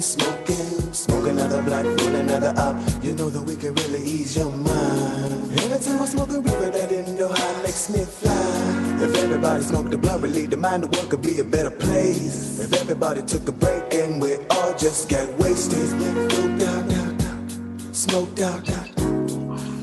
Smoking, 0.00 0.92
smoke 0.92 1.28
another 1.28 1.62
blunt, 1.62 2.00
roll 2.00 2.16
another 2.16 2.52
up. 2.56 2.74
You 3.00 3.14
know 3.14 3.30
that 3.30 3.42
we 3.42 3.54
can 3.54 3.76
really 3.76 4.02
ease 4.02 4.36
your 4.36 4.50
mind. 4.50 5.52
Every 5.60 5.78
time 5.78 6.02
I 6.02 6.06
smoke 6.06 6.30
a 6.30 6.40
reaper, 6.40 6.70
that 6.70 6.90
Indo 6.90 7.28
high 7.28 7.62
makes 7.62 7.88
me 7.88 8.04
fly. 8.04 9.04
If 9.04 9.14
everybody 9.14 9.62
smoked 9.62 9.92
the 9.92 9.98
blunt, 9.98 10.24
relieve 10.24 10.50
the 10.50 10.56
mind, 10.56 10.82
the 10.82 10.88
world 10.88 11.10
could 11.10 11.22
be 11.22 11.38
a 11.38 11.44
better 11.44 11.70
place. 11.70 12.58
If 12.58 12.72
everybody 12.72 13.22
took 13.22 13.46
a 13.46 13.52
break 13.52 13.94
and 13.94 14.20
we 14.20 14.34
all 14.50 14.74
just 14.76 15.08
got 15.08 15.32
wasted. 15.38 15.88
Smoke 15.88 16.62
out, 16.62 16.92
out, 16.92 17.24
out. 17.24 17.94
Smoke 17.94 18.40
out, 18.40 18.68
out. 18.70 18.88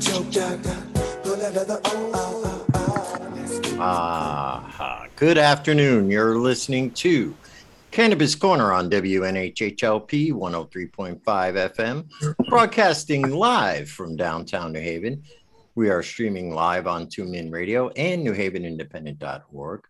Choke 0.02 0.36
out, 0.36 0.66
out. 0.66 1.22
Pull 1.24 1.40
another 1.40 1.80
oh, 1.86 2.10
oh, 2.12 2.66
oh, 2.74 3.76
Ah, 3.80 5.06
good 5.16 5.38
afternoon. 5.38 6.10
You're 6.10 6.36
listening 6.36 6.90
to 7.00 7.34
Cannabis 7.92 8.34
Corner 8.34 8.72
on 8.72 8.88
WNHHLP 8.88 10.32
103.5 10.32 11.20
FM, 11.22 12.48
broadcasting 12.48 13.30
live 13.30 13.90
from 13.90 14.16
downtown 14.16 14.72
New 14.72 14.80
Haven. 14.80 15.22
We 15.74 15.90
are 15.90 16.02
streaming 16.02 16.54
live 16.54 16.86
on 16.86 17.06
TuneIn 17.06 17.52
Radio 17.52 17.90
and 17.90 18.26
NewHavenIndependent.org. 18.26 19.80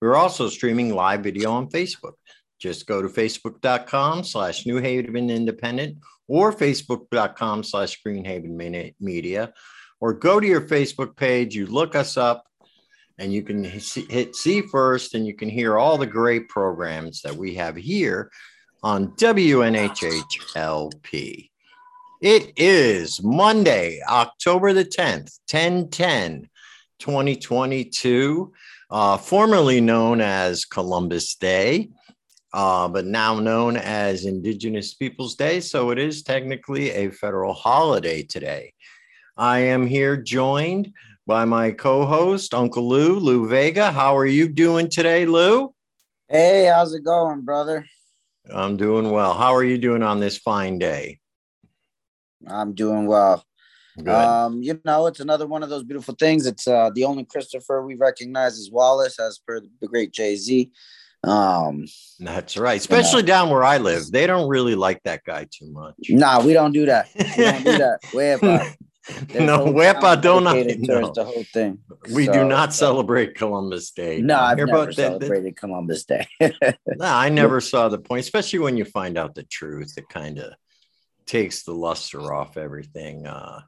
We're 0.00 0.16
also 0.16 0.48
streaming 0.48 0.94
live 0.94 1.22
video 1.22 1.52
on 1.52 1.68
Facebook. 1.68 2.14
Just 2.58 2.86
go 2.86 3.02
to 3.02 3.08
facebook.com 3.08 4.24
slash 4.24 4.64
New 4.64 4.78
Haven 4.78 5.28
Independent 5.28 5.98
or 6.28 6.54
facebook.com 6.54 7.62
slash 7.62 8.00
Greenhaven 8.02 8.94
Media, 9.00 9.52
or 10.00 10.14
go 10.14 10.40
to 10.40 10.46
your 10.46 10.62
Facebook 10.62 11.14
page, 11.14 11.54
you 11.54 11.66
look 11.66 11.94
us 11.94 12.16
up, 12.16 12.46
and 13.20 13.32
you 13.32 13.42
can 13.42 13.62
hit 13.62 14.34
see 14.34 14.62
first 14.62 15.14
and 15.14 15.26
you 15.26 15.34
can 15.34 15.50
hear 15.50 15.78
all 15.78 15.98
the 15.98 16.06
great 16.06 16.48
programs 16.48 17.20
that 17.20 17.36
we 17.36 17.54
have 17.54 17.76
here 17.76 18.32
on 18.82 19.08
WNHHLP. 19.12 20.20
It 22.22 22.52
is 22.56 23.22
Monday, 23.22 24.00
October 24.08 24.72
the 24.72 24.86
10th, 24.86 25.38
1010, 25.50 26.48
2022, 26.98 28.52
uh, 28.90 29.18
formerly 29.18 29.82
known 29.82 30.22
as 30.22 30.64
Columbus 30.64 31.34
Day, 31.34 31.90
uh, 32.54 32.88
but 32.88 33.04
now 33.04 33.38
known 33.38 33.76
as 33.76 34.24
Indigenous 34.24 34.94
Peoples 34.94 35.34
Day. 35.34 35.60
So 35.60 35.90
it 35.90 35.98
is 35.98 36.22
technically 36.22 36.90
a 36.92 37.10
federal 37.10 37.52
holiday 37.52 38.22
today. 38.22 38.72
I 39.36 39.58
am 39.58 39.86
here 39.86 40.16
joined 40.16 40.92
by 41.30 41.44
my 41.44 41.70
co-host 41.70 42.52
Uncle 42.52 42.88
Lou, 42.88 43.20
Lou 43.20 43.46
Vega. 43.46 43.92
How 43.92 44.16
are 44.16 44.26
you 44.26 44.48
doing 44.48 44.88
today, 44.88 45.26
Lou? 45.26 45.72
Hey, 46.28 46.64
how's 46.64 46.92
it 46.92 47.04
going, 47.04 47.42
brother? 47.42 47.86
I'm 48.52 48.76
doing 48.76 49.12
well. 49.12 49.34
How 49.34 49.54
are 49.54 49.62
you 49.62 49.78
doing 49.78 50.02
on 50.02 50.18
this 50.18 50.36
fine 50.36 50.80
day? 50.80 51.20
I'm 52.48 52.74
doing 52.74 53.06
well. 53.06 53.44
Good. 53.96 54.08
Um, 54.08 54.60
you 54.60 54.80
know, 54.84 55.06
it's 55.06 55.20
another 55.20 55.46
one 55.46 55.62
of 55.62 55.68
those 55.68 55.84
beautiful 55.84 56.16
things. 56.18 56.48
It's 56.48 56.66
uh 56.66 56.90
the 56.92 57.04
only 57.04 57.24
Christopher 57.24 57.86
we 57.86 57.94
recognize 57.94 58.58
as 58.58 58.68
Wallace, 58.72 59.20
as 59.20 59.38
per 59.38 59.60
the 59.60 59.86
great 59.86 60.10
Jay 60.10 60.34
Z. 60.34 60.72
Um, 61.22 61.84
That's 62.18 62.56
right. 62.56 62.80
Especially 62.80 63.22
down 63.22 63.50
where 63.50 63.62
I 63.62 63.78
live, 63.78 64.10
they 64.10 64.26
don't 64.26 64.48
really 64.48 64.74
like 64.74 65.00
that 65.04 65.22
guy 65.24 65.46
too 65.48 65.70
much. 65.70 65.94
nah, 66.08 66.44
we 66.44 66.54
don't 66.54 66.72
do 66.72 66.86
that. 66.86 67.08
We 67.14 67.44
don't 67.44 67.62
do 67.64 67.78
that. 67.78 68.00
Way 68.12 68.32
about. 68.32 68.66
No, 69.34 69.64
Wepa 69.66 70.20
don't 70.20 70.44
no. 70.44 70.52
the 71.12 71.24
whole 71.24 71.44
thing. 71.44 71.78
We 72.12 72.26
do 72.26 72.44
not 72.44 72.74
celebrate 72.74 73.34
Columbus 73.34 73.90
Day. 73.92 74.20
No, 74.20 74.38
I've 74.38 74.58
never 74.58 74.92
that- 74.92 75.20
that- 75.20 75.56
Columbus 75.56 76.04
Day. 76.04 76.26
No, 76.40 77.06
I 77.06 77.28
never 77.30 77.60
saw 77.60 77.88
the 77.88 77.98
point, 77.98 78.20
especially 78.20 78.58
when 78.58 78.76
you 78.76 78.84
find 78.84 79.16
out 79.16 79.34
the 79.34 79.44
truth. 79.44 79.94
It 79.96 80.08
kind 80.08 80.38
of 80.38 80.52
takes 81.26 81.62
the 81.62 81.72
luster 81.72 82.32
off 82.32 82.56
everything. 82.56 83.26
Uh, 83.26 83.60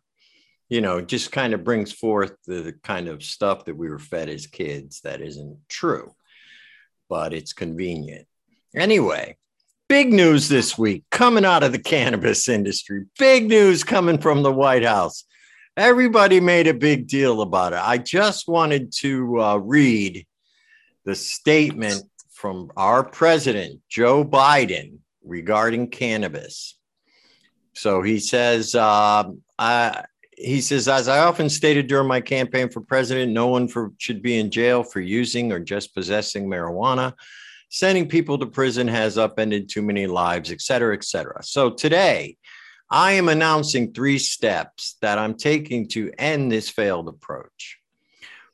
you 0.69 0.80
know, 0.80 1.00
just 1.00 1.33
kind 1.33 1.55
of 1.55 1.64
brings 1.64 1.92
forth 1.92 2.33
the, 2.46 2.62
the 2.62 2.72
kind 2.72 3.08
of 3.08 3.22
stuff 3.22 3.64
that 3.67 3.77
we 3.77 3.89
were 3.89 3.98
fed 3.98 4.29
as 4.29 4.46
kids 4.46 5.01
that 5.02 5.20
isn't 5.20 5.58
true, 5.68 6.14
but 7.08 7.33
it's 7.33 7.52
convenient. 7.52 8.27
Anyway, 8.74 9.36
big 9.89 10.12
news 10.12 10.48
this 10.48 10.79
week 10.79 11.05
coming 11.11 11.45
out 11.45 11.62
of 11.62 11.73
the 11.73 11.79
cannabis 11.79 12.48
industry. 12.58 13.05
Big 13.18 13.48
news 13.48 13.85
coming 13.85 14.18
from 14.18 14.42
the 14.42 14.52
White 14.52 14.85
House. 14.85 15.24
Everybody 15.77 16.38
made 16.38 16.66
a 16.66 16.74
big 16.74 17.06
deal 17.06 17.40
about 17.40 17.72
it. 17.72 17.80
I 17.83 17.96
just 17.96 18.46
wanted 18.46 18.92
to 18.98 19.40
uh, 19.40 19.56
read 19.56 20.27
the 21.06 21.14
statement 21.14 22.05
from 22.30 22.70
our 22.77 23.02
president, 23.02 23.80
Joe 23.88 24.22
Biden, 24.22 24.98
regarding 25.24 25.88
cannabis. 25.88 26.77
So 27.72 28.02
he 28.02 28.18
says, 28.18 28.74
um, 28.74 29.40
I, 29.58 30.05
he 30.36 30.61
says, 30.61 30.88
as 30.88 31.08
I 31.08 31.20
often 31.20 31.48
stated 31.48 31.86
during 31.86 32.06
my 32.06 32.20
campaign 32.20 32.68
for 32.68 32.82
president, 32.82 33.32
no 33.32 33.46
one 33.46 33.66
for, 33.66 33.92
should 33.96 34.20
be 34.20 34.38
in 34.38 34.50
jail 34.50 34.82
for 34.82 35.00
using 35.00 35.52
or 35.52 35.58
just 35.58 35.94
possessing 35.94 36.46
marijuana. 36.46 37.14
Sending 37.70 38.06
people 38.06 38.36
to 38.36 38.44
prison 38.46 38.86
has 38.88 39.16
upended 39.16 39.70
too 39.70 39.80
many 39.80 40.06
lives, 40.06 40.52
et 40.52 40.61
cetera, 40.61 40.94
et 40.94 41.05
cetera. 41.05 41.42
So 41.42 41.70
today, 41.70 42.36
I 42.95 43.13
am 43.13 43.30
announcing 43.30 43.95
three 43.95 44.19
steps 44.19 44.98
that 45.01 45.19
I'm 45.19 45.35
taking 45.35 45.89
to 45.89 46.13
end 46.19 46.53
this 46.53 46.69
failed 46.69 47.08
approach. 47.08 47.79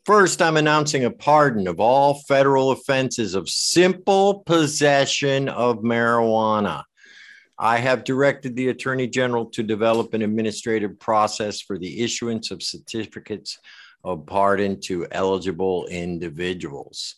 First, 0.06 0.40
I'm 0.40 0.56
announcing 0.56 1.04
a 1.04 1.10
pardon 1.10 1.66
of 1.66 1.80
all 1.80 2.22
federal 2.28 2.70
offenses 2.70 3.34
of 3.34 3.48
simple 3.48 4.44
possession 4.46 5.48
of 5.48 5.78
marijuana. 5.78 6.84
I 7.58 7.78
have 7.78 8.04
directed 8.04 8.54
the 8.54 8.68
Attorney 8.68 9.08
General 9.08 9.46
to 9.46 9.64
develop 9.64 10.14
an 10.14 10.22
administrative 10.22 11.00
process 11.00 11.60
for 11.60 11.76
the 11.76 12.04
issuance 12.04 12.52
of 12.52 12.62
certificates 12.62 13.58
of 14.04 14.24
pardon 14.24 14.80
to 14.82 15.08
eligible 15.10 15.86
individuals. 15.86 17.16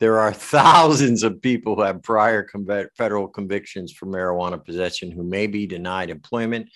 There 0.00 0.18
are 0.18 0.32
thousands 0.32 1.22
of 1.22 1.42
people 1.42 1.76
who 1.76 1.82
have 1.82 2.02
prior 2.02 2.48
federal 2.96 3.28
convictions 3.28 3.92
for 3.92 4.06
marijuana 4.06 4.64
possession 4.64 5.10
who 5.10 5.22
may 5.22 5.46
be 5.46 5.66
denied 5.66 6.08
employment, 6.08 6.70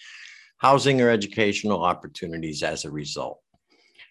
housing, 0.58 1.00
or 1.00 1.08
educational 1.08 1.82
opportunities 1.82 2.62
as 2.62 2.84
a 2.84 2.90
result. 2.90 3.40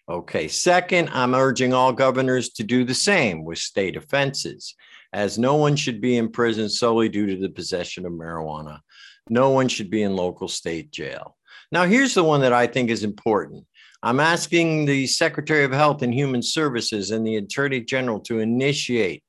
Okay, 0.08 0.48
second, 0.48 1.10
I'm 1.12 1.34
urging 1.34 1.72
all 1.72 1.92
governors 1.92 2.50
to 2.54 2.64
do 2.64 2.82
the 2.84 2.94
same 2.94 3.44
with 3.44 3.58
state 3.58 3.96
offenses, 3.96 4.74
as 5.12 5.38
no 5.38 5.54
one 5.54 5.76
should 5.76 6.00
be 6.00 6.16
in 6.16 6.32
prison 6.32 6.68
solely 6.68 7.08
due 7.08 7.26
to 7.26 7.36
the 7.36 7.48
possession 7.48 8.04
of 8.04 8.12
marijuana. 8.12 8.80
No 9.30 9.50
one 9.50 9.68
should 9.68 9.90
be 9.90 10.02
in 10.02 10.16
local 10.16 10.48
state 10.48 10.90
jail. 10.90 11.36
Now, 11.70 11.84
here's 11.84 12.14
the 12.14 12.24
one 12.24 12.40
that 12.40 12.52
I 12.52 12.66
think 12.66 12.90
is 12.90 13.04
important. 13.04 13.64
I'm 14.04 14.20
asking 14.20 14.84
the 14.84 15.06
Secretary 15.06 15.64
of 15.64 15.72
Health 15.72 16.02
and 16.02 16.12
Human 16.12 16.42
Services 16.42 17.10
and 17.10 17.26
the 17.26 17.36
Attorney 17.36 17.80
General 17.80 18.20
to 18.20 18.40
initiate 18.40 19.24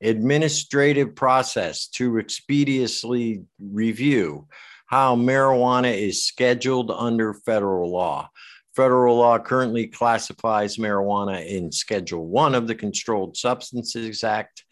administrative 0.00 1.16
process 1.16 1.88
to 1.88 2.16
expeditiously 2.16 3.42
review 3.60 4.46
how 4.86 5.16
marijuana 5.16 5.92
is 5.92 6.24
scheduled 6.24 6.92
under 6.92 7.34
federal 7.34 7.90
law. 7.90 8.30
Federal 8.76 9.16
law 9.16 9.40
currently 9.40 9.88
classifies 9.88 10.76
marijuana 10.76 11.44
in 11.44 11.72
Schedule 11.72 12.24
1 12.24 12.54
of 12.54 12.68
the 12.68 12.76
Controlled 12.76 13.36
Substances 13.36 14.22
Act, 14.22 14.64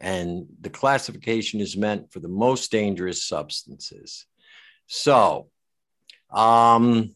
and 0.00 0.46
the 0.60 0.70
classification 0.70 1.60
is 1.60 1.76
meant 1.76 2.12
for 2.12 2.18
the 2.18 2.26
most 2.26 2.72
dangerous 2.72 3.22
substances. 3.22 4.26
So, 4.88 5.50
um, 6.32 7.14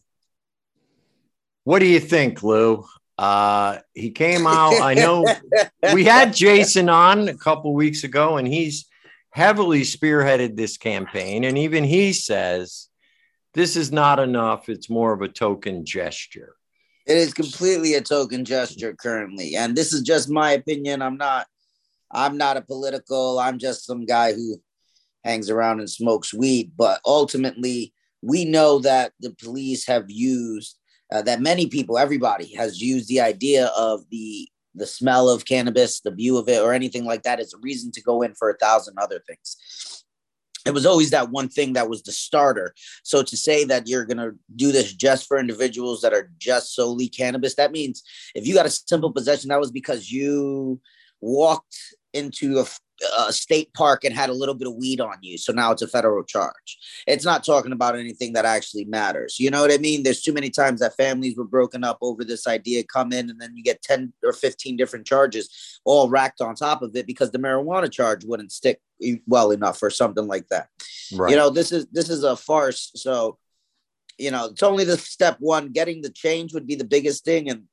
what 1.63 1.79
do 1.79 1.85
you 1.85 1.99
think, 1.99 2.41
Lou? 2.43 2.85
Uh, 3.17 3.79
he 3.93 4.11
came 4.11 4.47
out. 4.47 4.79
I 4.81 4.93
know 4.93 5.25
we 5.93 6.05
had 6.05 6.33
Jason 6.33 6.87
on 6.87 7.27
a 7.27 7.35
couple 7.35 7.73
weeks 7.73 8.03
ago, 8.05 8.37
and 8.37 8.47
he's 8.47 8.85
heavily 9.31 9.81
spearheaded 9.81 10.55
this 10.55 10.77
campaign. 10.77 11.43
And 11.43 11.57
even 11.57 11.83
he 11.83 12.13
says 12.13 12.87
this 13.53 13.75
is 13.75 13.91
not 13.91 14.19
enough. 14.19 14.69
It's 14.69 14.89
more 14.89 15.11
of 15.13 15.21
a 15.21 15.27
token 15.27 15.85
gesture. 15.85 16.55
It 17.05 17.17
is 17.17 17.33
completely 17.33 17.95
a 17.95 18.01
token 18.01 18.45
gesture 18.45 18.93
currently, 18.93 19.55
and 19.55 19.75
this 19.75 19.91
is 19.91 20.01
just 20.01 20.29
my 20.29 20.51
opinion. 20.51 21.01
I'm 21.01 21.17
not, 21.17 21.47
I'm 22.09 22.37
not 22.37 22.55
a 22.55 22.61
political. 22.61 23.37
I'm 23.37 23.59
just 23.59 23.85
some 23.85 24.05
guy 24.05 24.31
who 24.31 24.61
hangs 25.25 25.49
around 25.49 25.79
and 25.79 25.89
smokes 25.89 26.33
weed. 26.33 26.71
But 26.77 27.01
ultimately, 27.05 27.93
we 28.21 28.45
know 28.45 28.79
that 28.79 29.11
the 29.19 29.31
police 29.31 29.85
have 29.87 30.05
used 30.07 30.78
uh, 31.11 31.21
that 31.23 31.41
many 31.41 31.67
people, 31.67 31.97
everybody 31.97 32.53
has 32.55 32.81
used 32.81 33.07
the 33.07 33.21
idea 33.21 33.67
of 33.77 34.01
the 34.09 34.47
the 34.75 34.85
smell 34.85 35.29
of 35.29 35.45
cannabis, 35.45 35.99
the 35.99 36.11
view 36.11 36.37
of 36.37 36.47
it, 36.47 36.61
or 36.61 36.73
anything 36.73 37.03
like 37.03 37.23
that 37.23 37.39
as 37.39 37.53
a 37.53 37.57
reason 37.57 37.91
to 37.91 38.01
go 38.01 38.21
in 38.21 38.35
for 38.35 38.49
a 38.49 38.57
thousand 38.57 38.97
other 38.99 39.21
things. 39.27 40.05
It 40.65 40.73
was 40.73 40.85
always 40.85 41.09
that 41.09 41.31
one 41.31 41.49
thing 41.49 41.73
that 41.73 41.89
was 41.89 42.03
the 42.03 42.11
starter. 42.11 42.73
So 43.03 43.23
to 43.23 43.35
say 43.35 43.63
that 43.65 43.87
you're 43.87 44.05
going 44.05 44.17
to 44.17 44.37
do 44.55 44.71
this 44.71 44.93
just 44.93 45.27
for 45.27 45.39
individuals 45.39 46.01
that 46.01 46.13
are 46.13 46.31
just 46.37 46.75
solely 46.75 47.09
cannabis, 47.09 47.55
that 47.55 47.71
means 47.71 48.03
if 48.35 48.45
you 48.45 48.53
got 48.53 48.67
a 48.67 48.69
simple 48.69 49.11
possession, 49.11 49.49
that 49.49 49.59
was 49.59 49.71
because 49.71 50.11
you 50.11 50.79
walked 51.21 51.77
into 52.13 52.59
a, 52.59 52.65
a 53.27 53.33
state 53.33 53.73
park 53.73 54.03
and 54.03 54.13
had 54.13 54.29
a 54.29 54.33
little 54.33 54.55
bit 54.55 54.67
of 54.67 54.75
weed 54.75 54.99
on 54.99 55.17
you. 55.21 55.37
So 55.37 55.53
now 55.53 55.71
it's 55.71 55.81
a 55.81 55.87
federal 55.87 56.23
charge. 56.23 56.77
It's 57.07 57.25
not 57.25 57.45
talking 57.45 57.71
about 57.71 57.97
anything 57.97 58.33
that 58.33 58.45
actually 58.45 58.85
matters. 58.85 59.39
You 59.39 59.51
know 59.51 59.61
what 59.61 59.71
I 59.71 59.77
mean? 59.77 60.03
There's 60.03 60.21
too 60.21 60.33
many 60.33 60.49
times 60.49 60.79
that 60.79 60.95
families 60.95 61.37
were 61.37 61.45
broken 61.45 61.83
up 61.83 61.97
over 62.01 62.23
this 62.23 62.47
idea, 62.47 62.83
come 62.83 63.13
in 63.13 63.29
and 63.29 63.39
then 63.39 63.55
you 63.55 63.63
get 63.63 63.81
10 63.81 64.13
or 64.23 64.33
15 64.33 64.77
different 64.77 65.05
charges 65.05 65.79
all 65.85 66.09
racked 66.09 66.41
on 66.41 66.55
top 66.55 66.81
of 66.81 66.95
it 66.95 67.07
because 67.07 67.31
the 67.31 67.39
marijuana 67.39 67.91
charge 67.91 68.25
wouldn't 68.25 68.51
stick 68.51 68.81
well 69.27 69.51
enough 69.51 69.81
or 69.81 69.89
something 69.89 70.27
like 70.27 70.47
that. 70.49 70.67
Right. 71.13 71.31
You 71.31 71.37
know, 71.37 71.49
this 71.49 71.71
is 71.71 71.87
this 71.91 72.09
is 72.09 72.23
a 72.23 72.35
farce. 72.35 72.91
So, 72.95 73.37
you 74.17 74.31
know, 74.31 74.45
it's 74.45 74.63
only 74.63 74.83
the 74.83 74.97
step 74.97 75.37
one. 75.39 75.71
Getting 75.71 76.01
the 76.01 76.11
change 76.11 76.53
would 76.53 76.67
be 76.67 76.75
the 76.75 76.83
biggest 76.83 77.25
thing. 77.25 77.49
And 77.49 77.63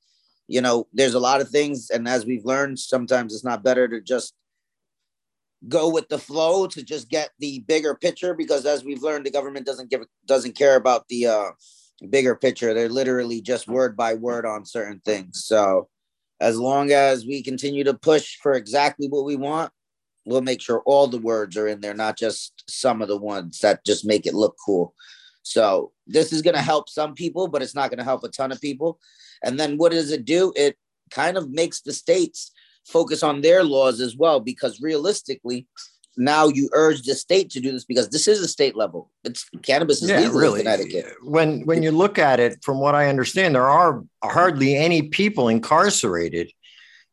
you 0.49 0.61
know, 0.61 0.87
there's 0.93 1.15
a 1.15 1.21
lot 1.21 1.41
of 1.41 1.49
things, 1.49 1.91
and 1.91 2.07
as 2.09 2.25
we've 2.25 2.45
learned, 2.45 2.79
sometimes 2.79 3.35
it's 3.35 3.45
not 3.45 3.65
better 3.65 3.89
to 3.89 4.01
just 4.01 4.35
go 5.69 5.89
with 5.89 6.09
the 6.09 6.19
flow 6.19 6.67
to 6.67 6.83
just 6.83 7.09
get 7.09 7.31
the 7.39 7.61
bigger 7.61 7.95
picture 7.95 8.35
because 8.35 8.67
as 8.67 8.85
we've 8.85 9.03
learned 9.03 9.25
the 9.25 9.31
government 9.31 9.67
doesn't 9.67 9.91
give 9.91 10.03
doesn't 10.27 10.55
care 10.55 10.77
about 10.77 11.09
the 11.09 11.27
uh 11.27 11.51
bigger 12.11 12.37
picture. 12.37 12.75
They're 12.75 12.91
literally 12.91 13.41
just 13.41 13.67
word 13.67 13.97
by 13.97 14.15
word 14.15 14.45
on 14.45 14.67
certain 14.67 15.01
things. 15.01 15.45
So 15.47 15.89
as 16.41 16.59
long 16.59 16.93
as 16.93 17.25
we 17.25 17.43
continue 17.43 17.85
to 17.85 17.95
push 17.95 18.37
for 18.37 18.53
exactly 18.53 19.09
what 19.09 19.25
we 19.25 19.37
want 19.37 19.73
we'll 20.27 20.43
make 20.43 20.61
sure 20.61 20.83
all 20.85 21.07
the 21.07 21.19
words 21.19 21.57
are 21.57 21.69
in 21.69 21.81
there 21.81 21.95
not 21.95 22.19
just 22.19 22.65
some 22.69 23.01
of 23.01 23.09
the 23.09 23.17
ones 23.17 23.61
that 23.61 23.85
just 23.85 24.05
make 24.05 24.27
it 24.27 24.35
look 24.35 24.57
cool 24.65 24.93
so 25.47 25.93
this 26.07 26.33
is 26.33 26.43
going 26.43 26.57
to 26.57 26.63
help 26.63 26.89
some 26.89 27.15
people 27.15 27.47
but 27.47 27.63
it's 27.63 27.75
not 27.75 27.91
going 27.91 27.99
to 27.99 28.05
help 28.05 28.25
a 28.25 28.29
ton 28.29 28.51
of 28.51 28.61
people 28.61 28.99
and 29.45 29.59
then 29.61 29.77
what 29.77 29.93
does 29.93 30.11
it 30.11 30.25
do 30.25 30.53
it 30.57 30.77
kind 31.11 31.37
of 31.37 31.51
makes 31.51 31.81
the 31.81 31.93
states 31.93 32.53
focus 32.87 33.23
on 33.23 33.41
their 33.41 33.65
laws 33.65 34.01
as 34.01 34.17
well, 34.17 34.41
because 34.41 34.81
realistically, 34.81 35.67
now 36.17 36.47
you 36.47 36.71
urge 36.73 37.03
the 37.03 37.15
state 37.15 37.51
to 37.51 37.61
do 37.61 37.73
this 37.73 37.85
because 37.85 38.09
this 38.09 38.27
is 38.27 38.41
a 38.41 38.49
state 38.49 38.75
level. 38.75 39.11
It's 39.25 39.49
cannabis 39.63 40.03
is 40.03 40.09
yeah, 40.09 40.21
legal 40.21 40.41
really. 40.41 40.61
in 40.61 40.67
Connecticut. 40.67 41.07
When 41.23 41.67
when 41.67 41.83
you 41.83 41.91
look 41.91 42.19
at 42.19 42.41
it, 42.41 42.65
from 42.65 42.79
what 42.79 42.95
I 42.95 43.09
understand, 43.09 43.55
there 43.55 43.69
are 43.69 44.03
hardly 44.25 44.77
any 44.77 45.03
people 45.03 45.49
incarcerated 45.49 46.51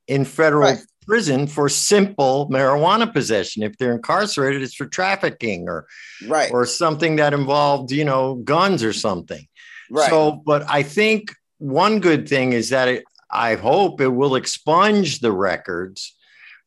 in 0.07 0.23
federal 0.23 0.69
right. 0.69 0.85
Prison 1.05 1.47
for 1.47 1.69
simple 1.69 2.49
marijuana 2.49 3.11
possession. 3.11 3.63
If 3.63 3.77
they're 3.77 3.93
incarcerated, 3.93 4.61
it's 4.61 4.75
for 4.75 4.85
trafficking 4.85 5.67
or 5.67 5.87
right 6.27 6.51
or 6.51 6.65
something 6.65 7.17
that 7.17 7.33
involved, 7.33 7.91
you 7.91 8.05
know, 8.05 8.35
guns 8.35 8.83
or 8.83 8.93
something. 8.93 9.47
Right. 9.89 10.09
So, 10.09 10.41
but 10.45 10.63
I 10.69 10.83
think 10.83 11.33
one 11.57 11.99
good 11.99 12.27
thing 12.27 12.53
is 12.53 12.69
that 12.69 12.87
it, 12.87 13.03
I 13.29 13.55
hope 13.55 14.01
it 14.01 14.07
will 14.07 14.35
expunge 14.35 15.19
the 15.19 15.31
records 15.31 16.15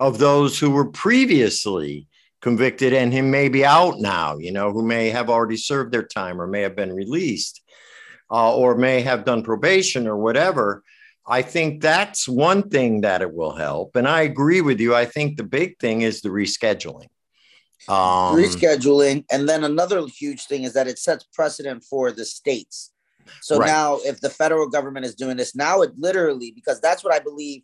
of 0.00 0.18
those 0.18 0.58
who 0.58 0.70
were 0.70 0.90
previously 0.90 2.06
convicted 2.42 2.92
and 2.92 3.12
who 3.12 3.22
may 3.22 3.48
be 3.48 3.64
out 3.64 3.98
now, 3.98 4.36
you 4.38 4.52
know, 4.52 4.72
who 4.72 4.82
may 4.82 5.10
have 5.10 5.30
already 5.30 5.56
served 5.56 5.92
their 5.92 6.02
time 6.02 6.40
or 6.40 6.46
may 6.46 6.62
have 6.62 6.76
been 6.76 6.92
released 6.92 7.62
uh, 8.30 8.54
or 8.54 8.76
may 8.76 9.00
have 9.00 9.24
done 9.24 9.42
probation 9.42 10.06
or 10.06 10.16
whatever. 10.16 10.82
I 11.28 11.43
think 11.43 11.82
that's 11.82 12.28
one 12.28 12.69
thing 12.69 13.00
that 13.00 13.23
it 13.23 13.34
will 13.34 13.55
help. 13.55 13.96
And 13.96 14.06
I 14.06 14.23
agree 14.23 14.61
with 14.61 14.81
you. 14.81 14.94
I 14.94 15.05
think 15.05 15.37
the 15.37 15.44
big 15.44 15.78
thing 15.78 16.02
is 16.02 16.20
the 16.20 16.28
rescheduling. 16.28 17.08
Um, 17.88 18.37
rescheduling. 18.37 19.25
And 19.31 19.49
then 19.49 19.64
another 19.64 20.06
huge 20.06 20.46
thing 20.46 20.64
is 20.64 20.73
that 20.75 20.87
it 20.87 20.99
sets 20.99 21.25
precedent 21.32 21.84
for 21.84 22.12
the 22.12 22.25
states 22.25 22.93
so 23.40 23.58
right. 23.58 23.67
now, 23.67 23.99
if 24.05 24.20
the 24.20 24.31
federal 24.31 24.69
government 24.69 25.06
is 25.06 25.14
doing 25.14 25.37
this, 25.37 25.55
now 25.55 25.82
it 25.82 25.93
literally, 25.96 26.52
because 26.52 26.81
that's 26.81 27.05
what 27.05 27.14
I 27.14 27.19
believe 27.19 27.62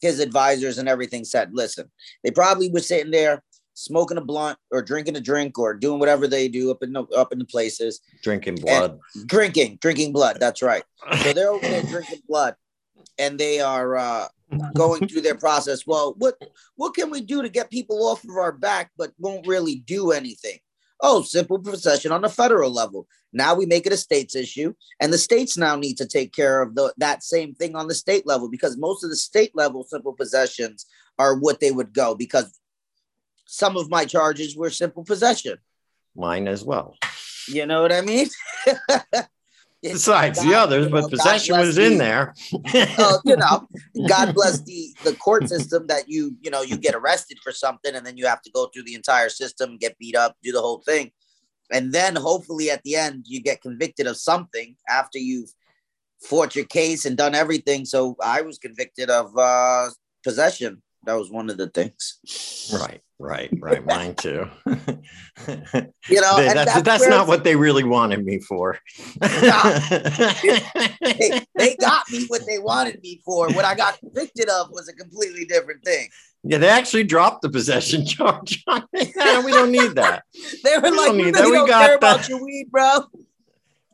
his 0.00 0.20
advisors 0.20 0.78
and 0.78 0.88
everything 0.88 1.24
said. 1.24 1.50
Listen, 1.52 1.90
they 2.22 2.30
probably 2.30 2.70
were 2.70 2.80
sitting 2.80 3.10
there 3.10 3.42
smoking 3.74 4.16
a 4.16 4.20
blunt 4.20 4.58
or 4.70 4.82
drinking 4.82 5.16
a 5.16 5.20
drink 5.20 5.58
or 5.58 5.74
doing 5.74 6.00
whatever 6.00 6.26
they 6.26 6.48
do 6.48 6.70
up 6.70 6.82
in 6.82 6.92
the 6.92 7.04
up 7.16 7.32
in 7.32 7.38
the 7.38 7.44
places. 7.44 8.00
Drinking 8.22 8.56
blood. 8.56 8.98
Drinking, 9.26 9.78
drinking 9.80 10.12
blood. 10.12 10.38
That's 10.40 10.62
right. 10.62 10.82
So 11.22 11.32
they're 11.32 11.50
over 11.50 11.66
there 11.66 11.82
drinking 11.82 12.20
blood, 12.28 12.54
and 13.18 13.38
they 13.38 13.60
are 13.60 13.96
uh, 13.96 14.28
going 14.74 15.06
through 15.06 15.22
their 15.22 15.34
process. 15.34 15.86
Well, 15.86 16.14
what 16.18 16.40
what 16.76 16.94
can 16.94 17.10
we 17.10 17.20
do 17.20 17.42
to 17.42 17.48
get 17.48 17.70
people 17.70 18.06
off 18.06 18.24
of 18.24 18.30
our 18.30 18.52
back, 18.52 18.90
but 18.96 19.12
won't 19.18 19.46
really 19.46 19.76
do 19.76 20.12
anything? 20.12 20.58
Oh, 21.00 21.22
simple 21.22 21.58
possession 21.58 22.10
on 22.10 22.22
the 22.22 22.28
federal 22.28 22.72
level. 22.72 23.06
Now 23.32 23.54
we 23.54 23.66
make 23.66 23.86
it 23.86 23.92
a 23.92 23.96
states 23.96 24.34
issue, 24.34 24.74
and 25.00 25.12
the 25.12 25.18
states 25.18 25.56
now 25.56 25.76
need 25.76 25.96
to 25.98 26.06
take 26.06 26.32
care 26.32 26.60
of 26.62 26.74
the, 26.74 26.92
that 26.96 27.22
same 27.22 27.54
thing 27.54 27.76
on 27.76 27.86
the 27.86 27.94
state 27.94 28.26
level 28.26 28.48
because 28.48 28.76
most 28.76 29.04
of 29.04 29.10
the 29.10 29.16
state 29.16 29.52
level 29.54 29.84
simple 29.84 30.12
possessions 30.12 30.86
are 31.18 31.36
what 31.36 31.60
they 31.60 31.70
would 31.70 31.92
go 31.92 32.14
because 32.14 32.58
some 33.44 33.76
of 33.76 33.90
my 33.90 34.04
charges 34.04 34.56
were 34.56 34.70
simple 34.70 35.04
possession. 35.04 35.58
Mine 36.16 36.48
as 36.48 36.64
well. 36.64 36.96
You 37.46 37.66
know 37.66 37.82
what 37.82 37.92
I 37.92 38.00
mean? 38.00 38.28
Besides 39.82 40.38
God, 40.38 40.48
the 40.48 40.54
others, 40.56 40.86
you 40.86 40.92
know, 40.92 41.02
but 41.02 41.10
possession 41.10 41.56
was 41.56 41.76
the, 41.76 41.86
in 41.86 41.98
there. 41.98 42.34
uh, 42.74 43.18
you 43.24 43.36
know, 43.36 43.68
God 44.08 44.34
bless 44.34 44.60
the 44.62 44.88
the 45.04 45.14
court 45.14 45.48
system 45.48 45.86
that 45.86 46.08
you 46.08 46.36
you 46.40 46.50
know 46.50 46.62
you 46.62 46.76
get 46.76 46.94
arrested 46.94 47.38
for 47.42 47.52
something 47.52 47.94
and 47.94 48.04
then 48.04 48.16
you 48.16 48.26
have 48.26 48.42
to 48.42 48.50
go 48.50 48.66
through 48.66 48.84
the 48.84 48.94
entire 48.94 49.28
system, 49.28 49.78
get 49.78 49.96
beat 49.98 50.16
up, 50.16 50.36
do 50.42 50.50
the 50.50 50.60
whole 50.60 50.82
thing, 50.84 51.12
and 51.70 51.92
then 51.92 52.16
hopefully 52.16 52.70
at 52.70 52.82
the 52.82 52.96
end 52.96 53.24
you 53.28 53.40
get 53.40 53.62
convicted 53.62 54.08
of 54.08 54.16
something 54.16 54.74
after 54.88 55.18
you've 55.18 55.50
fought 56.20 56.56
your 56.56 56.64
case 56.64 57.06
and 57.06 57.16
done 57.16 57.34
everything. 57.34 57.84
So 57.84 58.16
I 58.20 58.42
was 58.42 58.58
convicted 58.58 59.10
of 59.10 59.36
uh, 59.38 59.90
possession. 60.24 60.82
That 61.04 61.14
was 61.14 61.30
one 61.30 61.50
of 61.50 61.56
the 61.56 61.68
things. 61.68 62.18
Right. 62.72 63.00
Right, 63.20 63.50
right, 63.58 63.84
mine 63.84 64.14
too. 64.14 64.46
you 64.66 64.76
know, 64.76 66.36
they, 66.36 66.54
that's 66.54 66.72
that's, 66.72 66.82
that's 66.82 67.08
not 67.08 67.26
what 67.26 67.42
they 67.42 67.56
really 67.56 67.82
wanted 67.82 68.24
me 68.24 68.38
for. 68.38 68.78
they, 69.20 69.30
they 71.56 71.74
got 71.80 72.08
me 72.12 72.26
what 72.28 72.46
they 72.46 72.60
wanted 72.60 73.02
me 73.02 73.20
for. 73.24 73.50
What 73.50 73.64
I 73.64 73.74
got 73.74 73.98
convicted 73.98 74.48
of 74.48 74.70
was 74.70 74.88
a 74.88 74.92
completely 74.92 75.46
different 75.46 75.84
thing. 75.84 76.08
Yeah, 76.44 76.58
they 76.58 76.68
actually 76.68 77.02
dropped 77.02 77.42
the 77.42 77.50
possession 77.50 78.06
charge 78.06 78.62
on 78.68 78.84
me. 78.92 79.12
No, 79.16 79.42
we 79.44 79.50
don't 79.50 79.72
need 79.72 79.96
that. 79.96 80.22
they 80.62 80.76
were 80.76 80.90
we 80.90 80.96
like, 80.96 81.12
"We, 81.12 81.32
really 81.32 81.60
we 81.62 81.66
got 81.66 81.86
care 81.86 81.96
about 81.96 82.28
your 82.28 82.44
weed, 82.44 82.68
bro." 82.70 83.00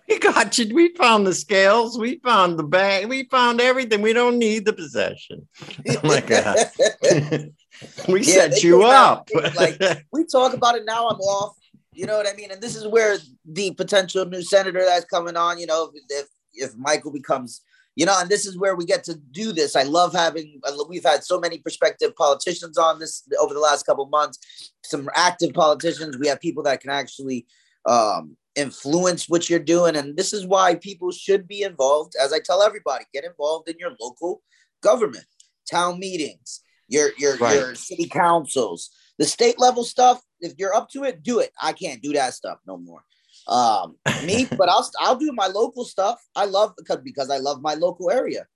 We 0.07 0.19
got 0.19 0.59
you. 0.59 0.75
We 0.75 0.95
found 0.97 1.27
the 1.27 1.33
scales. 1.33 1.99
We 1.99 2.19
found 2.19 2.59
the 2.59 2.63
bag. 2.63 3.09
We 3.09 3.25
found 3.31 3.63
everything. 3.63 4.03
We 4.03 4.13
don't 4.13 4.39
need 4.39 4.67
the 4.67 4.75
possession. 4.75 5.49
Oh 5.89 6.01
my 6.03 6.21
god. 6.21 7.55
we 8.09 8.21
yeah, 8.21 8.35
set 8.35 8.63
you 8.63 8.83
up. 8.83 9.29
like 9.57 9.81
we 10.13 10.25
talk 10.25 10.55
about 10.55 10.77
it 10.77 10.85
now, 10.85 11.09
I'm 11.09 11.21
off. 11.21 11.57
You 11.93 12.07
know 12.07 12.17
what 12.17 12.27
I 12.27 12.35
mean? 12.35 12.51
And 12.51 12.61
this 12.61 12.75
is 12.77 12.87
where 12.87 13.19
the 13.45 13.73
potential 13.73 14.25
new 14.25 14.43
senator 14.43 14.85
that's 14.85 15.05
coming 15.05 15.37
on, 15.37 15.59
you 15.59 15.67
know, 15.67 15.93
if 16.11 16.27
if 16.55 16.77
Michael 16.77 17.13
becomes, 17.13 17.63
you 17.97 18.05
know, 18.07 18.15
and 18.19 18.29
this 18.29 18.47
is 18.47 18.59
where 18.59 18.75
we 18.75 18.85
get 18.85 19.05
to 19.05 19.15
do 19.15 19.53
this. 19.53 19.77
I 19.77 19.85
love 19.85 20.13
having. 20.13 20.61
We've 20.89 21.05
had 21.05 21.25
so 21.25 21.39
many 21.39 21.59
prospective 21.59 22.15
politicians 22.17 22.79
on 22.79 22.99
this 22.99 23.23
over 23.41 23.55
the 23.55 23.61
last 23.61 23.87
couple 23.87 24.07
months. 24.07 24.73
Some 24.83 25.09
active 25.15 25.53
politicians. 25.55 26.19
We 26.19 26.29
have 26.29 26.41
people 26.41 26.65
that 26.65 26.81
can 26.81 26.91
actually 26.91 27.47
um, 27.87 28.37
influence 28.57 29.29
what 29.29 29.49
you're 29.49 29.61
doing, 29.61 29.95
and 29.95 30.17
this 30.17 30.33
is 30.33 30.47
why 30.47 30.75
people 30.75 31.13
should 31.13 31.47
be 31.47 31.63
involved. 31.63 32.15
As 32.21 32.33
I 32.33 32.41
tell 32.41 32.63
everybody, 32.63 33.05
get 33.13 33.25
involved 33.25 33.69
in 33.69 33.77
your 33.79 33.93
local 34.01 34.43
government, 34.83 35.27
town 35.71 36.01
meetings, 36.01 36.64
your 36.89 37.11
your 37.19 37.37
right. 37.37 37.55
your 37.55 37.75
city 37.75 38.07
councils, 38.07 38.91
the 39.19 39.25
state 39.25 39.59
level 39.59 39.85
stuff. 39.85 40.21
If 40.41 40.55
you're 40.59 40.75
up 40.75 40.91
to 40.91 41.05
it, 41.05 41.23
do 41.23 41.41
it. 41.41 41.53
I 41.61 41.73
can't 41.73 42.03
do 42.03 42.13
that 42.13 42.35
stuff 42.35 42.59
no 42.67 42.77
more. 42.77 43.05
Um, 43.49 43.97
me, 44.25 44.47
but 44.59 44.69
I'll 44.69 44.89
I'll 45.01 45.17
do 45.17 45.33
my 45.33 45.47
local 45.47 45.85
stuff. 45.85 46.21
I 46.37 46.45
love 46.45 46.75
because 46.77 46.99
because 47.05 47.31
I 47.31 47.39
love 47.39 47.63
my 47.63 47.75
local 47.75 48.11
area, 48.11 48.47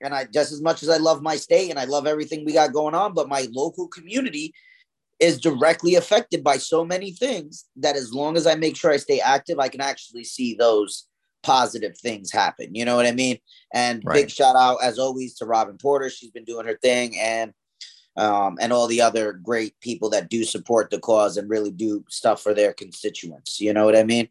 and 0.00 0.14
I 0.14 0.24
just 0.24 0.52
as 0.52 0.60
much 0.60 0.82
as 0.82 0.88
I 0.88 0.98
love 0.98 1.22
my 1.22 1.36
state 1.36 1.70
and 1.70 1.78
I 1.78 1.84
love 1.84 2.06
everything 2.06 2.44
we 2.44 2.52
got 2.52 2.72
going 2.72 2.94
on, 2.94 3.14
but 3.14 3.28
my 3.28 3.48
local 3.52 3.88
community 3.88 4.54
is 5.20 5.40
directly 5.40 5.94
affected 5.94 6.42
by 6.42 6.56
so 6.56 6.84
many 6.84 7.12
things 7.12 7.66
that 7.76 7.94
as 7.94 8.12
long 8.12 8.36
as 8.36 8.44
I 8.46 8.56
make 8.56 8.76
sure 8.76 8.90
I 8.90 8.96
stay 8.96 9.20
active, 9.20 9.60
I 9.60 9.68
can 9.68 9.80
actually 9.80 10.24
see 10.24 10.54
those 10.54 11.06
positive 11.44 11.96
things 11.96 12.32
happen. 12.32 12.74
You 12.74 12.84
know 12.84 12.96
what 12.96 13.06
I 13.06 13.12
mean? 13.12 13.38
And 13.72 14.02
right. 14.04 14.14
big 14.14 14.30
shout 14.30 14.56
out 14.56 14.78
as 14.82 14.98
always 14.98 15.34
to 15.36 15.46
Robin 15.46 15.78
Porter. 15.78 16.10
She's 16.10 16.32
been 16.32 16.44
doing 16.44 16.66
her 16.66 16.78
thing 16.82 17.18
and 17.18 17.52
um, 18.16 18.58
and 18.60 18.72
all 18.72 18.86
the 18.86 19.00
other 19.00 19.32
great 19.32 19.78
people 19.80 20.10
that 20.10 20.28
do 20.28 20.44
support 20.44 20.90
the 20.90 20.98
cause 20.98 21.36
and 21.36 21.48
really 21.48 21.70
do 21.70 22.04
stuff 22.08 22.42
for 22.42 22.54
their 22.54 22.72
constituents. 22.72 23.60
You 23.60 23.72
know 23.72 23.84
what 23.84 23.96
I 23.96 24.04
mean? 24.04 24.28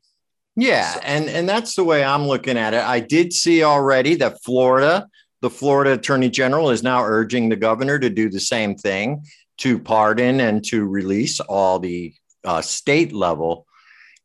Yeah, 0.55 0.93
so. 0.93 1.00
and 1.03 1.29
and 1.29 1.47
that's 1.47 1.75
the 1.75 1.83
way 1.83 2.03
I'm 2.03 2.27
looking 2.27 2.57
at 2.57 2.73
it. 2.73 2.83
I 2.83 3.00
did 3.00 3.33
see 3.33 3.63
already 3.63 4.15
that 4.15 4.43
Florida, 4.43 5.07
the 5.41 5.50
Florida 5.50 5.93
Attorney 5.93 6.29
General, 6.29 6.69
is 6.69 6.83
now 6.83 7.03
urging 7.03 7.50
the 7.50 7.55
governor 7.55 7.97
to 8.00 8.09
do 8.09 8.29
the 8.29 8.39
same 8.39 8.75
thing 8.75 9.23
to 9.59 9.79
pardon 9.79 10.39
and 10.41 10.63
to 10.65 10.85
release 10.85 11.39
all 11.39 11.79
the 11.79 12.13
uh, 12.43 12.61
state 12.61 13.13
level 13.13 13.65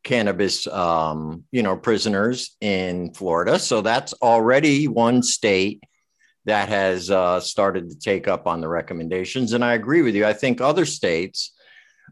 cannabis, 0.02 0.66
um, 0.68 1.44
you 1.50 1.62
know, 1.62 1.76
prisoners 1.76 2.56
in 2.60 3.12
Florida. 3.12 3.58
So 3.58 3.82
that's 3.82 4.12
already 4.14 4.88
one 4.88 5.22
state 5.22 5.82
that 6.46 6.68
has 6.68 7.10
uh, 7.10 7.40
started 7.40 7.90
to 7.90 7.98
take 7.98 8.28
up 8.28 8.46
on 8.46 8.60
the 8.60 8.68
recommendations. 8.68 9.52
And 9.52 9.64
I 9.64 9.74
agree 9.74 10.02
with 10.02 10.14
you. 10.14 10.24
I 10.24 10.32
think 10.32 10.60
other 10.60 10.86
states 10.86 11.52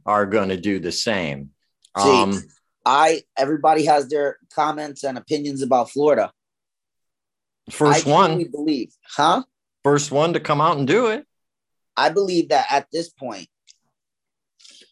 are 0.04 0.26
going 0.26 0.50
to 0.50 0.56
do 0.56 0.80
the 0.80 0.92
same. 0.92 1.50
See, 1.96 2.22
um, 2.22 2.42
I 2.84 3.22
everybody 3.38 3.86
has 3.86 4.08
their 4.08 4.38
comments 4.52 5.04
and 5.04 5.16
opinions 5.16 5.62
about 5.62 5.90
Florida. 5.90 6.32
First 7.70 8.06
I 8.06 8.10
one, 8.10 8.44
believe, 8.50 8.92
huh? 9.08 9.44
First 9.84 10.10
one 10.10 10.32
to 10.34 10.40
come 10.40 10.60
out 10.60 10.76
and 10.76 10.86
do 10.86 11.06
it. 11.06 11.24
I 11.96 12.10
believe 12.10 12.48
that 12.48 12.66
at 12.70 12.88
this 12.92 13.08
point, 13.08 13.46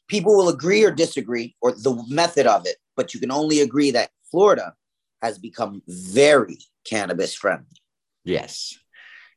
people 0.07 0.37
will 0.37 0.49
agree 0.49 0.85
or 0.85 0.93
disagree 0.93 1.57
or 1.61 1.73
the 1.73 2.03
method 2.09 2.47
of 2.47 2.65
it, 2.67 2.77
but 2.97 3.13
you 3.13 3.21
can 3.21 3.33
only 3.33 3.61
agree 3.61 3.91
that 3.91 4.11
Florida 4.31 4.75
has 5.21 5.39
become 5.39 5.83
very 5.89 6.59
cannabis 6.85 7.35
friendly. 7.35 7.67
Yes. 8.25 8.79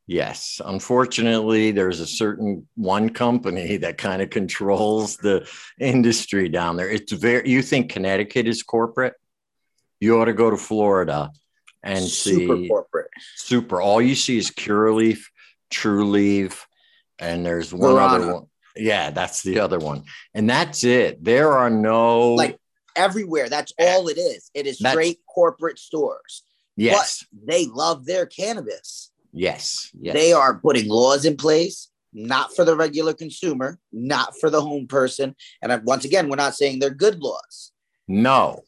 Yes, 0.08 0.62
unfortunately, 0.64 1.72
there's 1.72 2.00
a 2.00 2.06
certain 2.06 2.68
one 2.76 3.10
company 3.10 3.78
that 3.78 3.98
kind 3.98 4.22
of 4.22 4.30
controls 4.30 5.18
the 5.18 5.50
industry 5.80 6.48
down 6.48 6.76
there. 6.76 6.90
It's 6.90 7.12
very, 7.12 7.50
you 7.50 7.64
think 7.64 7.92
Connecticut 7.92 8.48
is 8.48 8.62
corporate? 8.62 9.16
You 10.00 10.20
ought 10.20 10.26
to 10.26 10.34
go 10.34 10.52
to 10.52 10.58
Florida 10.58 11.32
and 11.82 12.04
super 12.04 12.56
see 12.58 12.68
corporate. 12.68 13.10
Super. 13.36 13.82
All 13.82 14.00
you 14.00 14.14
see 14.14 14.38
is 14.38 14.52
Curaleaf, 14.52 15.24
Trulieve, 15.72 16.60
and 17.18 17.44
there's 17.44 17.74
one 17.74 17.98
other 17.98 18.34
one. 18.34 18.46
Yeah, 18.76 19.10
that's 19.10 19.42
the 19.42 19.60
other 19.60 19.80
one. 19.80 20.04
And 20.34 20.48
that's 20.50 20.84
it. 20.84 21.24
There 21.24 21.54
are 21.54 21.70
no 21.70 22.34
like 22.34 22.60
everywhere. 22.96 23.50
That's 23.50 23.74
all 23.80 24.08
it 24.10 24.18
is. 24.18 24.52
It 24.54 24.68
is 24.68 24.78
straight 24.78 25.20
corporate 25.26 25.80
stores. 25.80 26.44
Yes. 26.76 27.26
But 27.32 27.48
they 27.48 27.66
love 27.68 28.06
their 28.06 28.26
cannabis. 28.26 29.12
Yes, 29.36 29.92
yes. 30.00 30.14
They 30.14 30.32
are 30.32 30.58
putting 30.58 30.88
laws 30.88 31.26
in 31.26 31.36
place, 31.36 31.90
not 32.14 32.56
for 32.56 32.64
the 32.64 32.76
regular 32.76 33.14
consumer, 33.14 33.78
not 33.92 34.34
for 34.40 34.50
the 34.50 34.62
home 34.62 34.88
person. 34.88 35.36
And 35.62 35.84
once 35.84 36.06
again, 36.06 36.30
we're 36.30 36.38
not 36.38 36.56
saying 36.56 36.80
they're 36.80 36.90
good 36.90 37.20
laws. 37.20 37.74
No. 38.08 38.62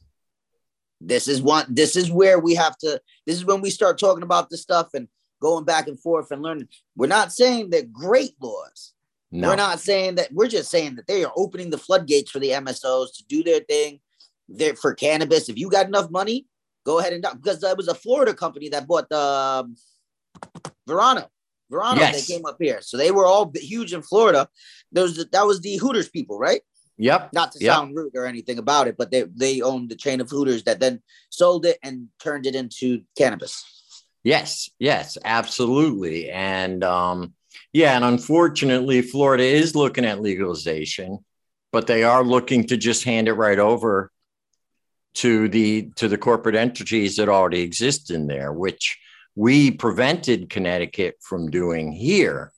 This 1.00 1.30
is 1.30 1.42
one, 1.42 1.66
this 1.70 1.96
is 1.96 2.12
where 2.12 2.40
we 2.40 2.56
have 2.56 2.78
to, 2.80 3.00
this 3.26 3.38
is 3.38 3.46
when 3.46 3.62
we 3.62 3.70
start 3.70 3.98
talking 3.98 4.24
about 4.24 4.50
this 4.50 4.62
stuff 4.62 4.90
and 4.94 5.08
going 5.42 5.64
back 5.64 5.88
and 5.88 5.98
forth 5.98 6.32
and 6.32 6.42
learning. 6.42 6.68
We're 6.98 7.08
not 7.08 7.32
saying 7.32 7.70
they're 7.70 7.84
great 7.84 8.34
laws. 8.42 8.94
No. 9.32 9.50
We're 9.50 9.56
not 9.56 9.80
saying 9.80 10.16
that, 10.16 10.34
we're 10.34 10.48
just 10.50 10.70
saying 10.70 10.96
that 10.96 11.08
they 11.08 11.24
are 11.24 11.32
opening 11.38 11.70
the 11.70 11.78
floodgates 11.78 12.30
for 12.30 12.40
the 12.40 12.50
MSOs 12.50 13.16
to 13.16 13.24
do 13.30 13.42
their 13.42 13.62
thing. 13.62 14.02
There 14.50 14.76
for 14.76 14.94
cannabis. 14.94 15.50
If 15.50 15.58
you 15.58 15.70
got 15.70 15.88
enough 15.88 16.10
money, 16.10 16.46
go 16.86 17.00
ahead 17.00 17.14
and 17.14 17.26
because 17.36 17.60
that 17.62 17.76
was 17.76 17.90
a 17.90 17.96
Florida 17.96 18.34
company 18.34 18.70
that 18.70 18.88
bought 18.88 19.10
the 19.10 19.20
um, 19.20 19.76
Verano. 20.88 21.30
Verano, 21.70 22.00
yes. 22.00 22.28
they 22.28 22.34
came 22.34 22.46
up 22.46 22.58
here. 22.60 22.80
So 22.82 22.98
they 22.98 23.12
were 23.12 23.26
all 23.26 23.52
huge 23.54 23.94
in 23.94 24.02
Florida. 24.02 24.48
There 24.92 25.04
was 25.04 25.26
that 25.32 25.46
was 25.46 25.60
the 25.62 25.78
Hooters 25.78 26.10
people, 26.10 26.40
right? 26.40 26.62
Yep. 26.98 27.32
Not 27.34 27.52
to 27.52 27.64
yep. 27.64 27.76
sound 27.76 27.96
rude 27.96 28.16
or 28.16 28.26
anything 28.26 28.58
about 28.58 28.88
it, 28.88 28.96
but 28.98 29.12
they 29.12 29.26
they 29.36 29.62
owned 29.62 29.90
the 29.90 29.96
chain 29.96 30.22
of 30.22 30.30
Hooters 30.30 30.64
that 30.64 30.80
then 30.80 31.02
sold 31.30 31.66
it 31.66 31.78
and 31.84 32.08
turned 32.22 32.46
it 32.46 32.56
into 32.56 33.02
cannabis. 33.18 33.64
Yes, 34.24 34.70
yes, 34.80 35.18
absolutely. 35.24 36.30
And 36.30 36.84
um, 36.84 37.34
yeah, 37.74 37.96
and 37.96 38.04
unfortunately, 38.04 39.02
Florida 39.02 39.44
is 39.44 39.76
looking 39.76 40.06
at 40.06 40.22
legalization, 40.22 41.20
but 41.72 41.88
they 41.88 42.04
are 42.04 42.24
looking 42.24 42.68
to 42.68 42.78
just 42.78 43.04
hand 43.04 43.28
it 43.28 43.34
right 43.34 43.60
over 43.60 44.12
to 45.16 45.48
the 45.50 45.92
to 45.96 46.08
the 46.08 46.18
corporate 46.18 46.56
entities 46.56 47.18
that 47.18 47.30
already 47.30 47.62
exist 47.62 48.10
in 48.12 48.28
there, 48.28 48.52
which 48.52 48.98
we 49.38 49.70
prevented 49.70 50.50
Connecticut 50.50 51.18
from 51.22 51.52
doing 51.52 51.92
here. 51.92 52.52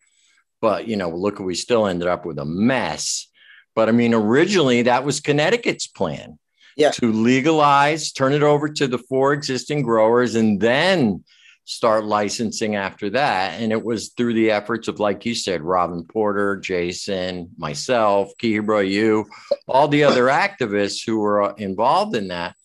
But, 0.62 0.88
you 0.88 0.96
know, 0.96 1.10
look, 1.10 1.38
we 1.40 1.54
still 1.54 1.86
ended 1.86 2.08
up 2.08 2.26
with 2.26 2.40
a 2.40 2.46
mess. 2.46 3.28
But 3.76 3.90
I 3.90 3.92
mean, 3.92 4.14
originally 4.14 4.84
that 4.84 5.04
was 5.04 5.20
Connecticut's 5.20 5.88
plan 5.88 6.40
yeah. 6.78 6.92
to 6.92 7.12
legalize, 7.12 8.14
turn 8.14 8.32
it 8.32 8.44
over 8.44 8.70
to 8.70 8.88
the 8.88 8.98
four 8.98 9.34
existing 9.34 9.82
growers, 9.82 10.36
and 10.36 10.60
then 10.60 11.26
start 11.66 12.06
licensing 12.06 12.78
after 12.78 13.10
that. 13.10 13.60
And 13.60 13.74
it 13.74 13.84
was 13.84 14.14
through 14.16 14.36
the 14.36 14.52
efforts 14.52 14.88
of, 14.88 15.02
like 15.02 15.26
you 15.26 15.36
said, 15.36 15.62
Robin 15.62 16.06
Porter, 16.06 16.56
Jason, 16.56 17.50
myself, 17.58 18.32
Kibra, 18.42 18.90
you, 18.90 19.26
all 19.68 19.90
the 19.90 20.06
other 20.06 20.28
activists 20.28 21.06
who 21.06 21.20
were 21.20 21.42
uh, 21.42 21.54
involved 21.56 22.16
in 22.16 22.30
that, 22.30 22.56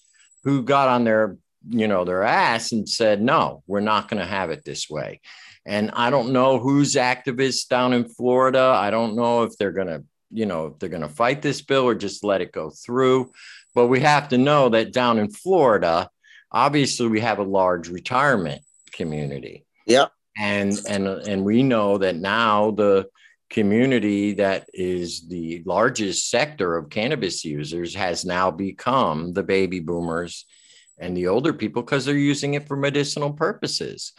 who 0.45 0.63
got 0.63 0.89
on 0.89 1.03
their 1.03 1.37
you 1.69 1.89
know 1.89 2.05
their 2.05 2.23
ass 2.23 2.73
and 2.73 2.89
said 2.89 3.23
no 3.23 3.63
we're 3.67 3.81
not 3.81 4.09
going 4.09 4.21
to 4.21 4.27
have 4.27 4.51
it 4.51 4.65
this 4.65 4.89
way. 4.89 5.21
And 5.67 5.91
i 5.93 6.11
don't 6.11 6.33
know 6.33 6.59
who's 6.59 6.95
activists 6.95 7.69
down 7.69 7.93
in 7.93 8.09
florida. 8.09 8.75
I 8.77 8.91
don't 8.91 9.17
know 9.17 9.43
if 9.45 9.57
they're 9.57 9.73
going 9.73 9.89
to 9.89 10.05
you 10.31 10.47
know 10.47 10.67
if 10.67 10.79
they're 10.79 10.89
going 10.89 11.03
to 11.03 11.09
fight 11.09 11.43
this 11.43 11.63
bill 11.63 11.85
or 11.85 11.95
just 11.95 12.25
let 12.25 12.41
it 12.41 12.53
go 12.53 12.71
through. 12.71 13.33
But 13.75 13.89
we 13.89 14.01
have 14.01 14.29
to 14.29 14.39
know 14.39 14.69
that 14.71 14.93
down 14.93 15.19
in 15.19 15.31
florida 15.31 16.11
obviously 16.53 17.09
we 17.09 17.21
have 17.21 17.39
a 17.39 17.45
large 17.45 17.89
retirement 17.89 18.63
community. 18.93 19.65
Yeah 19.87 20.07
and 20.37 20.81
and 20.89 21.07
and 21.07 21.45
we 21.45 21.63
know 21.63 21.99
that 21.99 22.17
now 22.17 22.71
the 22.73 23.07
community 23.51 24.35
that 24.35 24.67
is 24.73 25.29
the 25.29 25.63
largest 25.65 26.29
sector 26.29 26.77
of 26.77 26.91
cannabis 26.91 27.45
users 27.45 27.95
has 27.95 28.25
now 28.25 28.51
become 28.51 29.33
the 29.33 29.43
baby 29.43 29.81
boomers 29.81 30.47
and 30.99 31.17
the 31.17 31.29
older 31.29 31.53
people 31.53 31.83
because 31.83 32.05
they're 32.05 32.17
using 32.17 32.55
it 32.55 32.67
for 32.67 32.77
medicinal 32.77 33.33
purposes. 33.33 34.13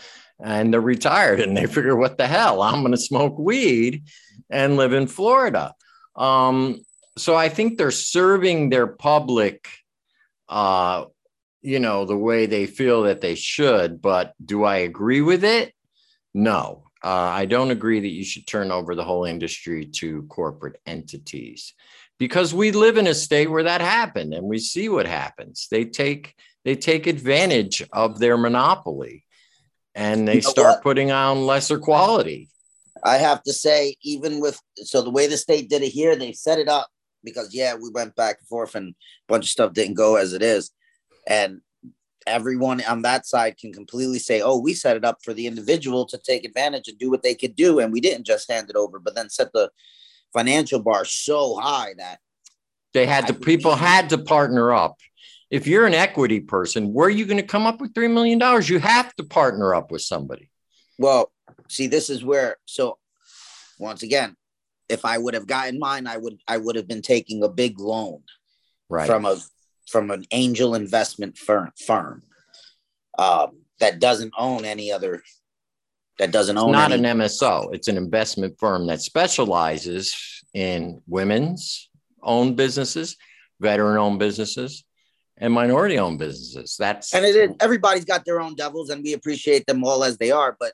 And 0.44 0.74
they're 0.74 0.82
retired 0.82 1.40
and 1.40 1.56
they 1.56 1.66
figure 1.66 1.96
what 1.96 2.18
the 2.18 2.28
hell? 2.28 2.62
I'm 2.62 2.82
going 2.82 2.92
to 2.92 2.98
smoke 2.98 3.38
weed 3.40 4.04
and 4.50 4.76
live 4.76 4.94
in 4.94 5.08
florida. 5.08 5.74
Um, 6.16 6.82
so 7.18 7.36
i 7.36 7.50
think 7.50 7.78
they're 7.78 7.92
serving 7.92 8.70
their 8.70 8.88
public 8.88 9.70
uh, 10.50 11.06
you 11.62 11.80
know 11.80 12.06
the 12.06 12.18
way 12.18 12.46
they 12.46 12.66
feel 12.68 13.04
that 13.04 13.22
they 13.22 13.36
should 13.36 14.02
but 14.02 14.34
do 14.44 14.64
i 14.64 14.78
agree 14.78 15.22
with 15.22 15.44
it? 15.44 15.74
No. 16.34 16.84
Uh, 17.04 17.32
i 17.42 17.46
don't 17.46 17.72
agree 17.72 18.00
that 18.00 18.10
you 18.10 18.24
should 18.24 18.48
turn 18.48 18.72
over 18.72 18.96
the 18.96 19.04
whole 19.04 19.26
industry 19.26 19.86
to 19.86 20.24
corporate 20.24 20.80
entities 20.86 21.74
because 22.18 22.54
we 22.54 22.72
live 22.72 22.98
in 22.98 23.08
a 23.08 23.14
state 23.14 23.50
where 23.50 23.64
that 23.64 23.82
happened 23.82 24.34
and 24.34 24.46
we 24.46 24.58
see 24.58 24.88
what 24.88 25.06
happens. 25.06 25.68
They 25.70 25.84
take 25.86 26.34
they 26.66 26.76
take 26.76 27.08
advantage 27.08 27.84
of 27.94 28.20
their 28.20 28.38
monopoly 28.38 29.24
and 29.94 30.28
they 30.28 30.36
you 30.36 30.42
know 30.42 30.50
start 30.50 30.76
what? 30.76 30.84
putting 30.84 31.12
on 31.12 31.46
lesser 31.46 31.80
quality. 31.80 32.50
I 33.04 33.18
have 33.18 33.44
to 33.44 33.54
say, 33.54 33.96
even 34.02 34.42
with 34.42 34.60
so 34.76 35.02
the 35.02 35.12
way 35.12 35.28
the 35.28 35.38
state 35.38 35.70
did 35.70 35.84
it 35.84 35.90
here, 35.90 36.16
they 36.16 36.34
set 36.34 36.60
it 36.60 36.68
up 36.68 36.88
because 37.24 37.54
yeah, 37.54 37.76
we 37.76 37.90
went 37.94 38.16
back 38.16 38.40
and 38.40 38.48
forth 38.48 38.76
and 38.76 38.90
a 38.90 38.94
bunch 39.32 39.46
of 39.46 39.50
stuff 39.50 39.74
didn't 39.74 39.94
go 39.94 40.16
as 40.16 40.34
it 40.34 40.42
is. 40.42 40.72
And 41.28 41.62
everyone 42.28 42.84
on 42.86 43.04
that 43.04 43.28
side 43.28 43.58
can 43.58 43.72
completely 43.72 44.20
say, 44.20 44.42
oh, 44.42 44.60
we 44.60 44.74
set 44.74 44.98
it 44.98 45.06
up 45.06 45.20
for 45.24 45.34
the 45.34 45.46
individual 45.46 46.06
to 46.08 46.18
take 46.18 46.44
advantage 46.44 46.88
and 46.88 46.98
do 46.98 47.12
what 47.12 47.22
they 47.22 47.36
could 47.36 47.56
do. 47.56 47.80
And 47.80 47.94
we 47.94 48.02
didn't 48.02 48.26
just 48.26 48.52
hand 48.52 48.70
it 48.70 48.76
over, 48.76 49.00
but 49.00 49.14
then 49.14 49.30
set 49.30 49.54
the 49.54 49.70
financial 50.34 50.82
bar 50.82 51.06
so 51.06 51.58
high 51.58 51.94
that 51.98 52.20
they 52.94 53.06
had 53.06 53.28
to, 53.28 53.34
people 53.34 53.76
had 53.76 54.10
to 54.10 54.18
partner 54.18 54.74
up 54.74 54.98
if 55.56 55.66
you're 55.68 55.86
an 55.86 55.94
equity 55.94 56.42
person, 56.42 56.92
where 56.92 57.08
are 57.08 57.10
you 57.10 57.26
going 57.26 57.38
to 57.38 57.44
come 57.44 57.66
up 57.66 57.80
with 57.80 57.94
$3 57.94 58.12
million? 58.12 58.42
You 58.66 58.80
have 58.80 59.16
to 59.16 59.24
partner 59.24 59.74
up 59.74 59.90
with 59.90 60.02
somebody. 60.02 60.50
Well, 61.00 61.32
see, 61.70 61.88
this 61.88 62.10
is 62.10 62.26
where, 62.26 62.58
so 62.66 62.98
once 63.80 64.04
again, 64.04 64.36
if 64.90 65.06
I 65.06 65.18
would 65.18 65.34
have 65.34 65.48
gotten 65.48 65.80
mine, 65.80 66.08
I 66.08 66.18
would, 66.18 66.40
I 66.46 66.58
would 66.58 66.76
have 66.76 66.90
been 66.90 67.02
taking 67.02 67.42
a 67.42 67.48
big 67.48 67.80
loan 67.80 68.22
right. 68.90 69.08
from 69.08 69.26
a, 69.26 69.38
from 69.90 70.12
an 70.12 70.26
angel 70.32 70.76
investment 70.76 71.38
firm, 71.38 71.72
firm 71.86 72.24
um, 73.18 73.62
that 73.80 74.02
doesn't 74.02 74.34
own 74.38 74.66
any 74.66 74.92
other, 74.92 75.24
that 76.20 76.32
doesn't 76.32 76.58
own 76.58 76.72
it's 76.72 76.74
not 76.74 76.92
any- 76.92 77.08
an 77.08 77.20
MSO. 77.20 77.74
It's 77.74 77.88
an 77.88 77.96
investment 77.96 78.60
firm 78.60 78.88
that 78.88 79.00
specializes 79.00 80.44
in 80.54 81.02
women's 81.08 81.90
owned 82.22 82.58
businesses, 82.58 83.16
veteran 83.62 83.98
owned 83.98 84.20
businesses, 84.20 84.84
and 85.38 85.54
minority 85.54 85.98
owned 85.98 86.20
businesses. 86.20 86.76
That's 86.78 87.14
and 87.14 87.26
it 87.26 87.36
is 87.36 87.56
everybody's 87.60 88.06
got 88.06 88.26
their 88.26 88.40
own 88.40 88.56
devils, 88.56 88.90
and 88.90 89.04
we 89.04 89.14
appreciate 89.14 89.66
them 89.66 89.84
all 89.84 90.04
as 90.04 90.18
they 90.18 90.32
are. 90.32 90.56
But 90.60 90.74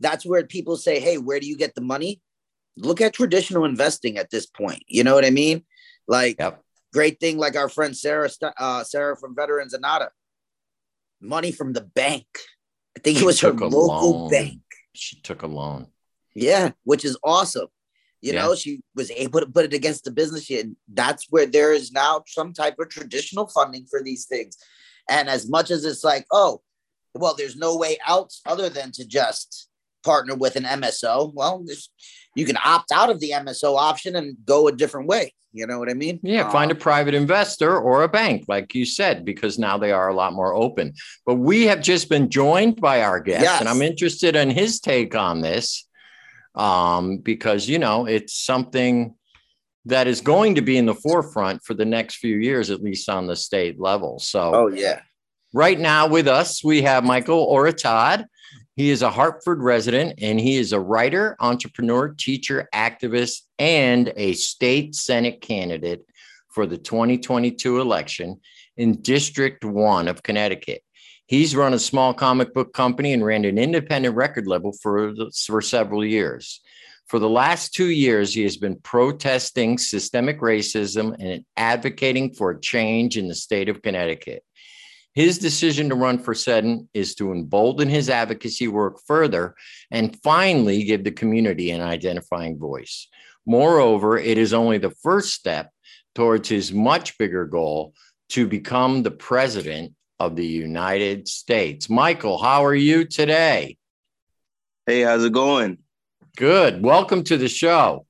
that's 0.00 0.24
where 0.24 0.44
people 0.44 0.76
say, 0.76 1.00
"Hey, 1.00 1.18
where 1.18 1.40
do 1.40 1.46
you 1.46 1.56
get 1.56 1.74
the 1.74 1.80
money?" 1.80 2.20
Look 2.76 3.00
at 3.00 3.12
traditional 3.12 3.64
investing 3.64 4.18
at 4.18 4.30
this 4.30 4.46
point. 4.46 4.82
You 4.86 5.04
know 5.04 5.14
what 5.14 5.24
I 5.24 5.30
mean? 5.30 5.64
Like, 6.06 6.36
yep. 6.38 6.62
great 6.92 7.18
thing, 7.20 7.36
like 7.36 7.56
our 7.56 7.68
friend 7.68 7.96
Sarah, 7.96 8.30
uh, 8.56 8.84
Sarah 8.84 9.16
from 9.16 9.34
Veterans 9.34 9.74
Anata, 9.74 10.08
money 11.20 11.52
from 11.52 11.72
the 11.72 11.82
bank. 11.82 12.26
I 12.96 13.00
think 13.00 13.20
it 13.20 13.24
was 13.24 13.40
her 13.40 13.52
local 13.52 14.20
loan. 14.20 14.30
bank. 14.30 14.60
She 14.92 15.20
took 15.20 15.42
a 15.42 15.46
loan. 15.46 15.88
Yeah, 16.34 16.70
which 16.84 17.04
is 17.04 17.18
awesome. 17.22 17.68
You 18.20 18.32
yeah. 18.32 18.42
know, 18.42 18.54
she 18.54 18.80
was 18.94 19.10
able 19.12 19.40
to 19.40 19.46
put 19.46 19.64
it 19.64 19.74
against 19.74 20.04
the 20.04 20.10
business. 20.10 20.50
And 20.50 20.76
that's 20.92 21.26
where 21.30 21.46
there 21.46 21.72
is 21.72 21.92
now 21.92 22.24
some 22.26 22.52
type 22.52 22.76
of 22.78 22.88
traditional 22.88 23.46
funding 23.46 23.86
for 23.88 24.02
these 24.02 24.26
things. 24.26 24.56
And 25.08 25.28
as 25.28 25.48
much 25.48 25.70
as 25.70 25.84
it's 25.84 26.04
like, 26.04 26.26
oh, 26.32 26.60
well, 27.14 27.34
there's 27.36 27.56
no 27.56 27.76
way 27.76 27.98
out 28.06 28.32
other 28.44 28.68
than 28.68 28.92
to 28.92 29.06
just 29.06 29.68
partner 30.04 30.34
with 30.34 30.56
an 30.56 30.64
MSO, 30.64 31.32
well, 31.34 31.64
you 32.34 32.44
can 32.44 32.58
opt 32.64 32.92
out 32.92 33.10
of 33.10 33.20
the 33.20 33.30
MSO 33.30 33.76
option 33.76 34.16
and 34.16 34.36
go 34.44 34.68
a 34.68 34.72
different 34.72 35.08
way. 35.08 35.32
You 35.52 35.66
know 35.66 35.78
what 35.78 35.88
I 35.88 35.94
mean? 35.94 36.20
Yeah, 36.22 36.50
find 36.50 36.70
a 36.70 36.74
um, 36.74 36.80
private 36.80 37.14
investor 37.14 37.78
or 37.78 38.02
a 38.02 38.08
bank, 38.08 38.44
like 38.48 38.74
you 38.74 38.84
said, 38.84 39.24
because 39.24 39.58
now 39.58 39.78
they 39.78 39.92
are 39.92 40.08
a 40.08 40.14
lot 40.14 40.34
more 40.34 40.52
open. 40.52 40.92
But 41.24 41.36
we 41.36 41.64
have 41.64 41.80
just 41.80 42.10
been 42.10 42.28
joined 42.28 42.80
by 42.80 43.02
our 43.02 43.18
guest, 43.18 43.42
yes. 43.42 43.60
and 43.60 43.68
I'm 43.68 43.80
interested 43.80 44.36
in 44.36 44.50
his 44.50 44.78
take 44.78 45.14
on 45.14 45.40
this 45.40 45.87
um, 46.58 47.18
because, 47.18 47.68
you 47.68 47.78
know, 47.78 48.06
it's 48.06 48.34
something 48.34 49.14
that 49.84 50.06
is 50.06 50.20
going 50.20 50.56
to 50.56 50.60
be 50.60 50.76
in 50.76 50.86
the 50.86 50.94
forefront 50.94 51.64
for 51.64 51.72
the 51.72 51.84
next 51.84 52.16
few 52.16 52.36
years, 52.36 52.70
at 52.70 52.82
least 52.82 53.08
on 53.08 53.26
the 53.26 53.36
state 53.36 53.80
level. 53.80 54.18
So, 54.18 54.54
oh, 54.54 54.68
yeah. 54.68 55.00
Right 55.54 55.80
now 55.80 56.06
with 56.06 56.28
us, 56.28 56.62
we 56.62 56.82
have 56.82 57.04
Michael 57.04 57.46
Oretad. 57.46 58.26
He 58.76 58.90
is 58.90 59.00
a 59.00 59.10
Hartford 59.10 59.62
resident 59.62 60.18
and 60.20 60.38
he 60.38 60.56
is 60.56 60.72
a 60.72 60.78
writer, 60.78 61.36
entrepreneur, 61.40 62.14
teacher, 62.16 62.68
activist, 62.74 63.40
and 63.58 64.12
a 64.14 64.34
state 64.34 64.94
Senate 64.94 65.40
candidate 65.40 66.04
for 66.50 66.66
the 66.66 66.76
2022 66.76 67.80
election 67.80 68.40
in 68.76 69.00
District 69.00 69.64
1 69.64 70.06
of 70.06 70.22
Connecticut. 70.22 70.82
He's 71.28 71.54
run 71.54 71.74
a 71.74 71.78
small 71.78 72.14
comic 72.14 72.54
book 72.54 72.72
company 72.72 73.12
and 73.12 73.22
ran 73.22 73.44
an 73.44 73.58
independent 73.58 74.16
record 74.16 74.46
label 74.46 74.72
for, 74.72 75.12
for 75.46 75.60
several 75.60 76.02
years. 76.02 76.62
For 77.06 77.18
the 77.18 77.28
last 77.28 77.74
two 77.74 77.90
years, 77.90 78.32
he 78.32 78.42
has 78.44 78.56
been 78.56 78.80
protesting 78.80 79.76
systemic 79.76 80.40
racism 80.40 81.14
and 81.20 81.44
advocating 81.54 82.32
for 82.32 82.52
a 82.52 82.60
change 82.60 83.18
in 83.18 83.28
the 83.28 83.34
state 83.34 83.68
of 83.68 83.82
Connecticut. 83.82 84.42
His 85.12 85.38
decision 85.38 85.90
to 85.90 85.94
run 85.96 86.18
for 86.18 86.32
Senate 86.32 86.86
is 86.94 87.14
to 87.16 87.30
embolden 87.32 87.90
his 87.90 88.08
advocacy 88.08 88.68
work 88.68 88.98
further 89.06 89.54
and 89.90 90.18
finally 90.22 90.84
give 90.84 91.04
the 91.04 91.10
community 91.10 91.72
an 91.72 91.82
identifying 91.82 92.58
voice. 92.58 93.06
Moreover, 93.44 94.16
it 94.16 94.38
is 94.38 94.54
only 94.54 94.78
the 94.78 94.94
first 95.02 95.34
step 95.34 95.70
towards 96.14 96.48
his 96.48 96.72
much 96.72 97.18
bigger 97.18 97.44
goal 97.44 97.92
to 98.30 98.48
become 98.48 99.02
the 99.02 99.10
president 99.10 99.92
of 100.20 100.36
the 100.36 100.46
United 100.46 101.28
States. 101.28 101.88
Michael, 101.88 102.38
how 102.38 102.64
are 102.64 102.74
you 102.74 103.04
today? 103.04 103.76
Hey, 104.86 105.02
how's 105.02 105.24
it 105.24 105.32
going? 105.32 105.78
Good. 106.36 106.82
Welcome 106.82 107.24
to 107.24 107.36
the 107.36 107.48
show. 107.48 108.06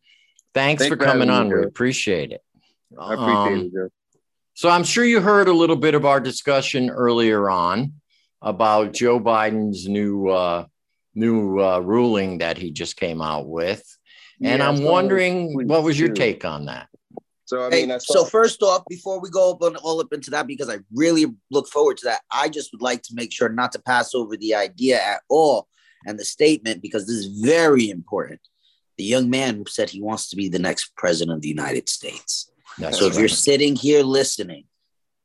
Thanks, 0.54 0.86
for, 0.86 0.96
coming 0.96 1.30
on. 1.30 1.48
Me, 1.48 1.56
we 1.56 1.64
appreciate 1.64 2.32
it. 2.32 2.42
I 2.98 3.14
appreciate 3.14 3.58
um, 3.58 3.66
it, 3.66 3.72
Joe. 3.72 3.88
So 4.54 4.68
I'm 4.68 4.84
sure 4.84 5.04
you 5.04 5.20
heard 5.20 5.48
a 5.48 5.52
little 5.52 5.76
bit 5.76 5.94
of 5.94 6.04
our 6.04 6.20
discussion 6.20 6.90
earlier 6.90 7.48
on 7.48 7.92
about 8.42 8.92
Joe 8.92 9.20
Biden's 9.20 9.88
new 9.88 10.28
uh, 10.28 10.64
new 11.14 11.60
uh, 11.60 11.78
ruling 11.80 12.38
that 12.38 12.58
he 12.58 12.70
just 12.70 12.96
came 12.96 13.20
out 13.20 13.46
with, 13.46 13.84
and 14.42 14.58
yeah, 14.58 14.68
I'm 14.68 14.82
wondering 14.82 15.68
what 15.68 15.84
was 15.84 15.98
your 15.98 16.12
take 16.12 16.44
on 16.44 16.66
that. 16.66 16.88
So 17.48 17.64
I 17.64 17.70
mean, 17.70 17.88
hey, 17.88 17.98
so 17.98 18.26
first 18.26 18.62
off, 18.62 18.82
before 18.90 19.22
we 19.22 19.30
go 19.30 19.52
up 19.52 19.62
on, 19.62 19.74
all 19.76 20.02
up 20.02 20.12
into 20.12 20.30
that, 20.32 20.46
because 20.46 20.68
I 20.68 20.80
really 20.92 21.24
look 21.50 21.66
forward 21.66 21.96
to 21.96 22.04
that, 22.04 22.20
I 22.30 22.50
just 22.50 22.70
would 22.74 22.82
like 22.82 23.00
to 23.04 23.14
make 23.14 23.32
sure 23.32 23.48
not 23.48 23.72
to 23.72 23.78
pass 23.78 24.14
over 24.14 24.36
the 24.36 24.54
idea 24.54 25.00
at 25.00 25.22
all 25.30 25.66
and 26.04 26.18
the 26.18 26.26
statement 26.26 26.82
because 26.82 27.06
this 27.06 27.16
is 27.16 27.40
very 27.40 27.88
important. 27.88 28.38
The 28.98 29.04
young 29.04 29.30
man 29.30 29.64
said 29.66 29.88
he 29.88 30.02
wants 30.02 30.28
to 30.28 30.36
be 30.36 30.50
the 30.50 30.58
next 30.58 30.94
president 30.94 31.36
of 31.36 31.40
the 31.40 31.48
United 31.48 31.88
States. 31.88 32.50
That's 32.78 32.98
so 32.98 33.06
if 33.06 33.16
you're 33.16 33.28
sitting 33.28 33.76
here 33.76 34.02
listening, 34.02 34.64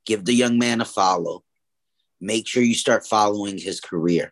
give 0.05 0.23
the 0.23 0.33
young 0.33 0.57
man 0.57 0.79
a 0.79 0.85
follow. 0.85 1.43
Make 2.21 2.47
sure 2.47 2.63
you 2.63 2.73
start 2.73 3.05
following 3.05 3.57
his 3.57 3.81
career. 3.81 4.31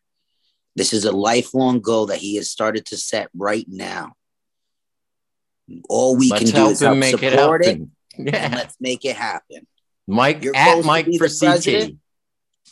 This 0.77 0.93
is 0.93 1.03
a 1.03 1.11
lifelong 1.11 1.81
goal 1.81 2.05
that 2.05 2.19
he 2.19 2.37
has 2.37 2.49
started 2.49 2.85
to 2.85 2.95
set 2.95 3.27
right 3.35 3.65
now. 3.67 4.13
All 5.89 6.17
we 6.17 6.29
let's 6.29 6.51
can 6.51 6.63
do 6.63 6.69
is 6.69 6.79
help 6.79 6.97
make 6.97 7.17
support 7.17 7.65
it, 7.65 7.79
it 7.79 7.87
yeah. 8.17 8.45
and 8.45 8.53
let's 8.55 8.75
make 8.79 9.05
it 9.05 9.15
happen. 9.15 9.67
Mike 10.07 10.43
You're 10.43 10.55
at 10.55 10.83
Mike 10.83 11.07
for 11.17 11.27
CT. 11.27 11.93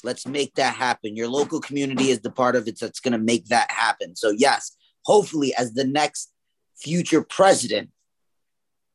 Let's 0.03 0.25
make 0.25 0.55
that 0.55 0.75
happen. 0.75 1.15
Your 1.15 1.27
local 1.27 1.59
community 1.59 2.09
is 2.09 2.21
the 2.21 2.31
part 2.31 2.55
of 2.55 2.67
it 2.67 2.79
that's 2.79 2.99
going 2.99 3.11
to 3.11 3.17
make 3.17 3.47
that 3.47 3.69
happen. 3.71 4.15
So 4.15 4.31
yes, 4.31 4.75
hopefully, 5.03 5.53
as 5.57 5.73
the 5.73 5.85
next 5.85 6.31
future 6.77 7.21
president, 7.21 7.89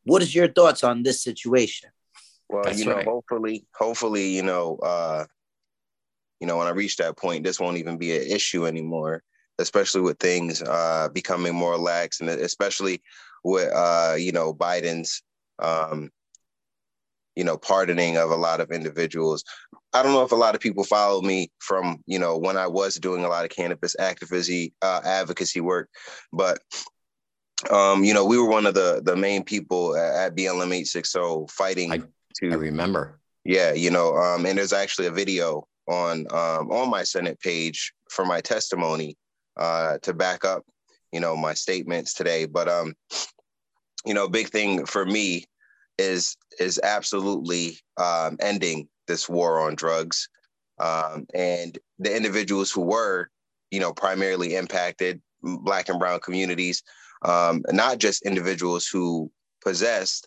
what 0.04 0.22
is 0.22 0.34
your 0.34 0.48
thoughts 0.48 0.84
on 0.84 1.02
this 1.02 1.22
situation? 1.22 1.90
Well, 2.48 2.62
That's 2.64 2.78
you 2.78 2.86
know, 2.86 2.96
right. 2.96 3.06
hopefully, 3.06 3.66
hopefully, 3.74 4.28
you 4.28 4.42
know, 4.42 4.76
uh, 4.76 5.24
you 6.40 6.46
know, 6.46 6.58
when 6.58 6.66
I 6.66 6.70
reach 6.70 6.96
that 6.98 7.16
point, 7.16 7.44
this 7.44 7.58
won't 7.58 7.78
even 7.78 7.96
be 7.96 8.16
an 8.16 8.22
issue 8.22 8.66
anymore, 8.66 9.22
especially 9.58 10.02
with 10.02 10.18
things 10.18 10.62
uh, 10.62 11.08
becoming 11.12 11.54
more 11.54 11.78
lax, 11.78 12.20
and 12.20 12.28
especially 12.28 13.02
with 13.44 13.70
uh, 13.72 14.14
you 14.18 14.32
know 14.32 14.52
Biden's 14.52 15.22
um, 15.60 16.10
you 17.36 17.44
know 17.44 17.56
pardoning 17.56 18.16
of 18.16 18.30
a 18.30 18.36
lot 18.36 18.60
of 18.60 18.70
individuals. 18.70 19.44
I 19.92 20.02
don't 20.02 20.12
know 20.12 20.24
if 20.24 20.32
a 20.32 20.36
lot 20.36 20.56
of 20.56 20.60
people 20.60 20.82
follow 20.82 21.22
me 21.22 21.50
from 21.60 22.02
you 22.06 22.18
know 22.18 22.36
when 22.38 22.56
I 22.56 22.66
was 22.66 22.96
doing 22.96 23.24
a 23.24 23.28
lot 23.28 23.44
of 23.44 23.50
cannabis 23.50 23.94
activism 23.98 24.68
uh, 24.82 25.00
advocacy 25.04 25.60
work, 25.60 25.88
but 26.32 26.58
um, 27.70 28.04
you 28.04 28.14
know, 28.14 28.24
we 28.24 28.38
were 28.38 28.48
one 28.48 28.66
of 28.66 28.74
the 28.74 29.00
the 29.04 29.16
main 29.16 29.44
people 29.44 29.96
at 29.96 30.34
BLM 30.34 30.72
860 30.72 31.46
fighting 31.50 31.92
I, 31.92 31.98
to 31.98 32.52
I 32.52 32.54
remember. 32.54 33.20
Yeah, 33.44 33.72
you 33.72 33.90
know, 33.90 34.14
um, 34.16 34.46
and 34.46 34.58
there's 34.58 34.72
actually 34.72 35.06
a 35.06 35.12
video 35.12 35.66
on 35.86 36.26
um, 36.30 36.70
on 36.70 36.90
my 36.90 37.02
Senate 37.02 37.40
page 37.40 37.92
for 38.10 38.24
my 38.24 38.40
testimony 38.40 39.16
uh, 39.56 39.98
to 40.02 40.14
back 40.14 40.44
up, 40.44 40.64
you 41.12 41.20
know, 41.20 41.36
my 41.36 41.54
statements 41.54 42.14
today. 42.14 42.46
But 42.46 42.68
um, 42.68 42.94
you 44.04 44.14
know, 44.14 44.28
big 44.28 44.48
thing 44.48 44.86
for 44.86 45.04
me 45.04 45.44
is 45.98 46.36
is 46.58 46.80
absolutely 46.82 47.78
um, 47.96 48.36
ending 48.40 48.88
this 49.06 49.28
war 49.28 49.60
on 49.60 49.74
drugs 49.74 50.28
um, 50.80 51.26
and 51.34 51.78
the 51.98 52.14
individuals 52.14 52.70
who 52.70 52.82
were, 52.82 53.30
you 53.70 53.80
know, 53.80 53.92
primarily 53.92 54.56
impacted, 54.56 55.20
Black 55.42 55.88
and 55.88 55.98
Brown 55.98 56.20
communities 56.20 56.82
um, 57.24 57.62
not 57.70 57.98
just 57.98 58.26
individuals 58.26 58.86
who 58.86 59.30
possessed, 59.62 60.26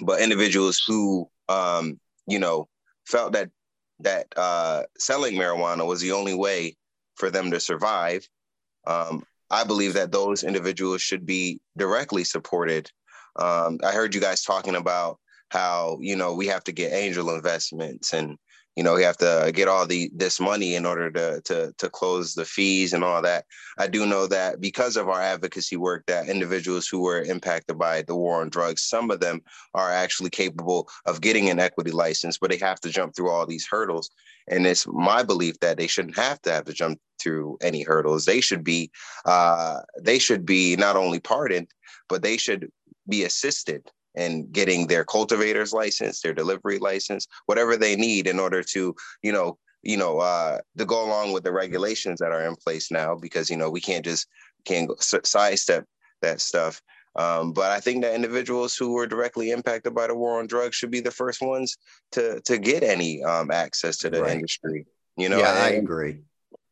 but 0.00 0.20
individuals 0.20 0.82
who, 0.86 1.28
um, 1.48 1.98
you 2.26 2.38
know, 2.38 2.68
felt 3.06 3.32
that 3.32 3.50
that 4.00 4.26
uh, 4.36 4.82
selling 4.98 5.34
marijuana 5.34 5.86
was 5.86 6.00
the 6.00 6.12
only 6.12 6.34
way 6.34 6.76
for 7.16 7.30
them 7.30 7.50
to 7.50 7.60
survive. 7.60 8.26
Um, 8.86 9.24
I 9.52 9.64
believe 9.64 9.92
that 9.94 10.10
those 10.10 10.42
individuals 10.42 11.02
should 11.02 11.26
be 11.26 11.60
directly 11.76 12.24
supported. 12.24 12.90
Um, 13.36 13.78
I 13.84 13.92
heard 13.92 14.14
you 14.14 14.20
guys 14.20 14.42
talking 14.42 14.74
about 14.74 15.18
how 15.50 15.98
you 16.00 16.16
know 16.16 16.34
we 16.34 16.46
have 16.46 16.64
to 16.64 16.72
get 16.72 16.94
angel 16.94 17.34
investments 17.34 18.14
and 18.14 18.38
you 18.76 18.82
know, 18.82 18.96
you 18.96 19.04
have 19.04 19.18
to 19.18 19.52
get 19.54 19.68
all 19.68 19.86
the 19.86 20.10
this 20.14 20.40
money 20.40 20.74
in 20.74 20.86
order 20.86 21.10
to 21.10 21.40
to 21.42 21.74
to 21.76 21.90
close 21.90 22.34
the 22.34 22.44
fees 22.44 22.92
and 22.92 23.04
all 23.04 23.20
that. 23.22 23.44
I 23.78 23.86
do 23.86 24.06
know 24.06 24.26
that 24.28 24.60
because 24.60 24.96
of 24.96 25.08
our 25.08 25.20
advocacy 25.20 25.76
work, 25.76 26.04
that 26.06 26.28
individuals 26.28 26.88
who 26.88 27.00
were 27.00 27.22
impacted 27.22 27.78
by 27.78 28.02
the 28.02 28.16
war 28.16 28.40
on 28.40 28.48
drugs, 28.48 28.82
some 28.82 29.10
of 29.10 29.20
them 29.20 29.42
are 29.74 29.90
actually 29.90 30.30
capable 30.30 30.88
of 31.04 31.20
getting 31.20 31.50
an 31.50 31.58
equity 31.58 31.90
license, 31.90 32.38
but 32.38 32.50
they 32.50 32.56
have 32.58 32.80
to 32.80 32.90
jump 32.90 33.14
through 33.14 33.30
all 33.30 33.46
these 33.46 33.66
hurdles. 33.70 34.10
And 34.48 34.66
it's 34.66 34.86
my 34.86 35.22
belief 35.22 35.60
that 35.60 35.76
they 35.76 35.86
shouldn't 35.86 36.16
have 36.16 36.40
to 36.42 36.52
have 36.52 36.64
to 36.64 36.72
jump 36.72 36.98
through 37.20 37.58
any 37.60 37.82
hurdles. 37.82 38.24
They 38.24 38.40
should 38.40 38.64
be 38.64 38.90
uh, 39.26 39.80
they 40.00 40.18
should 40.18 40.46
be 40.46 40.76
not 40.76 40.96
only 40.96 41.20
pardoned, 41.20 41.68
but 42.08 42.22
they 42.22 42.38
should 42.38 42.70
be 43.08 43.24
assisted 43.24 43.90
and 44.14 44.50
getting 44.52 44.86
their 44.86 45.04
cultivator's 45.04 45.72
license, 45.72 46.20
their 46.20 46.34
delivery 46.34 46.78
license, 46.78 47.26
whatever 47.46 47.76
they 47.76 47.96
need 47.96 48.26
in 48.26 48.38
order 48.38 48.62
to, 48.62 48.94
you 49.22 49.32
know, 49.32 49.58
you 49.82 49.96
know, 49.96 50.18
uh, 50.18 50.58
to 50.78 50.84
go 50.84 51.04
along 51.04 51.32
with 51.32 51.44
the 51.44 51.52
regulations 51.52 52.20
that 52.20 52.32
are 52.32 52.46
in 52.46 52.56
place 52.56 52.90
now, 52.90 53.16
because 53.16 53.50
you 53.50 53.56
know 53.56 53.70
we 53.70 53.80
can't 53.80 54.04
just 54.04 54.28
can't 54.64 54.90
sidestep 55.02 55.84
that 56.20 56.40
stuff. 56.40 56.80
Um, 57.14 57.52
but 57.52 57.70
I 57.70 57.80
think 57.80 58.02
that 58.02 58.14
individuals 58.14 58.74
who 58.74 58.92
were 58.92 59.06
directly 59.06 59.50
impacted 59.50 59.94
by 59.94 60.06
the 60.06 60.14
war 60.14 60.38
on 60.38 60.46
drugs 60.46 60.76
should 60.76 60.90
be 60.90 61.00
the 61.00 61.10
first 61.10 61.42
ones 61.42 61.76
to 62.12 62.40
to 62.42 62.58
get 62.58 62.82
any 62.82 63.22
um, 63.22 63.50
access 63.50 63.98
to 63.98 64.10
the 64.10 64.22
right. 64.22 64.32
industry. 64.32 64.86
You 65.16 65.28
know, 65.28 65.38
yeah, 65.38 65.50
and, 65.50 65.58
I 65.58 65.68
agree. 65.70 66.20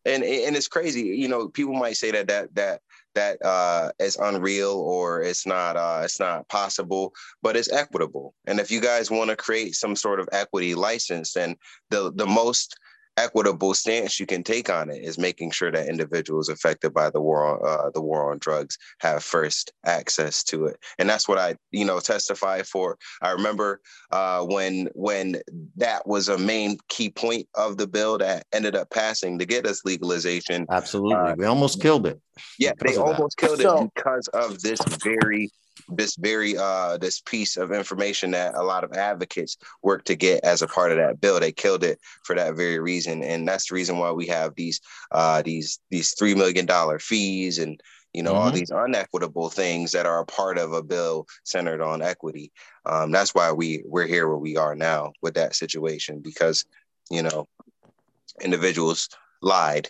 And 0.07 0.22
and 0.24 0.57
it's 0.57 0.68
crazy. 0.68 1.03
You 1.03 1.29
know, 1.29 1.48
people 1.48 1.74
might 1.74 1.96
say 1.96 2.11
that 2.12 2.29
that 2.29 2.55
that 2.55 2.81
that 3.14 3.44
uh, 3.44 3.90
is 3.98 4.16
unreal 4.16 4.72
or 4.72 5.22
it's 5.22 5.46
not 5.46 5.76
uh, 5.76 6.02
it's 6.04 6.20
not 6.20 6.48
possible, 6.48 7.12
but 7.42 7.56
it's 7.56 7.72
equitable. 7.72 8.34
And 8.46 8.60
if 8.60 8.70
you 8.70 8.80
guys 8.80 9.10
want 9.10 9.30
to 9.30 9.36
create 9.36 9.74
some 9.74 9.96
sort 9.96 10.20
of 10.20 10.28
equity 10.32 10.74
license, 10.74 11.32
then 11.32 11.56
the 11.90 12.12
the 12.14 12.26
most 12.26 12.76
equitable 13.20 13.74
stance 13.74 14.18
you 14.18 14.26
can 14.26 14.42
take 14.42 14.70
on 14.70 14.90
it 14.90 15.02
is 15.04 15.18
making 15.18 15.50
sure 15.50 15.70
that 15.70 15.88
individuals 15.88 16.48
affected 16.48 16.92
by 16.94 17.11
the 17.11 17.20
war 17.20 17.44
on 17.44 17.59
uh, 17.68 17.90
the 17.90 18.00
war 18.00 18.33
on 18.33 18.38
drugs 18.38 18.78
have 19.00 19.22
first 19.22 19.72
access 19.85 20.42
to 20.42 20.66
it. 20.66 20.76
And 20.98 21.09
that's 21.09 21.28
what 21.28 21.38
i 21.38 21.56
you 21.70 21.85
know 21.85 22.00
testify 22.00 22.62
for. 22.62 22.98
I 23.22 23.33
remember 23.33 23.80
uh, 24.11 24.44
when 24.44 24.88
when 24.94 25.40
that 25.76 26.06
was 26.06 26.28
a 26.28 26.38
main 26.38 26.78
key 26.88 27.11
point 27.11 27.46
of 27.54 27.76
the 27.76 27.87
bill 27.87 28.18
that 28.18 28.46
ended 28.52 28.74
up 28.74 28.90
passing 28.90 29.38
to 29.38 29.46
get 29.46 29.66
us 29.66 29.85
legalization. 29.85 30.66
Absolutely. 30.70 31.16
Uh, 31.16 31.35
we 31.37 31.44
almost 31.44 31.80
killed 31.80 32.06
it 32.06 32.20
yeah 32.59 32.72
they 32.80 32.96
almost 32.96 33.37
that. 33.38 33.46
killed 33.46 33.61
it 33.61 33.90
because 33.94 34.28
of 34.28 34.61
this 34.62 34.80
very 35.02 35.50
this 35.88 36.16
very 36.16 36.56
uh 36.56 36.96
this 36.98 37.20
piece 37.20 37.56
of 37.56 37.72
information 37.72 38.30
that 38.33 38.54
a 38.54 38.62
lot 38.62 38.85
of 38.85 38.92
advocates 38.92 39.56
work 39.83 40.04
to 40.04 40.14
get 40.14 40.44
as 40.44 40.62
a 40.62 40.66
part 40.68 40.90
of 40.90 40.98
that 40.98 41.20
bill. 41.20 41.40
They 41.40 41.52
killed 41.52 41.85
it 41.85 41.98
for 42.24 42.35
that 42.37 42.56
very 42.56 42.78
reason. 42.78 43.22
And 43.22 43.46
that's 43.46 43.68
the 43.68 43.74
reason 43.74 43.98
why 43.98 44.12
we 44.12 44.26
have 44.26 44.54
these 44.54 44.80
uh 45.11 45.42
these 45.42 45.80
these 45.90 46.14
three 46.18 46.35
million 46.35 46.66
dollar 46.66 46.98
fees 46.98 47.59
and 47.59 47.80
you 48.12 48.22
know 48.22 48.33
mm-hmm. 48.33 48.40
all 48.40 48.50
these 48.50 48.70
unequitable 48.70 49.50
things 49.50 49.92
that 49.92 50.06
are 50.06 50.20
a 50.20 50.26
part 50.26 50.59
of 50.59 50.72
a 50.72 50.83
bill 50.83 51.26
centered 51.44 51.80
on 51.80 52.02
equity. 52.02 52.52
Um 52.87 53.11
that's 53.11 53.35
why 53.35 53.52
we 53.52 53.83
we're 53.87 54.06
here 54.06 54.28
where 54.28 54.38
we 54.38 54.56
are 54.56 54.74
now 54.74 55.12
with 55.22 55.35
that 55.35 55.54
situation 55.54 56.20
because 56.20 56.64
you 57.11 57.22
know 57.22 57.48
individuals 58.40 59.09
lied. 59.42 59.88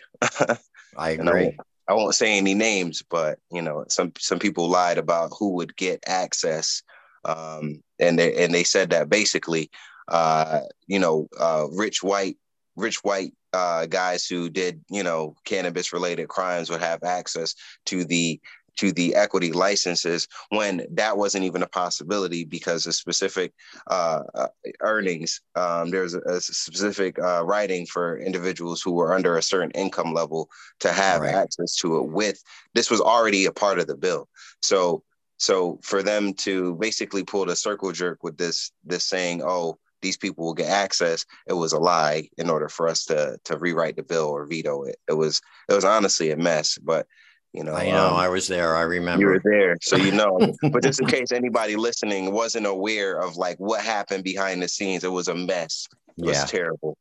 I 0.96 1.10
agree 1.10 1.56
I 1.90 1.94
won't 1.94 2.14
say 2.14 2.38
any 2.38 2.54
names, 2.54 3.02
but 3.02 3.40
you 3.50 3.60
know, 3.60 3.84
some 3.88 4.12
some 4.16 4.38
people 4.38 4.68
lied 4.68 4.96
about 4.96 5.32
who 5.36 5.54
would 5.54 5.76
get 5.76 5.98
access, 6.06 6.84
um, 7.24 7.82
and 7.98 8.16
they 8.16 8.44
and 8.44 8.54
they 8.54 8.62
said 8.62 8.90
that 8.90 9.10
basically, 9.10 9.70
uh, 10.06 10.60
you 10.86 11.00
know, 11.00 11.28
uh, 11.38 11.66
rich 11.72 12.00
white 12.00 12.36
rich 12.76 13.02
white 13.02 13.32
uh, 13.52 13.86
guys 13.86 14.24
who 14.24 14.48
did 14.48 14.84
you 14.88 15.02
know 15.02 15.34
cannabis 15.44 15.92
related 15.92 16.28
crimes 16.28 16.70
would 16.70 16.80
have 16.80 17.02
access 17.02 17.56
to 17.86 18.04
the 18.04 18.40
to 18.80 18.92
the 18.92 19.14
equity 19.14 19.52
licenses 19.52 20.26
when 20.48 20.86
that 20.90 21.18
wasn't 21.18 21.44
even 21.44 21.62
a 21.62 21.68
possibility 21.68 22.46
because 22.46 22.86
of 22.86 22.94
specific 22.94 23.52
uh, 23.90 24.22
uh, 24.34 24.48
earnings. 24.80 25.42
Um, 25.54 25.90
there's 25.90 26.14
a, 26.14 26.20
a 26.20 26.40
specific 26.40 27.18
uh, 27.18 27.44
writing 27.44 27.84
for 27.84 28.18
individuals 28.18 28.80
who 28.80 28.92
were 28.92 29.12
under 29.12 29.36
a 29.36 29.42
certain 29.42 29.70
income 29.72 30.14
level 30.14 30.48
to 30.80 30.92
have 30.92 31.20
right. 31.20 31.34
access 31.34 31.76
to 31.76 31.98
it. 31.98 32.08
With 32.08 32.42
this 32.72 32.90
was 32.90 33.02
already 33.02 33.44
a 33.44 33.52
part 33.52 33.78
of 33.78 33.86
the 33.86 33.96
bill, 33.96 34.28
so 34.62 35.02
so 35.36 35.78
for 35.82 36.02
them 36.02 36.32
to 36.34 36.74
basically 36.76 37.22
pull 37.22 37.44
the 37.44 37.56
circle 37.56 37.92
jerk 37.92 38.22
with 38.22 38.38
this 38.38 38.72
this 38.82 39.04
saying, 39.04 39.42
oh 39.44 39.78
these 40.02 40.16
people 40.16 40.46
will 40.46 40.54
get 40.54 40.70
access 40.70 41.26
it 41.46 41.52
was 41.52 41.74
a 41.74 41.78
lie 41.78 42.26
in 42.38 42.48
order 42.48 42.70
for 42.70 42.88
us 42.88 43.04
to 43.04 43.38
to 43.44 43.58
rewrite 43.58 43.96
the 43.96 44.02
bill 44.02 44.28
or 44.28 44.46
veto 44.46 44.82
it 44.84 44.96
it 45.06 45.12
was 45.12 45.42
it 45.68 45.74
was 45.74 45.84
honestly 45.84 46.30
a 46.30 46.36
mess 46.38 46.78
but 46.78 47.06
you 47.52 47.64
know, 47.64 47.74
I 47.74 47.90
know 47.90 48.08
um, 48.08 48.14
I 48.14 48.28
was 48.28 48.46
there. 48.46 48.76
I 48.76 48.82
remember 48.82 49.22
you 49.22 49.28
were 49.28 49.42
there, 49.42 49.76
so 49.82 49.96
you 49.96 50.12
know. 50.12 50.38
but 50.70 50.82
just 50.82 51.00
in 51.00 51.08
case 51.08 51.32
anybody 51.32 51.74
listening 51.76 52.32
wasn't 52.32 52.66
aware 52.66 53.18
of 53.18 53.36
like 53.36 53.58
what 53.58 53.82
happened 53.82 54.22
behind 54.22 54.62
the 54.62 54.68
scenes, 54.68 55.02
it 55.02 55.10
was 55.10 55.28
a 55.28 55.34
mess. 55.34 55.88
It 56.16 56.26
yeah. 56.26 56.42
was 56.42 56.50
terrible. 56.50 56.96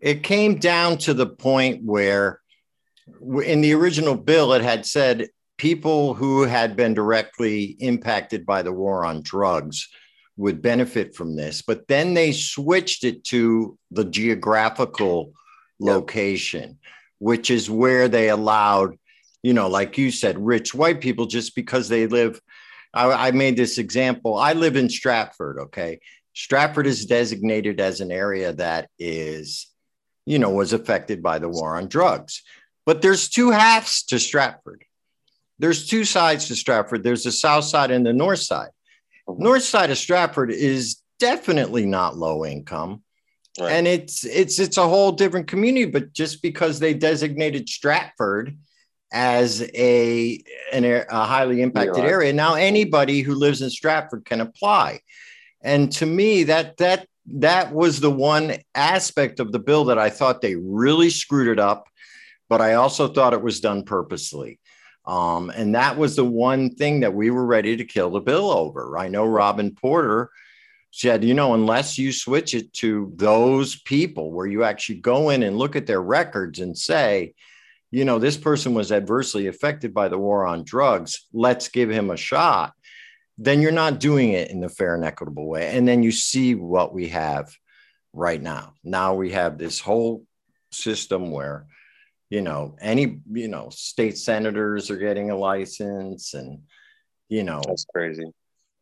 It 0.00 0.22
came 0.22 0.58
down 0.58 0.98
to 0.98 1.14
the 1.14 1.26
point 1.26 1.82
where, 1.82 2.40
in 3.42 3.62
the 3.62 3.72
original 3.72 4.16
bill, 4.16 4.52
it 4.52 4.62
had 4.62 4.84
said 4.84 5.28
people 5.56 6.12
who 6.12 6.42
had 6.42 6.76
been 6.76 6.92
directly 6.92 7.76
impacted 7.78 8.44
by 8.44 8.60
the 8.60 8.72
war 8.72 9.06
on 9.06 9.22
drugs 9.22 9.88
would 10.36 10.60
benefit 10.60 11.14
from 11.14 11.36
this, 11.36 11.62
but 11.62 11.88
then 11.88 12.12
they 12.12 12.32
switched 12.32 13.04
it 13.04 13.24
to 13.24 13.78
the 13.90 14.04
geographical 14.04 15.32
yep. 15.78 15.94
location, 15.94 16.78
which 17.18 17.50
is 17.50 17.70
where 17.70 18.08
they 18.08 18.28
allowed 18.28 18.98
you 19.46 19.54
know, 19.54 19.68
like 19.68 19.96
you 19.96 20.10
said, 20.10 20.44
rich 20.44 20.74
white 20.74 21.00
people 21.00 21.26
just 21.26 21.54
because 21.54 21.88
they 21.88 22.08
live. 22.08 22.40
I, 22.92 23.28
I 23.28 23.30
made 23.30 23.56
this 23.56 23.78
example. 23.78 24.34
I 24.34 24.54
live 24.54 24.74
in 24.74 24.88
Stratford. 24.88 25.60
Okay. 25.66 26.00
Stratford 26.34 26.88
is 26.88 27.06
designated 27.06 27.80
as 27.80 28.00
an 28.00 28.10
area 28.10 28.54
that 28.54 28.90
is, 28.98 29.68
you 30.24 30.40
know, 30.40 30.50
was 30.50 30.72
affected 30.72 31.22
by 31.22 31.38
the 31.38 31.48
war 31.48 31.76
on 31.76 31.86
drugs. 31.86 32.42
But 32.86 33.02
there's 33.02 33.28
two 33.28 33.52
halves 33.52 34.02
to 34.06 34.18
Stratford. 34.18 34.84
There's 35.60 35.86
two 35.86 36.04
sides 36.04 36.48
to 36.48 36.56
Stratford. 36.56 37.04
There's 37.04 37.22
the 37.22 37.30
south 37.30 37.66
side 37.66 37.92
and 37.92 38.04
the 38.04 38.12
north 38.12 38.40
side. 38.40 38.70
Mm-hmm. 39.28 39.44
North 39.44 39.62
side 39.62 39.90
of 39.92 39.96
Stratford 39.96 40.50
is 40.50 40.96
definitely 41.20 41.86
not 41.86 42.16
low 42.16 42.44
income. 42.44 43.04
Right. 43.60 43.70
And 43.70 43.86
it's 43.86 44.24
it's 44.24 44.58
it's 44.58 44.76
a 44.76 44.88
whole 44.88 45.12
different 45.12 45.46
community, 45.46 45.86
but 45.86 46.12
just 46.12 46.42
because 46.42 46.80
they 46.80 46.94
designated 46.94 47.68
Stratford 47.68 48.58
as 49.12 49.62
a, 49.74 50.42
an, 50.72 50.84
a 50.84 51.24
highly 51.24 51.62
impacted 51.62 52.04
yeah. 52.04 52.10
area. 52.10 52.32
Now 52.32 52.54
anybody 52.54 53.20
who 53.20 53.34
lives 53.34 53.62
in 53.62 53.70
Stratford 53.70 54.24
can 54.24 54.40
apply. 54.40 55.00
And 55.62 55.90
to 55.92 56.06
me, 56.06 56.44
that 56.44 56.76
that 56.78 57.08
that 57.34 57.72
was 57.72 58.00
the 58.00 58.10
one 58.10 58.56
aspect 58.74 59.40
of 59.40 59.52
the 59.52 59.58
bill 59.58 59.86
that 59.86 59.98
I 59.98 60.10
thought 60.10 60.40
they 60.40 60.54
really 60.54 61.10
screwed 61.10 61.48
it 61.48 61.58
up, 61.58 61.88
but 62.48 62.60
I 62.60 62.74
also 62.74 63.08
thought 63.08 63.32
it 63.32 63.42
was 63.42 63.60
done 63.60 63.82
purposely. 63.82 64.60
Um, 65.06 65.50
and 65.50 65.74
that 65.74 65.96
was 65.96 66.16
the 66.16 66.24
one 66.24 66.74
thing 66.74 67.00
that 67.00 67.14
we 67.14 67.30
were 67.30 67.46
ready 67.46 67.76
to 67.76 67.84
kill 67.84 68.10
the 68.10 68.20
bill 68.20 68.50
over. 68.50 68.98
I 68.98 69.08
know 69.08 69.24
Robin 69.24 69.74
Porter 69.74 70.30
said, 70.90 71.24
you 71.24 71.34
know, 71.34 71.54
unless 71.54 71.98
you 71.98 72.12
switch 72.12 72.54
it 72.54 72.72
to 72.72 73.12
those 73.16 73.76
people 73.82 74.32
where 74.32 74.46
you 74.46 74.64
actually 74.64 74.98
go 74.98 75.30
in 75.30 75.42
and 75.42 75.58
look 75.58 75.76
at 75.76 75.86
their 75.86 76.02
records 76.02 76.58
and 76.60 76.76
say, 76.76 77.34
you 77.90 78.04
know, 78.04 78.18
this 78.18 78.36
person 78.36 78.74
was 78.74 78.92
adversely 78.92 79.46
affected 79.46 79.94
by 79.94 80.08
the 80.08 80.18
war 80.18 80.46
on 80.46 80.64
drugs. 80.64 81.26
Let's 81.32 81.68
give 81.68 81.90
him 81.90 82.10
a 82.10 82.16
shot. 82.16 82.72
Then 83.38 83.60
you're 83.60 83.72
not 83.72 84.00
doing 84.00 84.32
it 84.32 84.50
in 84.50 84.60
the 84.60 84.68
fair 84.68 84.94
and 84.94 85.04
equitable 85.04 85.46
way. 85.46 85.76
And 85.76 85.86
then 85.86 86.02
you 86.02 86.10
see 86.10 86.54
what 86.54 86.92
we 86.92 87.08
have 87.08 87.54
right 88.12 88.40
now. 88.40 88.72
Now 88.82 89.14
we 89.14 89.32
have 89.32 89.58
this 89.58 89.78
whole 89.78 90.24
system 90.72 91.30
where, 91.30 91.66
you 92.30 92.40
know, 92.40 92.76
any, 92.80 93.20
you 93.30 93.48
know, 93.48 93.68
state 93.70 94.18
senators 94.18 94.90
are 94.90 94.96
getting 94.96 95.30
a 95.30 95.36
license 95.36 96.34
and, 96.34 96.60
you 97.28 97.44
know, 97.44 97.60
that's 97.66 97.84
crazy. 97.84 98.24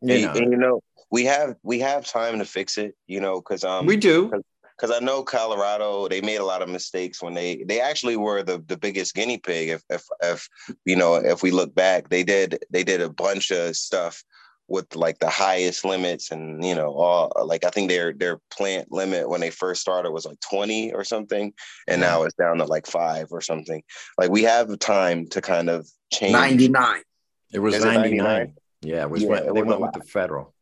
You 0.00 0.26
know, 0.26 0.32
and, 0.32 0.52
you 0.52 0.56
know, 0.56 0.80
we 1.10 1.24
have 1.24 1.56
we 1.62 1.80
have 1.80 2.06
time 2.06 2.38
to 2.38 2.44
fix 2.44 2.78
it, 2.78 2.94
you 3.06 3.20
know, 3.20 3.40
because 3.40 3.64
um 3.64 3.86
we 3.86 3.96
do 3.96 4.32
because 4.76 4.94
I 4.94 5.04
know 5.04 5.22
Colorado 5.22 6.08
they 6.08 6.20
made 6.20 6.38
a 6.38 6.44
lot 6.44 6.62
of 6.62 6.68
mistakes 6.68 7.22
when 7.22 7.34
they 7.34 7.64
they 7.64 7.80
actually 7.80 8.16
were 8.16 8.42
the 8.42 8.62
the 8.66 8.76
biggest 8.76 9.14
guinea 9.14 9.38
pig. 9.38 9.68
If 9.70 9.82
if 9.90 10.04
if 10.22 10.48
you 10.84 10.96
know 10.96 11.16
if 11.16 11.42
we 11.42 11.50
look 11.50 11.74
back, 11.74 12.08
they 12.08 12.24
did 12.24 12.64
they 12.70 12.84
did 12.84 13.00
a 13.00 13.08
bunch 13.08 13.50
of 13.50 13.76
stuff 13.76 14.22
with 14.66 14.96
like 14.96 15.18
the 15.18 15.28
highest 15.28 15.84
limits 15.84 16.30
and 16.30 16.64
you 16.64 16.74
know 16.74 16.94
all 16.94 17.30
like 17.44 17.64
I 17.64 17.70
think 17.70 17.90
their 17.90 18.12
their 18.12 18.40
plant 18.50 18.90
limit 18.90 19.28
when 19.28 19.40
they 19.40 19.50
first 19.50 19.80
started 19.82 20.10
was 20.10 20.24
like 20.24 20.40
20 20.40 20.94
or 20.94 21.04
something 21.04 21.52
and 21.86 22.00
now 22.00 22.22
it's 22.22 22.34
down 22.34 22.56
to 22.58 22.64
like 22.64 22.86
5 22.86 23.28
or 23.30 23.42
something. 23.42 23.82
Like 24.16 24.30
we 24.30 24.44
have 24.44 24.78
time 24.78 25.26
to 25.28 25.42
kind 25.42 25.68
of 25.68 25.86
change 26.12 26.32
99. 26.32 27.02
It 27.52 27.58
was 27.58 27.84
99? 27.84 28.16
99. 28.16 28.54
Yeah, 28.80 29.02
it 29.02 29.10
was 29.10 29.22
yeah, 29.22 29.28
when 29.28 29.38
it 29.38 29.54
they 29.54 29.62
went 29.62 29.80
with 29.80 29.92
the 29.92 30.00
federal. 30.00 30.54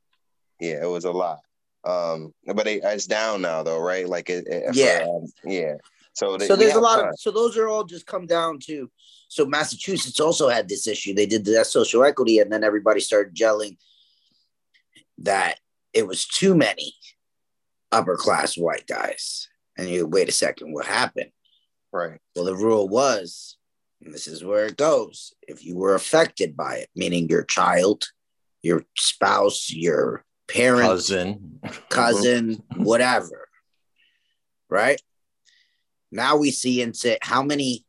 Yeah, 0.60 0.82
it 0.82 0.88
was 0.88 1.04
a 1.04 1.12
lot. 1.12 1.38
Um, 1.84 2.32
but 2.46 2.66
it, 2.66 2.82
it's 2.84 3.06
down 3.06 3.42
now 3.42 3.62
though, 3.62 3.80
right? 3.80 4.08
Like 4.08 4.30
it, 4.30 4.46
it 4.46 4.74
yeah, 4.74 5.06
um, 5.08 5.26
yeah. 5.44 5.74
So, 6.14 6.36
they, 6.36 6.46
so 6.46 6.56
there's 6.56 6.74
a 6.74 6.80
lot 6.80 6.96
time. 6.96 7.08
of 7.08 7.18
so 7.18 7.30
those 7.30 7.56
are 7.56 7.68
all 7.68 7.84
just 7.84 8.06
come 8.06 8.26
down 8.26 8.58
to 8.66 8.90
so 9.28 9.46
Massachusetts 9.46 10.20
also 10.20 10.50
had 10.50 10.68
this 10.68 10.86
issue. 10.86 11.14
They 11.14 11.24
did 11.24 11.46
that 11.46 11.66
social 11.66 12.04
equity, 12.04 12.38
and 12.38 12.52
then 12.52 12.62
everybody 12.62 13.00
started 13.00 13.34
gelling 13.34 13.78
that 15.18 15.58
it 15.94 16.06
was 16.06 16.26
too 16.26 16.54
many 16.54 16.94
upper 17.90 18.16
class 18.16 18.58
white 18.58 18.86
guys. 18.86 19.48
And 19.78 19.88
you 19.88 20.06
wait 20.06 20.28
a 20.28 20.32
second, 20.32 20.74
what 20.74 20.84
happened? 20.84 21.30
Right. 21.92 22.20
Well, 22.36 22.44
the 22.44 22.54
rule 22.54 22.88
was, 22.88 23.56
and 24.04 24.12
this 24.12 24.26
is 24.26 24.44
where 24.44 24.66
it 24.66 24.76
goes: 24.76 25.32
if 25.48 25.64
you 25.64 25.76
were 25.76 25.94
affected 25.94 26.54
by 26.54 26.76
it, 26.76 26.90
meaning 26.94 27.28
your 27.28 27.44
child, 27.44 28.04
your 28.60 28.84
spouse, 28.98 29.72
your 29.72 30.26
parent, 30.48 30.88
cousin, 30.88 31.60
cousin, 31.88 32.62
whatever. 32.76 33.48
Right? 34.68 35.00
Now 36.10 36.36
we 36.36 36.50
see 36.50 36.82
and 36.82 36.96
say 36.96 37.18
how 37.22 37.42
many 37.42 37.84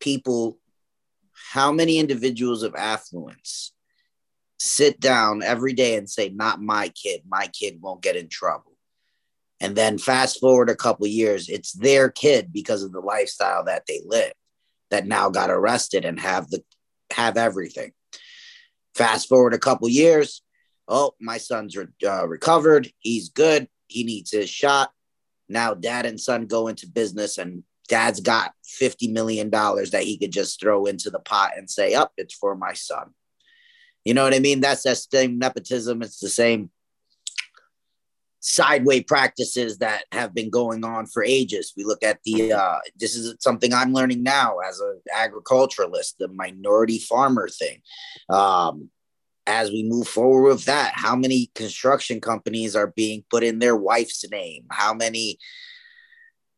people, 0.00 0.58
how 1.52 1.72
many 1.72 1.98
individuals 1.98 2.62
of 2.62 2.74
affluence 2.74 3.72
sit 4.58 5.00
down 5.00 5.42
every 5.42 5.72
day 5.72 5.96
and 5.96 6.08
say, 6.08 6.28
Not 6.28 6.60
my 6.60 6.88
kid, 6.90 7.22
my 7.28 7.46
kid 7.48 7.80
won't 7.80 8.02
get 8.02 8.16
in 8.16 8.28
trouble. 8.28 8.76
And 9.60 9.76
then 9.76 9.98
fast 9.98 10.40
forward 10.40 10.70
a 10.70 10.76
couple 10.76 11.06
years, 11.06 11.48
it's 11.48 11.72
their 11.72 12.10
kid 12.10 12.52
because 12.52 12.82
of 12.82 12.92
the 12.92 13.00
lifestyle 13.00 13.64
that 13.64 13.84
they 13.86 14.00
live 14.06 14.32
that 14.90 15.06
now 15.06 15.30
got 15.30 15.50
arrested 15.50 16.04
and 16.04 16.18
have 16.18 16.48
the 16.50 16.62
have 17.12 17.36
everything. 17.36 17.92
Fast 18.94 19.28
forward 19.28 19.54
a 19.54 19.58
couple 19.58 19.88
years, 19.88 20.42
oh, 20.90 21.14
my 21.20 21.38
son's 21.38 21.76
re- 21.76 21.86
uh, 22.04 22.26
recovered. 22.26 22.90
He's 22.98 23.30
good. 23.30 23.68
He 23.86 24.04
needs 24.04 24.30
his 24.30 24.50
shot. 24.50 24.90
Now 25.48 25.74
dad 25.74 26.04
and 26.04 26.20
son 26.20 26.46
go 26.46 26.68
into 26.68 26.86
business 26.86 27.38
and 27.38 27.64
dad's 27.88 28.20
got 28.20 28.52
50 28.64 29.08
million 29.08 29.50
dollars 29.50 29.90
that 29.90 30.04
he 30.04 30.18
could 30.18 30.32
just 30.32 30.60
throw 30.60 30.84
into 30.84 31.10
the 31.10 31.18
pot 31.18 31.52
and 31.56 31.68
say, 31.68 31.94
"Up, 31.94 32.10
oh, 32.10 32.14
it's 32.18 32.34
for 32.34 32.54
my 32.54 32.72
son." 32.72 33.14
You 34.04 34.14
know 34.14 34.24
what 34.24 34.34
I 34.34 34.38
mean? 34.38 34.60
That's 34.60 34.84
that 34.84 34.96
same 34.96 35.38
nepotism. 35.38 36.02
It's 36.02 36.20
the 36.20 36.28
same 36.28 36.70
sideway 38.40 39.02
practices 39.02 39.78
that 39.78 40.04
have 40.12 40.34
been 40.34 40.50
going 40.50 40.84
on 40.84 41.06
for 41.06 41.22
ages. 41.22 41.74
We 41.76 41.84
look 41.84 42.02
at 42.02 42.20
the 42.24 42.52
uh, 42.52 42.78
this 42.96 43.14
is 43.14 43.34
something 43.40 43.72
I'm 43.72 43.92
learning 43.92 44.22
now 44.22 44.58
as 44.58 44.80
an 44.80 45.00
agriculturalist, 45.14 46.18
the 46.18 46.28
minority 46.28 46.98
farmer 46.98 47.48
thing. 47.48 47.82
Um, 48.28 48.90
as 49.46 49.70
we 49.70 49.82
move 49.82 50.06
forward 50.06 50.48
with 50.48 50.64
that, 50.66 50.92
how 50.94 51.16
many 51.16 51.50
construction 51.54 52.20
companies 52.20 52.76
are 52.76 52.88
being 52.88 53.24
put 53.30 53.42
in 53.42 53.58
their 53.58 53.76
wife's 53.76 54.24
name? 54.30 54.64
How 54.70 54.94
many 54.94 55.38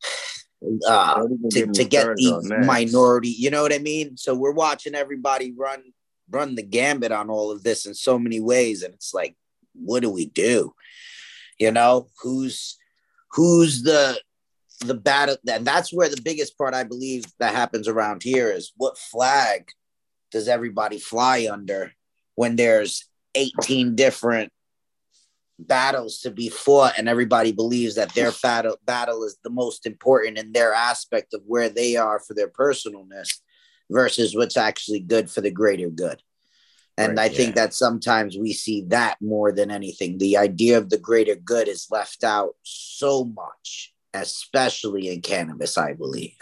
uh, 0.89 1.27
to, 1.51 1.67
to 1.67 1.85
get 1.85 2.07
the 2.17 2.63
minority? 2.67 3.31
You 3.31 3.51
know 3.51 3.63
what 3.63 3.73
I 3.73 3.79
mean? 3.79 4.17
So 4.17 4.35
we're 4.35 4.53
watching 4.53 4.95
everybody 4.95 5.53
run 5.57 5.83
run 6.31 6.55
the 6.55 6.63
gambit 6.63 7.13
on 7.13 7.29
all 7.29 7.51
of 7.51 7.63
this 7.63 7.85
in 7.85 7.95
so 7.95 8.19
many 8.19 8.41
ways, 8.41 8.83
and 8.83 8.95
it's 8.95 9.13
like, 9.13 9.37
what 9.75 10.01
do 10.01 10.11
we 10.11 10.27
do? 10.27 10.75
You 11.59 11.71
know, 11.71 12.09
who's 12.23 12.79
who's 13.33 13.83
the 13.83 14.21
the 14.81 14.95
battle 14.95 15.37
and 15.49 15.65
that's 15.65 15.93
where 15.93 16.09
the 16.09 16.21
biggest 16.21 16.59
part 16.59 16.75
I 16.75 16.83
believe 16.83 17.25
that 17.39 17.55
happens 17.55 17.87
around 17.87 18.23
here 18.23 18.51
is 18.51 18.73
what 18.77 18.99
flag 18.99 19.69
does 20.33 20.49
everybody 20.49 20.99
fly 20.99 21.49
under 21.51 21.93
when 22.35 22.57
there's 22.57 23.05
18 23.35 23.95
different 23.95 24.53
battles 25.59 26.21
to 26.21 26.31
be 26.31 26.49
fought 26.49 26.95
and 26.99 27.09
everybody 27.09 27.53
believes 27.53 27.95
that 27.95 28.15
their 28.15 28.33
battle 28.43 28.77
battle 28.85 29.23
is 29.25 29.37
the 29.45 29.51
most 29.51 29.87
important 29.87 30.39
in 30.39 30.53
their 30.53 30.75
aspect 30.75 31.35
of 31.35 31.43
where 31.47 31.69
they 31.69 31.97
are 31.97 32.19
for 32.19 32.35
their 32.35 32.49
personalness 32.49 33.41
versus 33.91 34.35
what's 34.35 34.57
actually 34.57 35.01
good 35.01 35.31
for 35.31 35.41
the 35.41 35.51
greater 35.51 35.89
good 35.89 36.21
and 36.99 37.17
right, 37.17 37.31
I 37.31 37.35
think 37.35 37.55
that 37.55 37.73
sometimes 37.73 38.37
we 38.37 38.53
see 38.53 38.85
that 38.89 39.17
more 39.21 39.51
than 39.51 39.71
anything. 39.71 40.19
The 40.19 40.37
idea 40.37 40.77
of 40.77 40.91
the 40.91 40.99
greater 40.99 41.35
good 41.35 41.67
is 41.67 41.89
left 41.91 42.23
out 42.23 42.55
so 42.63 43.25
much, 43.25 43.95
especially 44.13 45.09
in 45.09 45.23
cannabis, 45.23 45.79
I 45.79 45.95
believe. 45.95 46.37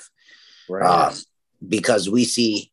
Right. 0.69 0.85
Um, 0.85 1.15
because 1.67 2.11
we 2.11 2.25
see 2.25 2.73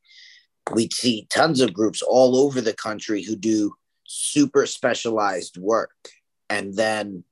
we 0.73 0.89
see 0.91 1.27
tons 1.29 1.61
of 1.61 1.73
groups 1.73 2.01
all 2.01 2.37
over 2.37 2.61
the 2.61 2.73
country 2.73 3.23
who 3.23 3.35
do 3.35 3.73
super 4.05 4.65
specialized 4.65 5.57
work 5.57 6.09
and 6.49 6.75
then 6.75 7.23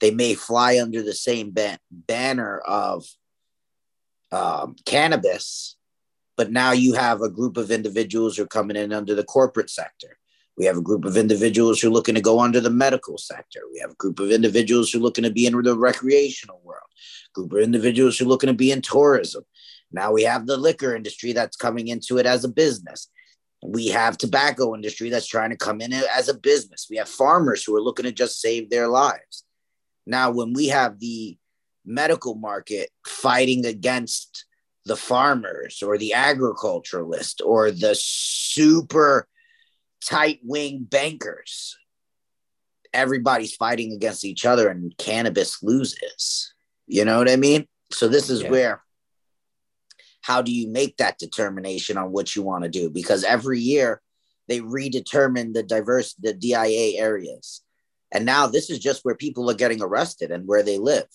they 0.00 0.10
may 0.10 0.34
fly 0.34 0.80
under 0.80 1.02
the 1.02 1.14
same 1.14 1.50
ban- 1.50 1.78
banner 1.90 2.58
of 2.58 3.04
um, 4.32 4.74
cannabis 4.84 5.76
but 6.36 6.50
now 6.50 6.72
you 6.72 6.94
have 6.94 7.20
a 7.20 7.30
group 7.30 7.56
of 7.56 7.70
individuals 7.70 8.36
who 8.36 8.44
are 8.44 8.48
coming 8.48 8.76
in 8.76 8.92
under 8.92 9.14
the 9.14 9.24
corporate 9.24 9.70
sector. 9.70 10.18
We 10.56 10.64
have 10.66 10.76
a 10.76 10.82
group 10.82 11.04
of 11.04 11.16
individuals 11.16 11.80
who 11.80 11.88
are 11.88 11.92
looking 11.92 12.14
to 12.14 12.20
go 12.20 12.40
under 12.40 12.60
the 12.60 12.70
medical 12.70 13.16
sector. 13.16 13.60
We 13.72 13.78
have 13.80 13.92
a 13.92 13.96
group 13.96 14.20
of 14.20 14.30
individuals 14.30 14.90
who 14.90 14.98
are 14.98 15.02
looking 15.02 15.24
to 15.24 15.30
be 15.30 15.46
in 15.46 15.60
the 15.62 15.76
recreational 15.76 16.60
world. 16.64 16.82
A 17.28 17.32
group 17.34 17.52
of 17.52 17.60
individuals 17.60 18.18
who 18.18 18.26
are 18.26 18.28
looking 18.28 18.48
to 18.48 18.54
be 18.54 18.70
in 18.70 18.82
tourism. 18.82 19.44
Now 19.92 20.12
we 20.12 20.22
have 20.22 20.46
the 20.46 20.56
liquor 20.56 20.94
industry 20.94 21.32
that's 21.32 21.56
coming 21.56 21.88
into 21.88 22.18
it 22.18 22.26
as 22.26 22.44
a 22.44 22.48
business. 22.48 23.08
We 23.64 23.88
have 23.88 24.18
tobacco 24.18 24.74
industry 24.74 25.10
that's 25.10 25.26
trying 25.26 25.50
to 25.50 25.56
come 25.56 25.80
in 25.80 25.92
as 25.92 26.28
a 26.28 26.34
business. 26.34 26.88
We 26.90 26.96
have 26.96 27.08
farmers 27.08 27.62
who 27.64 27.76
are 27.76 27.82
looking 27.82 28.04
to 28.04 28.12
just 28.12 28.40
save 28.40 28.70
their 28.70 28.88
lives. 28.88 29.44
Now, 30.06 30.32
when 30.32 30.52
we 30.52 30.68
have 30.68 30.98
the 30.98 31.36
medical 31.84 32.34
market 32.34 32.90
fighting 33.06 33.66
against 33.66 34.46
the 34.84 34.96
farmers 34.96 35.82
or 35.82 35.96
the 35.96 36.12
agriculturalist 36.12 37.40
or 37.44 37.70
the 37.70 37.94
super 37.94 39.28
tight 40.04 40.40
wing 40.42 40.86
bankers. 40.88 41.76
Everybody's 42.92 43.54
fighting 43.54 43.92
against 43.92 44.24
each 44.24 44.44
other 44.44 44.68
and 44.68 44.96
cannabis 44.98 45.62
loses. 45.62 46.52
You 46.86 47.04
know 47.04 47.18
what 47.18 47.30
I 47.30 47.36
mean? 47.36 47.66
So 47.90 48.08
this 48.08 48.28
is 48.28 48.42
yeah. 48.42 48.50
where 48.50 48.82
how 50.22 50.40
do 50.40 50.52
you 50.52 50.68
make 50.68 50.96
that 50.96 51.18
determination 51.18 51.96
on 51.96 52.12
what 52.12 52.34
you 52.34 52.42
want 52.42 52.64
to 52.64 52.70
do? 52.70 52.88
Because 52.88 53.24
every 53.24 53.60
year 53.60 54.00
they 54.48 54.60
redetermine 54.60 55.52
the 55.52 55.62
diverse 55.62 56.14
the 56.14 56.32
DIA 56.32 57.00
areas. 57.00 57.62
And 58.12 58.24
now 58.24 58.46
this 58.46 58.70
is 58.70 58.78
just 58.78 59.04
where 59.04 59.14
people 59.14 59.50
are 59.50 59.54
getting 59.54 59.82
arrested 59.82 60.30
and 60.30 60.46
where 60.46 60.62
they 60.62 60.78
live. 60.78 61.06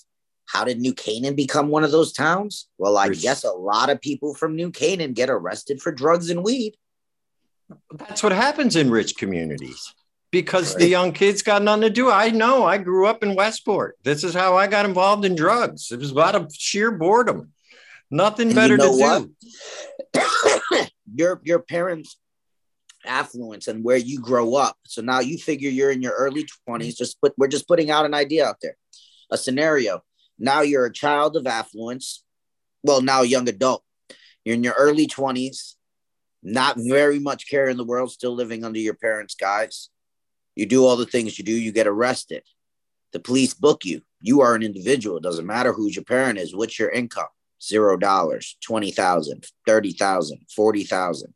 How 0.48 0.64
did 0.64 0.80
New 0.80 0.94
Canaan 0.94 1.36
become 1.36 1.68
one 1.68 1.84
of 1.84 1.92
those 1.92 2.14
towns? 2.14 2.70
Well, 2.78 2.98
I 2.98 3.10
guess 3.10 3.44
a 3.44 3.52
lot 3.52 3.90
of 3.90 4.02
people 4.02 4.34
from 4.34 4.56
New 4.56 4.72
Canaan 4.72 5.14
get 5.14 5.30
arrested 5.30 5.82
for 5.82 5.92
drugs 5.92 6.30
and 6.30 6.44
weed. 6.44 6.76
That's 7.92 8.24
what 8.24 8.32
happens 8.32 8.76
in 8.76 8.90
rich 8.90 9.18
communities 9.18 9.94
because 10.32 10.74
right. 10.74 10.80
the 10.80 10.88
young 10.88 11.12
kids 11.12 11.42
got 11.42 11.62
nothing 11.62 11.82
to 11.82 11.90
do. 11.90 12.10
I 12.10 12.30
know 12.30 12.66
I 12.66 12.78
grew 12.78 13.08
up 13.08 13.24
in 13.24 13.36
Westport. 13.36 13.98
This 14.04 14.24
is 14.24 14.34
how 14.34 14.56
I 14.56 14.68
got 14.68 14.86
involved 14.86 15.26
in 15.26 15.36
drugs. 15.36 15.92
It 15.92 16.00
was 16.00 16.16
out 16.16 16.36
of 16.36 16.54
sheer 16.54 16.92
boredom. 16.92 17.52
Nothing 18.10 18.48
and 18.48 18.56
better 18.56 18.74
you 18.74 18.78
know 18.78 19.30
to 19.30 19.30
do. 20.14 20.86
your 21.14 21.42
your 21.44 21.60
parents' 21.60 22.18
affluence 23.06 23.68
and 23.68 23.84
where 23.84 23.98
you 23.98 24.20
grow 24.20 24.56
up. 24.56 24.78
So 24.86 25.02
now 25.02 25.20
you 25.20 25.38
figure 25.38 25.70
you're 25.70 25.92
in 25.92 26.02
your 26.02 26.14
early 26.14 26.46
20s. 26.68 26.96
Just 26.96 27.20
put 27.22 27.34
we're 27.38 27.48
just 27.48 27.68
putting 27.68 27.92
out 27.92 28.06
an 28.06 28.14
idea 28.14 28.46
out 28.46 28.58
there. 28.62 28.78
A 29.32 29.38
scenario. 29.38 30.02
Now 30.40 30.62
you're 30.62 30.86
a 30.86 30.94
child 30.94 31.36
of 31.36 31.48
affluence. 31.48 32.24
Well, 32.84 33.02
now 33.02 33.22
young 33.24 33.50
adult. 33.50 33.84
You're 34.46 34.56
in 34.56 34.64
your 34.64 34.76
early 34.78 35.08
20s, 35.08 35.74
not 36.42 36.78
very 36.78 37.20
much 37.20 37.50
care 37.50 37.68
in 37.68 37.76
the 37.76 37.84
world, 37.84 38.12
still 38.12 38.34
living 38.34 38.64
under 38.64 38.80
your 38.80 38.94
parents' 38.94 39.36
guise. 39.36 39.90
You 40.56 40.66
do 40.66 40.86
all 40.86 40.96
the 40.96 41.06
things 41.06 41.38
you 41.38 41.44
do, 41.44 41.52
you 41.52 41.74
get 41.74 41.88
arrested. 41.88 42.44
The 43.12 43.20
police 43.20 43.54
book 43.54 43.84
you. 43.84 44.02
You 44.22 44.42
are 44.42 44.56
an 44.56 44.64
individual. 44.64 45.18
It 45.18 45.24
doesn't 45.24 45.46
matter 45.46 45.74
who's 45.74 45.96
your 45.96 46.06
parent 46.06 46.40
is. 46.40 46.56
What's 46.56 46.80
your 46.80 46.90
income? 46.90 47.28
Zero 47.62 47.98
dollars, 47.98 48.58
twenty 48.62 48.92
thousand, 48.92 49.46
thirty 49.66 49.92
thousand, 49.94 50.40
forty 50.56 50.84
thousand. 50.84 51.34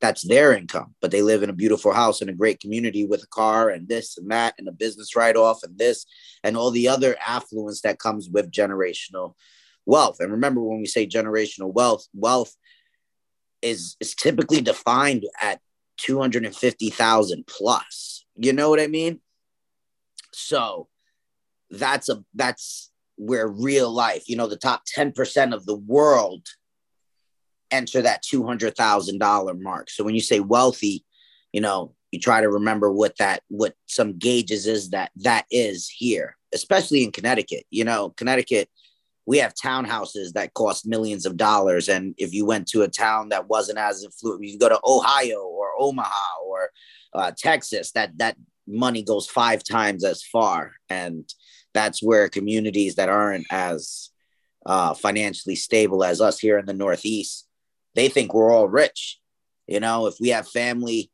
that's 0.00 0.26
their 0.26 0.52
income, 0.52 0.94
but 1.00 1.12
they 1.12 1.22
live 1.22 1.44
in 1.44 1.50
a 1.50 1.52
beautiful 1.54 1.92
house 1.92 2.20
in 2.20 2.28
a 2.28 2.32
great 2.34 2.58
community 2.58 3.06
with 3.06 3.22
a 3.22 3.28
car 3.28 3.70
and 3.70 3.88
this 3.88 4.18
and 4.18 4.30
that 4.30 4.54
and 4.58 4.66
a 4.66 4.72
business 4.72 5.14
write 5.14 5.36
off 5.36 5.62
and 5.62 5.78
this 5.78 6.04
and 6.42 6.56
all 6.56 6.72
the 6.72 6.88
other 6.88 7.16
affluence 7.24 7.82
that 7.82 8.00
comes 8.00 8.28
with 8.28 8.50
generational 8.50 9.34
wealth. 9.86 10.18
And 10.20 10.32
remember, 10.32 10.60
when 10.60 10.80
we 10.80 10.86
say 10.86 11.06
generational 11.06 11.72
wealth, 11.72 12.06
wealth 12.14 12.56
is, 13.62 13.96
is 14.00 14.14
typically 14.14 14.60
defined 14.60 15.24
at 15.40 15.60
250,000 15.98 17.46
plus. 17.46 18.24
You 18.36 18.52
know 18.52 18.70
what 18.70 18.80
I 18.80 18.88
mean? 18.88 19.20
So 20.32 20.88
that's 21.70 22.08
a 22.08 22.24
that's 22.34 22.90
where 23.16 23.46
real 23.46 23.90
life, 23.90 24.28
you 24.28 24.36
know, 24.36 24.46
the 24.46 24.56
top 24.56 24.82
10% 24.96 25.54
of 25.54 25.66
the 25.66 25.76
world 25.76 26.46
enter 27.70 28.02
that 28.02 28.22
$200,000 28.22 29.60
mark. 29.60 29.90
So 29.90 30.04
when 30.04 30.14
you 30.14 30.20
say 30.20 30.40
wealthy, 30.40 31.04
you 31.52 31.60
know, 31.60 31.94
you 32.10 32.20
try 32.20 32.40
to 32.40 32.50
remember 32.50 32.92
what 32.92 33.16
that, 33.18 33.42
what 33.48 33.74
some 33.86 34.18
gauges 34.18 34.66
is 34.66 34.90
that 34.90 35.10
that 35.16 35.46
is 35.50 35.88
here, 35.88 36.36
especially 36.52 37.02
in 37.02 37.12
Connecticut. 37.12 37.64
You 37.70 37.84
know, 37.84 38.10
Connecticut, 38.10 38.68
we 39.24 39.38
have 39.38 39.54
townhouses 39.54 40.32
that 40.34 40.52
cost 40.54 40.86
millions 40.86 41.24
of 41.24 41.36
dollars. 41.36 41.88
And 41.88 42.14
if 42.18 42.34
you 42.34 42.44
went 42.44 42.68
to 42.68 42.82
a 42.82 42.88
town 42.88 43.30
that 43.30 43.48
wasn't 43.48 43.78
as 43.78 44.04
affluent, 44.04 44.44
you 44.44 44.58
go 44.58 44.68
to 44.68 44.80
Ohio 44.84 45.40
or 45.42 45.70
Omaha 45.78 46.44
or 46.44 46.70
uh, 47.14 47.32
Texas, 47.36 47.92
that, 47.92 48.18
that 48.18 48.36
money 48.66 49.02
goes 49.02 49.26
five 49.26 49.64
times 49.64 50.04
as 50.04 50.22
far. 50.22 50.72
And 50.90 51.32
that's 51.74 52.02
where 52.02 52.28
communities 52.28 52.96
that 52.96 53.08
aren't 53.08 53.46
as 53.50 54.10
uh, 54.64 54.94
financially 54.94 55.56
stable 55.56 56.04
as 56.04 56.20
us 56.20 56.38
here 56.38 56.58
in 56.58 56.66
the 56.66 56.74
Northeast 56.74 57.46
they 57.94 58.08
think 58.08 58.32
we're 58.32 58.52
all 58.52 58.68
rich. 58.68 59.18
You 59.66 59.80
know, 59.80 60.06
if 60.06 60.14
we 60.20 60.30
have 60.30 60.48
family 60.48 61.10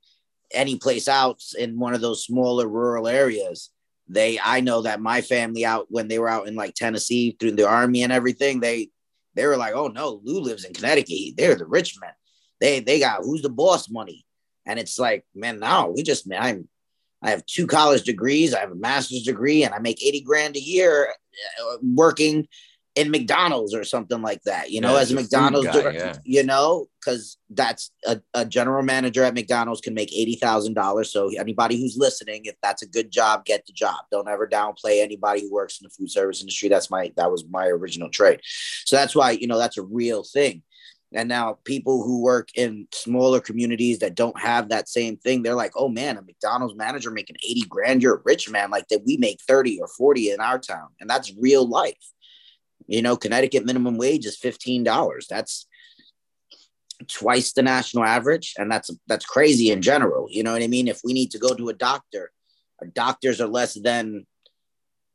any 0.52 0.76
place 0.76 1.08
out 1.08 1.42
in 1.58 1.78
one 1.78 1.94
of 1.94 2.00
those 2.00 2.24
smaller 2.24 2.66
rural 2.66 3.06
areas, 3.06 3.70
they 4.08 4.40
I 4.42 4.60
know 4.60 4.82
that 4.82 5.00
my 5.00 5.20
family 5.20 5.64
out 5.64 5.86
when 5.90 6.08
they 6.08 6.18
were 6.18 6.28
out 6.28 6.48
in 6.48 6.54
like 6.54 6.74
Tennessee 6.74 7.36
through 7.38 7.52
the 7.52 7.68
army 7.68 8.02
and 8.02 8.12
everything, 8.12 8.60
they 8.60 8.90
they 9.34 9.46
were 9.46 9.56
like, 9.56 9.74
oh 9.74 9.88
no, 9.88 10.20
Lou 10.24 10.40
lives 10.40 10.64
in 10.64 10.72
Connecticut. 10.72 11.34
They're 11.36 11.54
the 11.54 11.66
rich 11.66 11.96
men. 12.00 12.12
They 12.60 12.80
they 12.80 13.00
got 13.00 13.22
who's 13.22 13.42
the 13.42 13.50
boss 13.50 13.90
money. 13.90 14.24
And 14.66 14.78
it's 14.78 14.98
like, 14.98 15.24
man, 15.34 15.60
no, 15.60 15.92
we 15.94 16.02
just 16.02 16.26
I'm 16.32 16.68
I 17.22 17.30
have 17.30 17.44
two 17.46 17.66
college 17.66 18.04
degrees, 18.04 18.54
I 18.54 18.60
have 18.60 18.72
a 18.72 18.76
master's 18.76 19.22
degree, 19.22 19.64
and 19.64 19.74
I 19.74 19.78
make 19.78 20.04
80 20.04 20.20
grand 20.22 20.56
a 20.56 20.60
year 20.60 21.12
uh, 21.60 21.76
working 21.82 22.46
in 22.98 23.12
McDonald's 23.12 23.74
or 23.74 23.84
something 23.84 24.22
like 24.22 24.42
that, 24.42 24.72
you 24.72 24.80
know, 24.80 24.94
Yeah, 24.94 25.00
as 25.00 25.00
a 25.00 25.02
as 25.02 25.10
a 25.12 25.14
food 25.14 25.22
McDonald's, 25.22 25.68
guy, 25.68 25.90
yeah. 25.92 26.16
you 26.24 26.42
know, 26.42 26.88
because 26.98 27.36
that's 27.50 27.92
a, 28.04 28.20
a 28.34 28.44
general 28.44 28.82
manager 28.82 29.22
at 29.22 29.34
McDonald's 29.34 29.80
can 29.80 29.94
make 29.94 30.12
eighty 30.12 30.34
thousand 30.34 30.74
dollars. 30.74 31.12
So 31.12 31.30
anybody 31.38 31.78
who's 31.78 31.96
listening, 31.96 32.46
if 32.46 32.56
that's 32.60 32.82
a 32.82 32.88
good 32.88 33.12
job, 33.12 33.44
get 33.44 33.64
the 33.66 33.72
job. 33.72 34.00
Don't 34.10 34.28
ever 34.28 34.48
downplay 34.48 35.00
anybody 35.00 35.42
who 35.42 35.52
works 35.52 35.80
in 35.80 35.84
the 35.84 35.90
food 35.90 36.10
service 36.10 36.40
industry. 36.40 36.68
That's 36.68 36.90
my 36.90 37.12
that 37.16 37.30
was 37.30 37.44
my 37.48 37.66
original 37.66 38.10
trade. 38.10 38.40
So 38.84 38.96
that's 38.96 39.14
why 39.14 39.30
you 39.30 39.46
know 39.46 39.58
that's 39.58 39.78
a 39.78 39.82
real 39.82 40.24
thing. 40.24 40.62
And 41.14 41.28
now 41.28 41.58
people 41.64 42.02
who 42.02 42.20
work 42.20 42.50
in 42.54 42.86
smaller 42.92 43.40
communities 43.40 44.00
that 44.00 44.14
don't 44.14 44.38
have 44.38 44.68
that 44.68 44.88
same 44.88 45.16
thing, 45.16 45.42
they're 45.42 45.54
like, 45.54 45.72
oh 45.74 45.88
man, 45.88 46.18
a 46.18 46.22
McDonald's 46.22 46.74
manager 46.74 47.10
making 47.10 47.36
80 47.42 47.62
grand, 47.62 48.02
you're 48.02 48.16
a 48.16 48.22
rich 48.24 48.50
man. 48.50 48.70
Like 48.70 48.88
that 48.88 49.04
we 49.06 49.16
make 49.16 49.40
30 49.48 49.80
or 49.80 49.88
40 49.88 50.32
in 50.32 50.40
our 50.40 50.58
town. 50.58 50.88
And 51.00 51.08
that's 51.08 51.34
real 51.40 51.66
life. 51.66 51.96
You 52.86 53.00
know, 53.00 53.16
Connecticut 53.16 53.64
minimum 53.64 53.96
wage 53.96 54.26
is 54.26 54.38
$15. 54.38 55.26
That's 55.28 55.66
twice 57.06 57.52
the 57.52 57.62
national 57.62 58.04
average. 58.04 58.54
And 58.58 58.70
that's 58.70 58.90
that's 59.06 59.24
crazy 59.24 59.70
in 59.70 59.80
general. 59.80 60.26
You 60.30 60.42
know 60.42 60.52
what 60.52 60.62
I 60.62 60.68
mean? 60.68 60.88
If 60.88 61.00
we 61.04 61.14
need 61.14 61.30
to 61.30 61.38
go 61.38 61.54
to 61.54 61.68
a 61.70 61.74
doctor, 61.74 62.30
our 62.80 62.86
doctors 62.88 63.40
are 63.40 63.48
less 63.48 63.74
than 63.74 64.26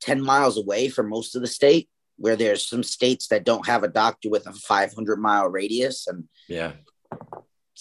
10 0.01 0.21
miles 0.21 0.57
away 0.57 0.89
from 0.89 1.09
most 1.09 1.35
of 1.35 1.41
the 1.41 1.47
state 1.47 1.87
where 2.17 2.35
there's 2.35 2.67
some 2.67 2.83
states 2.83 3.27
that 3.27 3.43
don't 3.43 3.67
have 3.67 3.83
a 3.83 3.87
doctor 3.87 4.29
with 4.29 4.47
a 4.47 4.53
500 4.53 5.19
mile 5.19 5.49
radius 5.49 6.07
and 6.07 6.25
Yeah. 6.47 6.73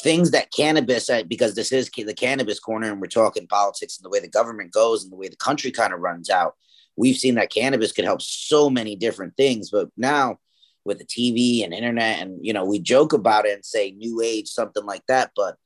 things 0.02 0.30
that 0.30 0.52
cannabis 0.52 1.10
uh, 1.10 1.22
because 1.24 1.54
this 1.54 1.70
is 1.70 1.90
the 1.90 2.14
cannabis 2.14 2.58
corner 2.58 2.90
and 2.90 3.00
we're 3.00 3.06
talking 3.08 3.46
politics 3.46 3.98
and 3.98 4.04
the 4.04 4.10
way 4.10 4.20
the 4.20 4.28
government 4.28 4.72
goes 4.72 5.02
and 5.04 5.12
the 5.12 5.16
way 5.16 5.28
the 5.28 5.36
country 5.36 5.70
kind 5.70 5.92
of 5.92 6.00
runs 6.00 6.30
out 6.30 6.54
we've 6.96 7.16
seen 7.16 7.34
that 7.34 7.52
cannabis 7.52 7.92
could 7.92 8.04
help 8.04 8.22
so 8.22 8.70
many 8.70 8.96
different 8.96 9.36
things 9.36 9.70
but 9.70 9.88
now 9.96 10.38
with 10.84 10.98
the 10.98 11.04
tv 11.04 11.62
and 11.62 11.74
internet 11.74 12.20
and 12.20 12.38
you 12.40 12.52
know 12.52 12.64
we 12.64 12.78
joke 12.78 13.12
about 13.12 13.46
it 13.46 13.54
and 13.54 13.64
say 13.64 13.90
new 13.92 14.20
age 14.22 14.48
something 14.48 14.84
like 14.84 15.02
that 15.08 15.30
but 15.36 15.56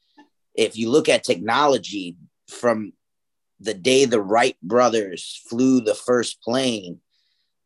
if 0.55 0.76
you 0.76 0.90
look 0.90 1.09
at 1.09 1.22
technology 1.24 2.16
from 2.48 2.92
the 3.61 3.74
day 3.74 4.05
the 4.05 4.20
wright 4.20 4.57
brothers 4.62 5.40
flew 5.48 5.81
the 5.81 5.94
first 5.94 6.42
plane 6.42 7.00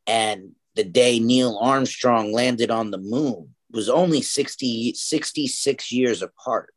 and 0.07 0.51
the 0.75 0.85
day 0.85 1.19
neil 1.19 1.59
armstrong 1.61 2.33
landed 2.33 2.71
on 2.71 2.91
the 2.91 2.99
moon 2.99 3.55
was 3.71 3.89
only 3.89 4.23
60 4.23 4.95
66 4.95 5.93
years 5.93 6.23
apart. 6.23 6.75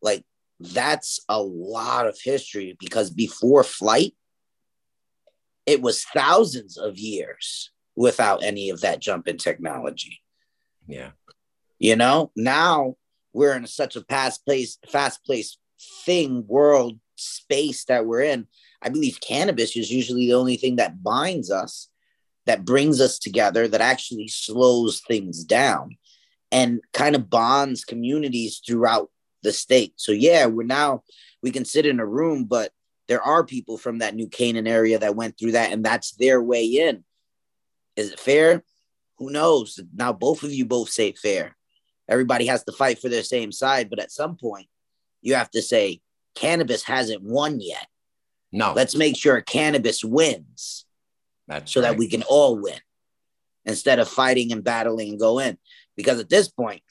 Like 0.00 0.24
that's 0.60 1.20
a 1.28 1.40
lot 1.40 2.06
of 2.06 2.18
history 2.20 2.76
because 2.78 3.10
before 3.10 3.64
flight 3.64 4.14
it 5.66 5.82
was 5.82 6.04
thousands 6.04 6.78
of 6.78 6.98
years 6.98 7.70
without 7.94 8.42
any 8.42 8.70
of 8.70 8.80
that 8.80 9.00
jump 9.00 9.28
in 9.28 9.36
technology. 9.36 10.20
Yeah. 10.86 11.10
you 11.78 11.96
know 11.96 12.32
now 12.34 12.96
we're 13.34 13.54
in 13.54 13.66
such 13.66 13.94
a 13.94 14.00
fast 14.02 14.44
place 14.44 14.78
fast 14.88 15.22
place 15.24 15.58
thing 16.06 16.46
world 16.46 16.98
space 17.16 17.84
that 17.84 18.06
we're 18.06 18.22
in. 18.22 18.46
I 18.80 18.88
believe 18.88 19.20
cannabis 19.20 19.76
is 19.76 19.90
usually 19.90 20.26
the 20.26 20.34
only 20.34 20.56
thing 20.56 20.76
that 20.76 21.02
binds 21.02 21.50
us 21.50 21.88
that 22.48 22.64
brings 22.64 22.98
us 22.98 23.18
together 23.18 23.68
that 23.68 23.82
actually 23.82 24.26
slows 24.26 25.00
things 25.00 25.44
down 25.44 25.98
and 26.50 26.80
kind 26.94 27.14
of 27.14 27.28
bonds 27.28 27.84
communities 27.84 28.62
throughout 28.66 29.10
the 29.42 29.52
state. 29.52 29.92
So 29.96 30.12
yeah 30.12 30.46
we're 30.46 30.64
now 30.64 31.02
we 31.42 31.50
can 31.50 31.66
sit 31.66 31.84
in 31.84 32.00
a 32.00 32.06
room 32.06 32.46
but 32.46 32.72
there 33.06 33.22
are 33.22 33.44
people 33.44 33.76
from 33.76 33.98
that 33.98 34.14
new 34.14 34.28
canaan 34.28 34.66
area 34.66 34.98
that 34.98 35.14
went 35.14 35.38
through 35.38 35.52
that 35.52 35.72
and 35.72 35.84
that's 35.84 36.12
their 36.12 36.42
way 36.42 36.64
in. 36.64 37.04
Is 37.96 38.12
it 38.12 38.20
fair? 38.20 38.64
Who 39.18 39.30
knows? 39.30 39.78
Now 39.94 40.14
both 40.14 40.42
of 40.42 40.50
you 40.50 40.64
both 40.64 40.88
say 40.88 41.12
fair. 41.12 41.54
Everybody 42.08 42.46
has 42.46 42.64
to 42.64 42.72
fight 42.72 42.98
for 42.98 43.10
their 43.10 43.24
same 43.24 43.52
side 43.52 43.90
but 43.90 43.98
at 43.98 44.10
some 44.10 44.36
point 44.36 44.68
you 45.20 45.34
have 45.34 45.50
to 45.50 45.60
say 45.60 46.00
cannabis 46.34 46.82
hasn't 46.82 47.22
won 47.22 47.60
yet. 47.60 47.86
No. 48.50 48.72
let's 48.72 48.94
make 48.94 49.18
sure 49.18 49.42
cannabis 49.42 50.02
wins 50.02 50.86
that's 51.48 51.72
so 51.72 51.80
that 51.80 51.96
we 51.96 52.08
can 52.08 52.22
all 52.24 52.56
win 52.60 52.78
instead 53.64 53.98
of 53.98 54.08
fighting 54.08 54.52
and 54.52 54.62
battling 54.62 55.10
and 55.10 55.20
go 55.20 55.38
in. 55.38 55.58
Because 55.96 56.20
at 56.20 56.28
this 56.28 56.48
point 56.48 56.82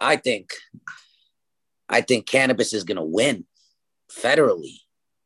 i 0.00 0.14
think 0.16 0.50
i 1.88 2.00
think 2.00 2.26
cannabis 2.26 2.72
is 2.72 2.84
going 2.84 2.96
to 2.98 3.02
win 3.02 3.44
federally. 4.12 4.76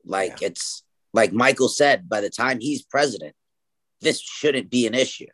Like 0.05 0.41
it's 0.43 0.83
like 1.13 1.33
michael 1.33 1.69
said 1.69 2.09
by 2.09 2.21
the 2.21 2.31
time 2.31 2.59
he's 2.61 2.83
president 2.83 3.35
this 4.01 4.21
shouldn't 4.21 4.69
be 4.71 4.87
an 4.89 4.95
issue. 4.95 5.27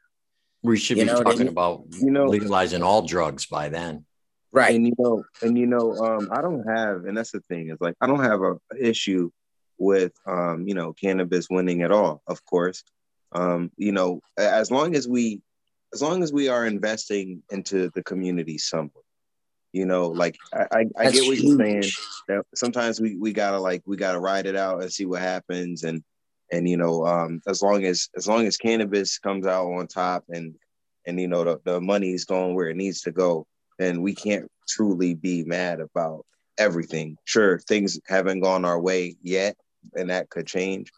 We 0.63 0.77
should 0.79 0.99
you 0.99 1.05
be 1.05 1.07
know 1.07 1.15
what 1.19 1.27
I 1.27 1.31
talking 1.31 1.39
mean? 1.47 1.49
about 1.49 1.85
You 2.01 2.11
know- 2.11 2.27
legalizing 2.27 2.83
all 2.83 3.03
drugs 3.03 3.47
by 3.47 3.69
then. 3.71 4.05
right. 4.53 4.75
And 4.75 4.87
you 4.87 4.93
know, 4.99 5.23
and 5.43 5.57
you 5.57 5.67
know, 5.67 5.95
um, 5.97 6.29
I 6.33 6.41
don't 6.43 6.65
have, 6.69 7.05
and 7.07 7.17
that's 7.17 7.31
the 7.33 7.41
thing 7.41 7.71
is 7.71 7.79
like 7.81 7.95
I 8.01 8.07
don't 8.07 8.25
have 8.25 8.41
a 8.43 8.57
issue 8.79 9.31
with, 9.79 10.13
um, 10.27 10.67
you 10.67 10.75
know, 10.75 10.93
cannabis 10.93 11.49
winning 11.51 11.83
at 11.83 11.93
all. 11.93 12.23
Of 12.27 12.45
course, 12.45 12.83
um, 13.33 13.71
you 13.77 13.93
know, 13.93 14.21
as 14.37 14.71
long 14.71 14.95
as 14.95 15.09
we, 15.09 15.41
as 15.95 16.03
long 16.03 16.23
as 16.23 16.33
we 16.33 16.49
are 16.49 16.67
investing 16.67 17.43
into 17.51 17.91
the 17.95 18.03
community 18.03 18.59
somewhat, 18.59 19.05
you 19.73 19.87
know, 19.87 20.09
like 20.09 20.37
I, 20.53 20.67
I, 20.71 20.85
I 20.99 21.11
get 21.11 21.27
what 21.27 21.39
you're 21.39 21.59
saying. 21.59 21.91
That 22.29 22.45
sometimes 22.55 23.01
we 23.01 23.17
we 23.17 23.33
gotta 23.33 23.59
like 23.59 23.83
we 23.87 23.97
gotta 23.97 24.21
ride 24.21 24.45
it 24.45 24.57
out 24.57 24.83
and 24.83 24.93
see 24.93 25.07
what 25.07 25.23
happens, 25.23 25.85
and 25.85 26.03
and 26.53 26.69
you 26.69 26.77
know, 26.77 27.07
um, 27.07 27.41
as 27.47 27.63
long 27.63 27.85
as 27.85 28.11
as 28.17 28.29
long 28.29 28.47
as 28.47 28.59
cannabis 28.59 29.19
comes 29.19 29.47
out 29.47 29.67
on 29.67 29.87
top, 29.87 30.25
and 30.29 30.55
and 31.07 31.19
you 31.19 31.27
know 31.27 31.45
the, 31.45 31.61
the 31.65 31.81
money 31.81 32.13
is 32.13 32.27
going 32.27 32.55
where 32.55 32.69
it 32.69 32.77
needs 32.77 33.01
to 33.03 33.13
go 33.13 33.47
then 33.79 34.03
we 34.03 34.15
can't 34.15 34.51
truly 34.69 35.15
be 35.15 35.45
mad 35.45 35.81
about 35.81 36.27
everything. 36.59 37.17
Sure, 37.25 37.59
things 37.61 37.99
haven't 38.07 38.41
gone 38.41 38.65
our 38.65 38.81
way 38.81 39.17
yet, 39.23 39.57
and 39.95 40.11
that 40.11 40.31
could 40.31 40.47
change. 40.47 40.91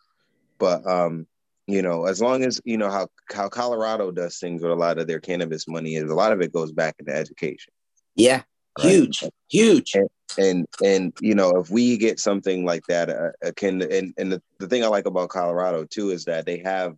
But 0.58 0.86
um, 0.86 1.26
you 1.66 1.82
know, 1.82 2.06
as 2.06 2.20
long 2.20 2.44
as 2.44 2.60
you 2.64 2.76
know 2.76 2.90
how 2.90 3.08
how 3.32 3.48
Colorado 3.48 4.10
does 4.10 4.38
things 4.38 4.62
with 4.62 4.72
a 4.72 4.76
lot 4.76 4.98
of 4.98 5.06
their 5.06 5.20
cannabis 5.20 5.68
money 5.68 5.94
is 5.94 6.10
a 6.10 6.14
lot 6.14 6.32
of 6.32 6.40
it 6.40 6.52
goes 6.52 6.72
back 6.72 6.96
into 6.98 7.14
education. 7.14 7.72
yeah 8.16 8.42
Right. 8.78 8.90
huge 8.90 9.24
huge 9.48 9.96
And 10.38 10.66
and 10.82 11.12
you 11.20 11.34
know, 11.34 11.56
if 11.56 11.70
we 11.70 11.96
get 11.96 12.20
something 12.20 12.64
like 12.64 12.84
that 12.88 13.10
uh, 13.10 13.50
to, 13.56 13.66
and 13.66 14.14
and 14.16 14.32
the, 14.32 14.42
the 14.58 14.68
thing 14.68 14.84
I 14.84 14.86
like 14.86 15.06
about 15.06 15.28
Colorado 15.28 15.84
too 15.84 16.10
is 16.10 16.24
that 16.26 16.46
they 16.46 16.58
have 16.58 16.96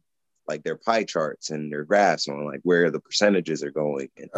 like 0.48 0.62
their 0.64 0.76
pie 0.76 1.04
charts 1.04 1.50
and 1.50 1.72
their 1.72 1.84
graphs 1.84 2.28
on 2.28 2.44
like 2.44 2.60
where 2.62 2.90
the 2.90 3.00
percentages 3.00 3.62
are 3.62 3.70
going. 3.70 4.08
And, 4.16 4.30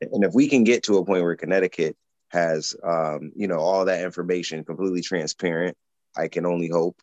and 0.00 0.24
if 0.24 0.32
we 0.32 0.48
can 0.48 0.64
get 0.64 0.84
to 0.84 0.98
a 0.98 1.04
point 1.04 1.24
where 1.24 1.36
Connecticut 1.36 1.96
has 2.28 2.74
um, 2.82 3.32
you 3.36 3.48
know 3.48 3.58
all 3.58 3.84
that 3.84 4.04
information 4.04 4.64
completely 4.64 5.02
transparent, 5.02 5.76
I 6.16 6.28
can 6.28 6.46
only 6.46 6.68
hope. 6.68 6.96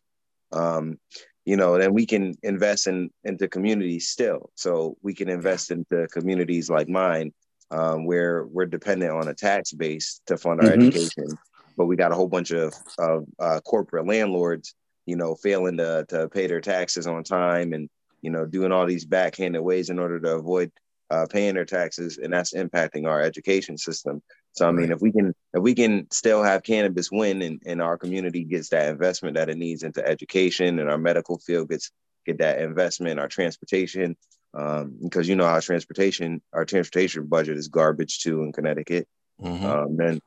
Um, 0.52 0.98
you 1.44 1.56
know, 1.56 1.78
then 1.78 1.94
we 1.94 2.06
can 2.06 2.34
invest 2.42 2.86
in 2.86 3.10
into 3.24 3.48
communities 3.48 4.08
still. 4.08 4.50
So 4.56 4.96
we 5.02 5.14
can 5.14 5.28
invest 5.28 5.70
into 5.70 6.08
communities 6.08 6.68
like 6.68 6.88
mine, 6.88 7.32
um, 7.70 8.04
where 8.04 8.44
we're 8.46 8.66
dependent 8.66 9.12
on 9.12 9.28
a 9.28 9.34
tax 9.34 9.72
base 9.72 10.20
to 10.26 10.36
fund 10.36 10.60
our 10.60 10.70
Mhm. 10.70 10.72
education, 10.72 11.38
but 11.76 11.86
we 11.86 11.96
got 11.96 12.12
a 12.12 12.16
whole 12.16 12.28
bunch 12.28 12.50
of 12.50 12.74
of 12.98 13.26
uh, 13.38 13.60
corporate 13.60 14.06
landlords, 14.06 14.74
you 15.06 15.16
know, 15.16 15.34
failing 15.36 15.76
to 15.76 16.04
to 16.08 16.28
pay 16.28 16.46
their 16.46 16.60
taxes 16.60 17.06
on 17.06 17.22
time 17.22 17.72
and 17.72 17.88
you 18.22 18.30
know 18.30 18.44
doing 18.46 18.72
all 18.72 18.86
these 18.86 19.04
backhanded 19.04 19.62
ways 19.62 19.90
in 19.90 19.98
order 19.98 20.18
to 20.20 20.36
avoid 20.36 20.72
uh, 21.10 21.26
paying 21.30 21.54
their 21.54 21.64
taxes, 21.64 22.18
and 22.18 22.32
that's 22.32 22.54
impacting 22.54 23.06
our 23.06 23.20
education 23.22 23.78
system. 23.78 24.20
So 24.56 24.66
I 24.66 24.72
mean, 24.72 24.90
if 24.90 25.02
we 25.02 25.12
can 25.12 25.34
if 25.52 25.62
we 25.62 25.74
can 25.74 26.10
still 26.10 26.42
have 26.42 26.62
cannabis 26.62 27.10
win 27.12 27.42
and, 27.42 27.62
and 27.66 27.82
our 27.82 27.98
community 27.98 28.42
gets 28.44 28.70
that 28.70 28.88
investment 28.88 29.36
that 29.36 29.50
it 29.50 29.58
needs 29.58 29.82
into 29.82 30.06
education 30.06 30.78
and 30.78 30.90
our 30.90 30.96
medical 30.98 31.38
field 31.38 31.68
gets 31.68 31.90
get 32.24 32.38
that 32.38 32.60
investment, 32.60 33.20
our 33.20 33.28
transportation, 33.28 34.16
um, 34.54 34.96
because 35.02 35.28
you 35.28 35.36
know 35.36 35.44
how 35.46 35.60
transportation 35.60 36.40
our 36.54 36.64
transportation 36.64 37.26
budget 37.26 37.58
is 37.58 37.68
garbage 37.68 38.20
too 38.20 38.42
in 38.42 38.52
Connecticut. 38.52 39.06
Mhm. 39.42 39.62
Um, 39.62 39.96
then 39.96 40.20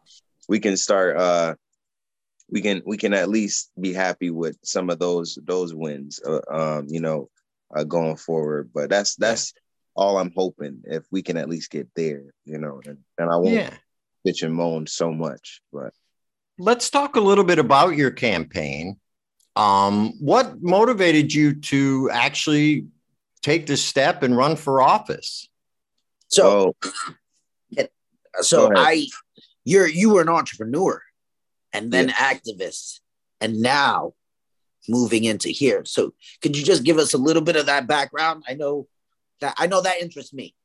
we 0.48 0.60
can 0.60 0.78
start 0.78 1.18
uh 1.18 1.56
we 2.52 2.62
can 2.62 2.84
we 2.86 2.98
can 2.98 3.14
at 3.14 3.30
least 3.30 3.72
be 3.80 3.94
happy 3.94 4.30
with 4.30 4.58
some 4.64 4.90
of 4.90 5.00
those 5.00 5.40
those 5.44 5.74
wins 5.74 6.20
uh, 6.26 6.42
um 6.50 6.86
you 6.88 7.02
know 7.02 7.30
uh, 7.76 7.84
going 7.84 8.16
forward 8.16 8.72
but 8.74 8.90
that's 8.90 9.16
that's 9.16 9.54
all 9.96 10.18
i'm 10.18 10.34
hoping 10.36 10.82
if 10.86 11.04
we 11.12 11.22
can 11.22 11.38
at 11.38 11.48
least 11.48 11.70
get 11.70 11.88
there 11.96 12.24
you 12.46 12.58
know 12.58 12.82
and, 12.86 12.98
and 13.20 13.30
i 13.30 13.36
won't 13.36 13.54
yeah. 13.54 13.74
Bitch 14.26 14.44
and 14.44 14.54
moan 14.54 14.86
so 14.88 15.12
much 15.12 15.62
but 15.72 15.94
Let's 16.62 16.90
talk 16.90 17.16
a 17.16 17.22
little 17.22 17.46
bit 17.46 17.58
about 17.58 17.96
your 17.96 18.12
campaign. 18.12 19.00
Um, 19.56 20.12
what 20.20 20.62
motivated 20.62 21.34
you 21.34 21.54
to 21.54 22.10
actually 22.12 22.88
take 23.42 23.66
this 23.66 23.82
step 23.82 24.24
and 24.24 24.36
run 24.36 24.58
for 24.58 24.82
office? 24.82 25.48
so 26.28 26.76
oh 26.84 27.86
so 28.42 28.72
I, 28.76 29.08
you're 29.64 29.88
you 29.88 30.10
were 30.14 30.22
an 30.22 30.28
entrepreneur, 30.28 31.02
and 31.72 31.94
then 31.94 32.10
activist, 32.10 33.00
and 33.40 33.62
now 33.62 34.16
moving 34.90 35.24
into 35.24 35.48
here. 35.48 35.86
So 35.86 36.14
could 36.42 36.58
you 36.58 36.64
just 36.66 36.84
give 36.84 36.98
us 36.98 37.14
a 37.14 37.18
little 37.18 37.42
bit 37.42 37.56
of 37.56 37.68
that 37.68 37.88
background? 37.88 38.44
I 38.50 38.56
know 38.56 38.88
That 39.40 39.56
I 39.58 39.68
know 39.68 39.82
that 39.82 40.02
interests 40.02 40.34
me. 40.34 40.56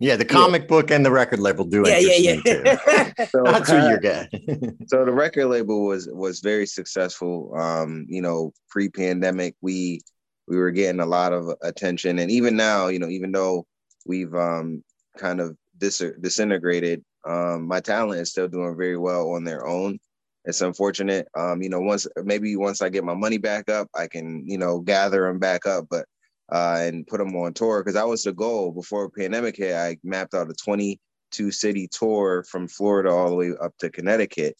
Yeah, 0.00 0.14
the 0.14 0.24
comic 0.24 0.62
yeah. 0.62 0.68
book 0.68 0.90
and 0.92 1.04
the 1.04 1.10
record 1.10 1.40
label 1.40 1.64
do 1.64 1.82
yeah, 1.86 1.98
yeah, 1.98 2.40
yeah. 2.44 2.76
too. 2.76 3.24
so, 3.30 3.42
That's 3.42 3.68
what 3.68 3.90
you 3.90 3.98
get. 4.00 4.30
so 4.86 5.04
the 5.04 5.12
record 5.12 5.46
label 5.46 5.86
was 5.86 6.08
was 6.08 6.38
very 6.40 6.66
successful. 6.66 7.52
Um, 7.56 8.06
you 8.08 8.22
know, 8.22 8.52
pre-pandemic, 8.70 9.56
we 9.60 10.00
we 10.46 10.56
were 10.56 10.70
getting 10.70 11.00
a 11.00 11.06
lot 11.06 11.32
of 11.32 11.50
attention, 11.62 12.20
and 12.20 12.30
even 12.30 12.56
now, 12.56 12.86
you 12.86 13.00
know, 13.00 13.08
even 13.08 13.32
though 13.32 13.66
we've 14.06 14.34
um 14.34 14.84
kind 15.16 15.40
of 15.40 15.56
dis- 15.78 16.02
disintegrated, 16.20 17.04
um, 17.26 17.66
my 17.66 17.80
talent 17.80 18.20
is 18.20 18.30
still 18.30 18.48
doing 18.48 18.76
very 18.76 18.96
well 18.96 19.32
on 19.32 19.42
their 19.42 19.66
own. 19.66 19.98
It's 20.44 20.60
unfortunate. 20.60 21.26
Um, 21.36 21.60
you 21.60 21.70
know, 21.70 21.80
once 21.80 22.06
maybe 22.22 22.54
once 22.54 22.82
I 22.82 22.88
get 22.88 23.02
my 23.02 23.14
money 23.14 23.38
back 23.38 23.68
up, 23.68 23.88
I 23.96 24.06
can 24.06 24.44
you 24.46 24.58
know 24.58 24.78
gather 24.78 25.26
them 25.26 25.40
back 25.40 25.66
up, 25.66 25.86
but 25.90 26.06
uh, 26.50 26.78
and 26.80 27.06
put 27.06 27.18
them 27.18 27.34
on 27.36 27.52
tour 27.52 27.82
because 27.82 27.94
that 27.94 28.08
was 28.08 28.22
the 28.22 28.32
goal 28.32 28.72
before 28.72 29.10
pandemic 29.10 29.56
hit. 29.56 29.74
I 29.74 29.98
mapped 30.02 30.34
out 30.34 30.50
a 30.50 30.54
22 30.54 31.50
city 31.50 31.88
tour 31.88 32.42
from 32.44 32.68
Florida 32.68 33.10
all 33.10 33.28
the 33.28 33.36
way 33.36 33.52
up 33.60 33.76
to 33.78 33.90
Connecticut. 33.90 34.56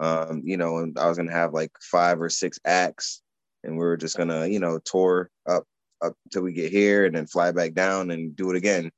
Um, 0.00 0.42
you 0.44 0.56
know, 0.56 0.78
and 0.78 0.98
I 0.98 1.08
was 1.08 1.16
gonna 1.18 1.32
have 1.32 1.52
like 1.52 1.72
five 1.80 2.20
or 2.20 2.30
six 2.30 2.58
acts, 2.64 3.22
and 3.64 3.74
we 3.74 3.84
were 3.84 3.96
just 3.96 4.16
gonna, 4.16 4.46
you 4.46 4.60
know, 4.60 4.78
tour 4.78 5.30
up 5.46 5.64
up 6.00 6.14
till 6.32 6.42
we 6.42 6.52
get 6.52 6.70
here 6.70 7.04
and 7.04 7.16
then 7.16 7.26
fly 7.26 7.50
back 7.52 7.74
down 7.74 8.10
and 8.10 8.36
do 8.36 8.50
it 8.50 8.56
again. 8.56 8.90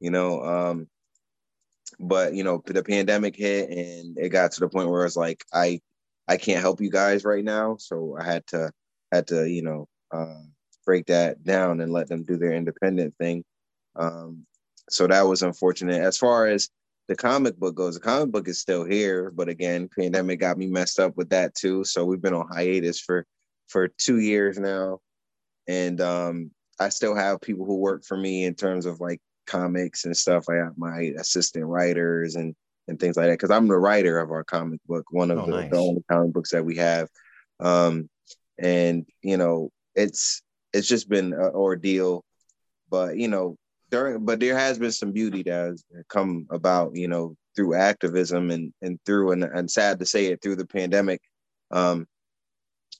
You 0.00 0.10
know, 0.10 0.42
um, 0.42 0.88
but 1.98 2.34
you 2.34 2.44
know, 2.44 2.62
the 2.64 2.82
pandemic 2.82 3.36
hit 3.36 3.70
and 3.70 4.18
it 4.18 4.28
got 4.30 4.52
to 4.52 4.60
the 4.60 4.68
point 4.68 4.90
where 4.90 5.04
it's 5.04 5.16
like 5.16 5.44
I 5.52 5.80
I 6.28 6.36
can't 6.36 6.60
help 6.60 6.80
you 6.80 6.90
guys 6.90 7.24
right 7.24 7.44
now, 7.44 7.76
so 7.78 8.16
I 8.20 8.24
had 8.24 8.46
to 8.48 8.72
had 9.12 9.28
to 9.28 9.48
you 9.48 9.62
know. 9.62 9.88
Uh, 10.12 10.42
break 10.86 11.06
that 11.06 11.44
down 11.44 11.80
and 11.80 11.92
let 11.92 12.08
them 12.08 12.22
do 12.22 12.38
their 12.38 12.52
independent 12.52 13.14
thing. 13.18 13.44
Um, 13.96 14.46
so 14.88 15.06
that 15.06 15.26
was 15.26 15.42
unfortunate. 15.42 16.00
As 16.00 16.16
far 16.16 16.46
as 16.46 16.70
the 17.08 17.16
comic 17.16 17.58
book 17.58 17.74
goes, 17.74 17.94
the 17.94 18.00
comic 18.00 18.30
book 18.30 18.48
is 18.48 18.60
still 18.60 18.84
here, 18.84 19.30
but 19.30 19.48
again, 19.48 19.88
pandemic 19.98 20.40
got 20.40 20.58
me 20.58 20.66
messed 20.66 20.98
up 20.98 21.16
with 21.16 21.30
that 21.30 21.54
too. 21.54 21.84
So 21.84 22.04
we've 22.04 22.22
been 22.22 22.34
on 22.34 22.48
hiatus 22.48 23.00
for 23.00 23.26
for 23.68 23.88
two 23.88 24.20
years 24.20 24.58
now, 24.58 25.00
and 25.66 26.00
um, 26.00 26.50
I 26.78 26.88
still 26.88 27.16
have 27.16 27.40
people 27.40 27.66
who 27.66 27.76
work 27.76 28.04
for 28.04 28.16
me 28.16 28.44
in 28.44 28.54
terms 28.54 28.86
of 28.86 29.00
like 29.00 29.20
comics 29.46 30.04
and 30.04 30.16
stuff. 30.16 30.48
I 30.48 30.56
have 30.56 30.78
my 30.78 31.12
assistant 31.18 31.66
writers 31.66 32.36
and 32.36 32.54
and 32.88 32.98
things 33.00 33.16
like 33.16 33.26
that 33.26 33.34
because 33.34 33.50
I'm 33.50 33.66
the 33.66 33.78
writer 33.78 34.18
of 34.18 34.30
our 34.30 34.44
comic 34.44 34.80
book, 34.86 35.06
one 35.10 35.30
of 35.30 35.38
oh, 35.38 35.46
the, 35.46 35.52
nice. 35.52 35.70
the 35.70 35.78
only 35.78 36.04
comic 36.10 36.32
books 36.32 36.50
that 36.50 36.64
we 36.64 36.76
have. 36.76 37.08
Um, 37.58 38.08
and 38.58 39.06
you 39.22 39.36
know, 39.36 39.70
it's 39.94 40.42
it's 40.76 40.88
just 40.88 41.08
been 41.08 41.32
an 41.32 41.40
ordeal. 41.54 42.24
But 42.90 43.16
you 43.16 43.28
know, 43.28 43.56
during 43.90 44.24
but 44.24 44.40
there 44.40 44.56
has 44.56 44.78
been 44.78 44.92
some 44.92 45.12
beauty 45.12 45.42
that 45.44 45.52
has 45.52 45.84
come 46.08 46.46
about, 46.50 46.94
you 46.94 47.08
know, 47.08 47.36
through 47.54 47.74
activism 47.74 48.50
and 48.50 48.72
and 48.82 48.98
through 49.06 49.32
and, 49.32 49.44
and 49.44 49.70
sad 49.70 49.98
to 49.98 50.06
say 50.06 50.26
it 50.26 50.42
through 50.42 50.56
the 50.56 50.66
pandemic. 50.66 51.20
Um, 51.70 52.06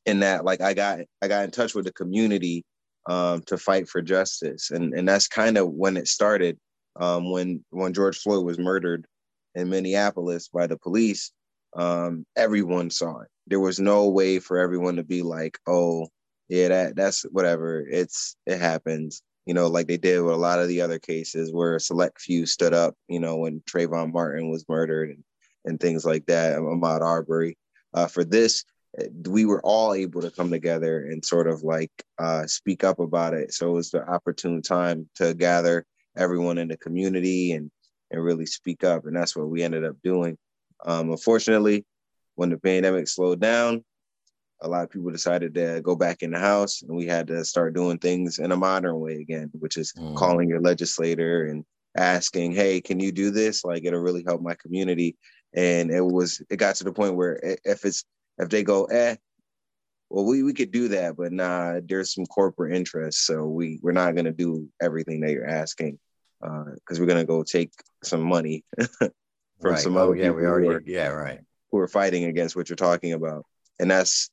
in 0.06 0.20
that, 0.20 0.44
like 0.44 0.60
I 0.60 0.74
got 0.74 1.00
I 1.22 1.28
got 1.28 1.44
in 1.44 1.50
touch 1.50 1.74
with 1.74 1.84
the 1.84 1.92
community 1.92 2.64
um, 3.08 3.42
to 3.42 3.58
fight 3.58 3.88
for 3.88 4.00
justice, 4.02 4.70
and 4.70 4.94
and 4.94 5.08
that's 5.08 5.28
kind 5.28 5.58
of 5.58 5.68
when 5.68 5.96
it 5.96 6.08
started. 6.08 6.58
Um, 6.98 7.30
when 7.30 7.64
when 7.70 7.92
George 7.92 8.18
Floyd 8.18 8.44
was 8.44 8.58
murdered 8.58 9.06
in 9.54 9.68
Minneapolis 9.68 10.48
by 10.48 10.66
the 10.66 10.78
police, 10.78 11.32
um, 11.76 12.24
everyone 12.36 12.90
saw 12.90 13.20
it. 13.20 13.28
There 13.46 13.60
was 13.60 13.78
no 13.78 14.08
way 14.08 14.38
for 14.38 14.58
everyone 14.58 14.96
to 14.96 15.04
be 15.04 15.22
like, 15.22 15.58
"Oh, 15.66 16.08
yeah, 16.48 16.68
that 16.68 16.96
that's 16.96 17.22
whatever. 17.24 17.84
It's 17.88 18.36
it 18.46 18.60
happens. 18.60 19.22
You 19.46 19.54
know, 19.54 19.68
like 19.68 19.86
they 19.86 19.96
did 19.96 20.20
with 20.20 20.34
a 20.34 20.38
lot 20.38 20.58
of 20.58 20.68
the 20.68 20.80
other 20.80 20.98
cases 20.98 21.52
where 21.52 21.76
a 21.76 21.80
select 21.80 22.20
few 22.20 22.46
stood 22.46 22.74
up. 22.74 22.94
You 23.08 23.20
know, 23.20 23.36
when 23.36 23.60
Trayvon 23.60 24.12
Martin 24.12 24.50
was 24.50 24.68
murdered 24.68 25.10
and 25.10 25.24
and 25.66 25.80
things 25.80 26.04
like 26.04 26.24
that. 26.26 26.56
Ahmaud 26.58 27.02
Arbery. 27.02 27.58
Uh, 27.92 28.06
for 28.06 28.24
this, 28.24 28.64
eh, 28.98 29.08
we 29.28 29.44
were 29.44 29.60
all 29.62 29.92
able 29.92 30.22
to 30.22 30.30
come 30.30 30.50
together 30.50 31.06
and 31.06 31.24
sort 31.24 31.48
of 31.48 31.62
like 31.62 31.90
uh, 32.18 32.46
speak 32.46 32.84
up 32.84 33.00
about 33.00 33.34
it. 33.34 33.52
So 33.52 33.68
it 33.68 33.74
was 33.74 33.90
the 33.90 34.08
opportune 34.08 34.62
time 34.62 35.08
to 35.16 35.34
gather 35.34 35.84
everyone 36.16 36.58
in 36.58 36.68
the 36.68 36.76
community 36.76 37.52
and 37.52 37.70
and 38.12 38.22
really 38.22 38.46
speak 38.46 38.84
up, 38.84 39.04
and 39.04 39.16
that's 39.16 39.34
what 39.34 39.48
we 39.48 39.64
ended 39.64 39.84
up 39.84 39.96
doing. 40.04 40.38
Um, 40.84 41.10
unfortunately, 41.10 41.84
when 42.36 42.50
the 42.50 42.58
pandemic 42.58 43.08
slowed 43.08 43.40
down, 43.40 43.84
a 44.62 44.68
lot 44.68 44.84
of 44.84 44.90
people 44.90 45.10
decided 45.10 45.54
to 45.54 45.80
go 45.82 45.94
back 45.94 46.22
in 46.22 46.30
the 46.30 46.38
house 46.38 46.82
and 46.82 46.96
we 46.96 47.06
had 47.06 47.26
to 47.26 47.44
start 47.44 47.74
doing 47.74 47.98
things 47.98 48.38
in 48.38 48.52
a 48.52 48.56
modern 48.56 48.98
way 49.00 49.14
again 49.14 49.50
which 49.58 49.76
is 49.76 49.92
mm. 49.98 50.14
calling 50.16 50.48
your 50.48 50.60
legislator 50.60 51.46
and 51.46 51.64
asking 51.96 52.52
hey 52.52 52.80
can 52.80 53.00
you 53.00 53.12
do 53.12 53.30
this? 53.30 53.64
Like 53.64 53.84
it'll 53.84 54.00
really 54.00 54.24
help 54.26 54.42
my 54.42 54.54
community. 54.54 55.16
And 55.54 55.90
it 55.90 56.00
was 56.00 56.42
it 56.50 56.56
got 56.56 56.76
to 56.76 56.84
the 56.84 56.92
point 56.92 57.16
where 57.16 57.38
if 57.64 57.84
it's 57.84 58.04
if 58.38 58.48
they 58.48 58.62
go 58.62 58.84
eh 58.84 59.16
well 60.10 60.24
we, 60.24 60.42
we 60.42 60.52
could 60.52 60.70
do 60.70 60.88
that 60.88 61.16
but 61.16 61.32
nah 61.32 61.80
there's 61.84 62.12
some 62.14 62.26
corporate 62.26 62.74
interests 62.74 63.26
so 63.26 63.46
we 63.46 63.80
we're 63.82 63.92
not 63.92 64.14
going 64.14 64.26
to 64.26 64.32
do 64.32 64.68
everything 64.80 65.20
that 65.20 65.32
you're 65.32 65.48
asking 65.48 65.98
because 66.40 66.98
uh, 66.98 67.00
we're 67.00 67.06
going 67.06 67.18
to 67.18 67.24
go 67.24 67.42
take 67.42 67.72
some 68.04 68.22
money 68.22 68.62
from 69.60 69.72
right. 69.72 69.78
some 69.78 69.96
oh, 69.96 70.04
other 70.04 70.16
yeah 70.16 70.30
we 70.30 70.44
already 70.44 70.68
are, 70.68 70.82
yeah 70.84 71.08
right. 71.08 71.40
who 71.70 71.78
are 71.78 71.88
fighting 71.88 72.24
against 72.24 72.54
what 72.54 72.68
you're 72.68 72.76
talking 72.76 73.12
about. 73.12 73.44
And 73.78 73.90
that's 73.90 74.30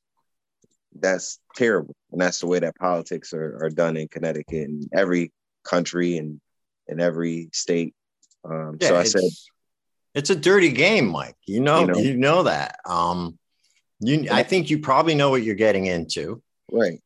that's 0.94 1.38
terrible. 1.54 1.94
And 2.12 2.20
that's 2.20 2.40
the 2.40 2.46
way 2.46 2.60
that 2.60 2.76
politics 2.76 3.32
are, 3.32 3.58
are 3.62 3.70
done 3.70 3.96
in 3.96 4.08
Connecticut 4.08 4.68
and 4.68 4.88
every 4.92 5.32
country 5.64 6.16
and 6.18 6.40
in 6.86 7.00
every 7.00 7.50
state. 7.52 7.94
Um, 8.44 8.78
yeah, 8.80 8.88
so 8.88 8.96
I 8.96 9.04
said, 9.04 9.22
it's 10.14 10.30
a 10.30 10.36
dirty 10.36 10.70
game, 10.70 11.08
Mike. 11.08 11.36
You 11.46 11.60
know, 11.60 11.80
you 11.80 11.86
know, 11.86 11.98
you 11.98 12.16
know 12.16 12.42
that. 12.44 12.78
Um, 12.86 13.38
you, 14.00 14.28
I 14.30 14.42
think 14.42 14.70
you 14.70 14.78
probably 14.78 15.14
know 15.14 15.30
what 15.30 15.42
you're 15.42 15.54
getting 15.54 15.86
into, 15.86 16.42
right? 16.70 17.00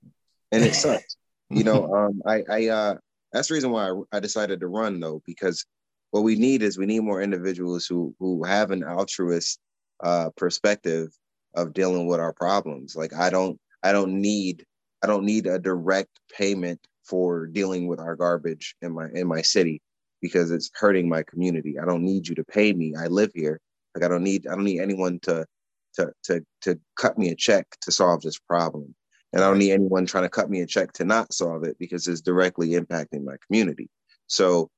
And 0.53 0.65
it 0.65 0.75
sucks. 0.75 1.17
you 1.49 1.65
know, 1.65 1.95
um, 1.95 2.23
I, 2.27 2.43
I, 2.51 2.67
uh, 2.69 2.95
that's 3.33 3.49
the 3.49 3.55
reason 3.55 3.71
why 3.71 3.91
I, 3.91 4.17
I 4.17 4.21
decided 4.21 4.61
to 4.61 4.67
run 4.67 5.01
though, 5.01 5.23
because 5.27 5.65
what 6.11 6.23
we 6.23 6.37
need 6.37 6.63
is 6.63 6.79
we 6.79 6.87
need 6.87 7.01
more 7.01 7.23
individuals 7.23 7.87
who 7.87 8.15
who 8.19 8.45
have 8.45 8.71
an 8.71 8.83
altruist 8.83 9.61
uh, 10.03 10.31
perspective 10.37 11.09
of 11.55 11.73
dealing 11.73 12.07
with 12.07 12.21
our 12.21 12.33
problems. 12.33 12.97
Like 12.97 13.15
I 13.15 13.31
don't 13.31 13.59
I 13.83 13.93
don't 13.93 14.21
need 14.21 14.65
I 15.03 15.07
don't 15.07 15.25
need 15.25 15.47
a 15.47 15.59
direct 15.59 16.19
payment 16.37 16.81
for 17.05 17.47
dealing 17.47 17.87
with 17.87 18.01
our 18.01 18.17
garbage 18.17 18.75
in 18.83 18.93
my 18.93 19.09
in 19.15 19.27
my 19.27 19.43
city 19.43 19.81
because 20.21 20.51
it's 20.51 20.71
hurting 20.75 21.09
my 21.09 21.23
community. 21.23 21.79
I 21.79 21.85
don't 21.85 22.03
need 22.03 22.27
you 22.29 22.35
to 22.37 22.45
pay 22.45 22.73
me. 22.73 22.95
I 22.99 23.07
live 23.07 23.31
here. 23.35 23.61
Like 23.95 24.05
I 24.05 24.09
don't 24.09 24.25
need 24.25 24.47
I 24.47 24.55
don't 24.55 24.65
need 24.65 24.81
anyone 24.81 25.21
to 25.23 25.47
to 25.95 26.13
to 26.25 26.45
to 26.63 26.81
cut 26.97 27.19
me 27.19 27.31
a 27.31 27.37
check 27.37 27.67
to 27.83 27.93
solve 27.93 28.23
this 28.23 28.39
problem. 28.39 28.95
And 29.33 29.43
I 29.45 29.49
don't 29.49 29.59
need 29.59 29.73
anyone 29.73 30.07
trying 30.07 30.25
to 30.25 30.31
cut 30.31 30.51
me 30.51 30.63
a 30.63 30.67
check 30.67 30.93
to 30.95 31.05
not 31.05 31.33
solve 31.33 31.65
it 31.65 31.79
because 31.79 32.09
it's 32.09 32.23
directly 32.23 32.71
impacting 32.71 33.25
my 33.25 33.37
community. 33.47 33.91
So 34.27 34.71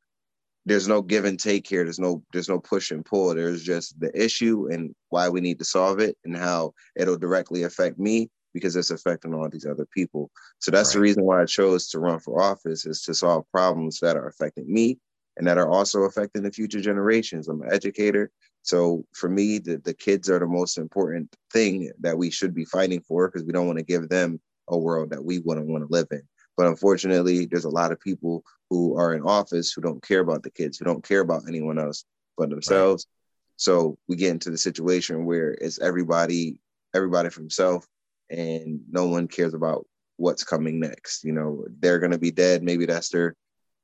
there's 0.67 0.89
no 0.89 1.03
give 1.03 1.25
and 1.25 1.39
take 1.39 1.67
here. 1.67 1.85
There's 1.85 1.99
no 1.99 2.23
there's 2.33 2.49
no 2.49 2.61
push 2.61 2.91
and 2.91 3.05
pull. 3.05 3.35
There's 3.35 3.63
just 3.63 3.99
the 3.99 4.11
issue 4.15 4.69
and 4.71 4.95
why 5.09 5.29
we 5.29 5.41
need 5.41 5.59
to 5.61 5.65
solve 5.65 6.01
it 6.01 6.17
and 6.25 6.37
how 6.37 6.75
it'll 6.97 7.19
directly 7.19 7.63
affect 7.63 7.99
me 7.99 8.29
because 8.53 8.77
it's 8.77 8.91
affecting 8.91 9.35
all 9.35 9.49
these 9.49 9.67
other 9.67 9.87
people. 9.93 10.31
So 10.59 10.71
that's 10.71 10.91
right. 10.91 10.95
the 10.95 11.03
reason 11.03 11.25
why 11.25 11.43
I 11.43 11.47
chose 11.47 11.89
to 11.91 11.99
run 11.99 12.21
for 12.21 12.43
office 12.43 12.87
is 12.87 13.03
to 13.03 13.15
solve 13.15 13.45
problems 13.53 14.01
that 14.01 14.17
are 14.17 14.29
affecting 14.29 14.73
me 14.73 14.99
and 15.37 15.47
that 15.47 15.59
are 15.59 15.71
also 15.71 16.03
affecting 16.03 16.43
the 16.43 16.53
future 16.53 16.81
generations. 16.81 17.49
I'm 17.49 17.63
an 17.63 17.73
educator. 17.73 18.31
So 18.63 19.05
for 19.15 19.29
me, 19.29 19.59
the, 19.59 19.79
the 19.79 19.95
kids 19.95 20.29
are 20.29 20.39
the 20.39 20.47
most 20.47 20.77
important 20.79 21.35
thing 21.53 21.91
that 22.01 22.17
we 22.17 22.31
should 22.31 22.55
be 22.55 22.65
fighting 22.65 23.01
for 23.01 23.29
because 23.29 23.45
we 23.45 23.53
don't 23.53 23.67
want 23.67 23.79
to 23.79 23.85
give 23.85 24.09
them 24.09 24.41
a 24.69 24.79
world 24.79 25.11
that 25.11 25.25
we 25.25 25.39
wouldn't 25.39 25.67
want 25.67 25.87
to 25.87 25.93
live 25.93 26.09
in. 26.11 26.23
But 26.57 26.67
unfortunately, 26.67 27.47
there's 27.47 27.65
a 27.65 27.71
lot 27.71 27.93
of 27.93 28.01
people 28.01 28.45
who 28.69 28.97
are 28.99 29.15
in 29.15 29.23
office 29.23 29.73
who 29.73 29.81
don't 29.81 30.03
care 30.03 30.21
about 30.21 30.43
the 30.43 30.51
kids, 30.51 30.79
who 30.79 30.85
don't 30.85 31.07
care 31.07 31.21
about 31.21 31.45
anyone 31.49 31.79
else 31.79 32.05
but 32.37 32.51
themselves. 32.51 33.07
Right. 33.09 33.21
So 33.57 33.99
we 34.09 34.17
get 34.17 34.31
into 34.31 34.51
the 34.51 34.59
situation 34.59 35.25
where 35.25 35.53
it's 35.53 35.81
everybody, 35.81 36.59
everybody 36.95 37.31
for 37.31 37.41
himself, 37.41 37.87
and 38.31 38.81
no 38.91 39.07
one 39.09 39.29
cares 39.29 39.55
about 39.55 39.87
what's 40.17 40.45
coming 40.45 40.81
next. 40.81 41.25
You 41.25 41.33
know, 41.33 41.65
they're 41.81 41.99
gonna 41.99 42.19
be 42.19 42.31
dead. 42.31 42.63
Maybe 42.63 42.87
that's 42.87 43.09
their 43.09 43.35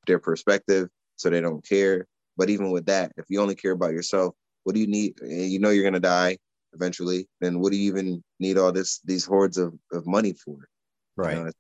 their 0.07 0.19
perspective, 0.19 0.89
so 1.17 1.31
they 1.31 1.41
don't 1.41 1.67
care. 1.67 2.07
But 2.37 2.51
even 2.51 2.71
with 2.71 2.87
that, 2.87 3.13
if 3.17 3.27
you 3.29 3.41
only 3.41 3.55
care 3.55 3.73
about 3.73 3.93
yourself, 3.93 4.35
what 4.65 4.75
do 4.75 4.81
you 4.81 4.87
need? 4.87 5.15
You 5.23 5.59
know 5.59 5.71
you're 5.71 5.85
gonna 5.85 6.01
die 6.01 6.39
eventually. 6.75 7.29
Then 7.41 7.61
what 7.61 7.73
do 7.73 7.79
you 7.79 7.91
even 7.91 8.23
need 8.39 8.59
all 8.59 8.73
this 8.73 9.01
these 9.05 9.25
hordes 9.25 9.59
of, 9.59 9.75
of 9.93 10.07
money 10.07 10.35
for? 10.35 10.69
Right. 11.17 11.37
You 11.37 11.43
know, 11.43 11.47
it's, 11.49 11.59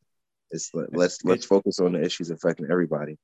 it's 0.50 0.70
let's 0.92 1.24
let's 1.24 1.44
focus 1.44 1.80
on 1.80 1.92
the 1.92 2.02
issues 2.02 2.30
affecting 2.30 2.68
everybody. 2.70 3.16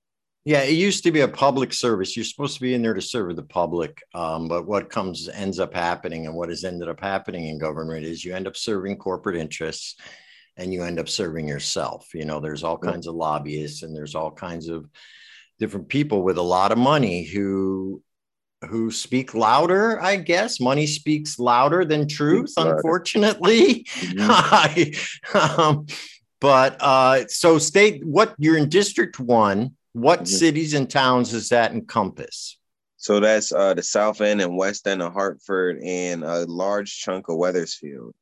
Yeah, 0.45 0.63
it 0.63 0.73
used 0.73 1.05
to 1.05 1.13
be 1.13 1.21
a 1.21 1.29
public 1.29 1.73
service. 1.73 2.17
You're 2.17 2.25
supposed 2.25 2.55
to 2.55 2.61
be 2.61 2.75
in 2.75 2.83
there 2.83 2.95
to 2.95 3.03
serve 3.03 3.37
the 3.37 3.45
public. 3.45 4.03
Um, 4.13 4.49
but 4.49 4.67
what 4.67 4.91
comes 4.91 5.29
ends 5.29 5.61
up 5.61 5.73
happening, 5.73 6.27
and 6.27 6.35
what 6.35 6.49
has 6.49 6.65
ended 6.65 6.89
up 6.89 7.01
happening 7.01 7.47
in 7.47 7.59
government 7.59 8.05
is 8.05 8.25
you 8.25 8.35
end 8.35 8.49
up 8.49 8.57
serving 8.57 8.97
corporate 8.97 9.37
interests 9.37 9.97
and 10.57 10.73
you 10.73 10.83
end 10.83 10.99
up 10.99 11.09
serving 11.09 11.47
yourself. 11.47 12.09
You 12.13 12.25
know, 12.25 12.41
there's 12.41 12.65
all 12.65 12.77
kinds 12.77 13.07
of 13.07 13.15
lobbyists 13.15 13.83
and 13.83 13.95
there's 13.95 14.17
all 14.17 14.33
kinds 14.33 14.69
of 14.69 14.89
different 15.59 15.89
people 15.89 16.23
with 16.23 16.39
a 16.39 16.43
lot 16.43 16.73
of 16.73 16.79
money 16.79 17.25
who 17.25 18.03
who 18.69 18.91
speak 18.91 19.35
louder 19.35 20.01
i 20.03 20.17
guess 20.17 20.61
money 20.61 20.87
speaks 20.87 21.39
louder 21.39 21.85
than 21.85 22.07
truth 22.07 22.53
unfortunately 22.57 23.85
mm-hmm. 23.85 25.37
um, 25.61 25.87
but 26.41 26.77
uh, 26.81 27.25
so 27.29 27.59
state 27.59 28.05
what 28.05 28.35
you're 28.39 28.57
in 28.57 28.69
district 28.69 29.21
one 29.21 29.73
what 29.93 30.21
mm-hmm. 30.21 30.27
cities 30.27 30.75
and 30.75 30.91
towns 30.91 31.31
does 31.31 31.49
that 31.49 31.73
encompass 31.73 32.59
so 32.97 33.21
that's 33.21 33.53
uh, 33.53 33.75
the 33.75 33.83
south 33.83 34.21
end 34.21 34.41
and 34.41 34.57
west 34.57 34.87
end 34.87 35.03
of 35.03 35.13
hartford 35.13 35.79
and 35.83 36.25
a 36.25 36.47
large 36.47 36.99
chunk 36.99 37.29
of 37.29 37.37
wethersfield 37.37 38.15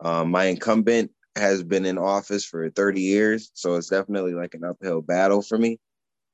um, 0.00 0.30
my 0.30 0.44
incumbent 0.44 1.10
has 1.36 1.62
been 1.62 1.84
in 1.84 1.98
office 1.98 2.44
for 2.44 2.68
30 2.70 3.00
years 3.00 3.50
so 3.54 3.74
it's 3.74 3.88
definitely 3.88 4.34
like 4.34 4.54
an 4.54 4.64
uphill 4.64 5.00
battle 5.00 5.42
for 5.42 5.58
me 5.58 5.78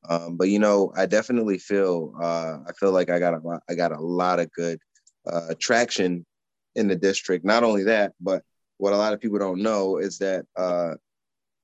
um, 0.08 0.36
but 0.36 0.48
you 0.48 0.58
know, 0.58 0.92
I 0.96 1.06
definitely 1.06 1.58
feel 1.58 2.14
uh, 2.20 2.58
I 2.66 2.72
feel 2.78 2.92
like 2.92 3.10
I 3.10 3.18
got 3.18 3.34
a 3.34 3.38
lot, 3.38 3.62
I 3.68 3.74
got 3.74 3.92
a 3.92 4.00
lot 4.00 4.38
of 4.38 4.52
good 4.52 4.78
uh, 5.26 5.54
traction 5.58 6.26
in 6.74 6.88
the 6.88 6.96
district. 6.96 7.44
Not 7.44 7.64
only 7.64 7.84
that, 7.84 8.12
but 8.20 8.42
what 8.76 8.92
a 8.92 8.96
lot 8.96 9.14
of 9.14 9.20
people 9.20 9.38
don't 9.38 9.62
know 9.62 9.98
is 9.98 10.18
that 10.18 10.44
uh, 10.56 10.94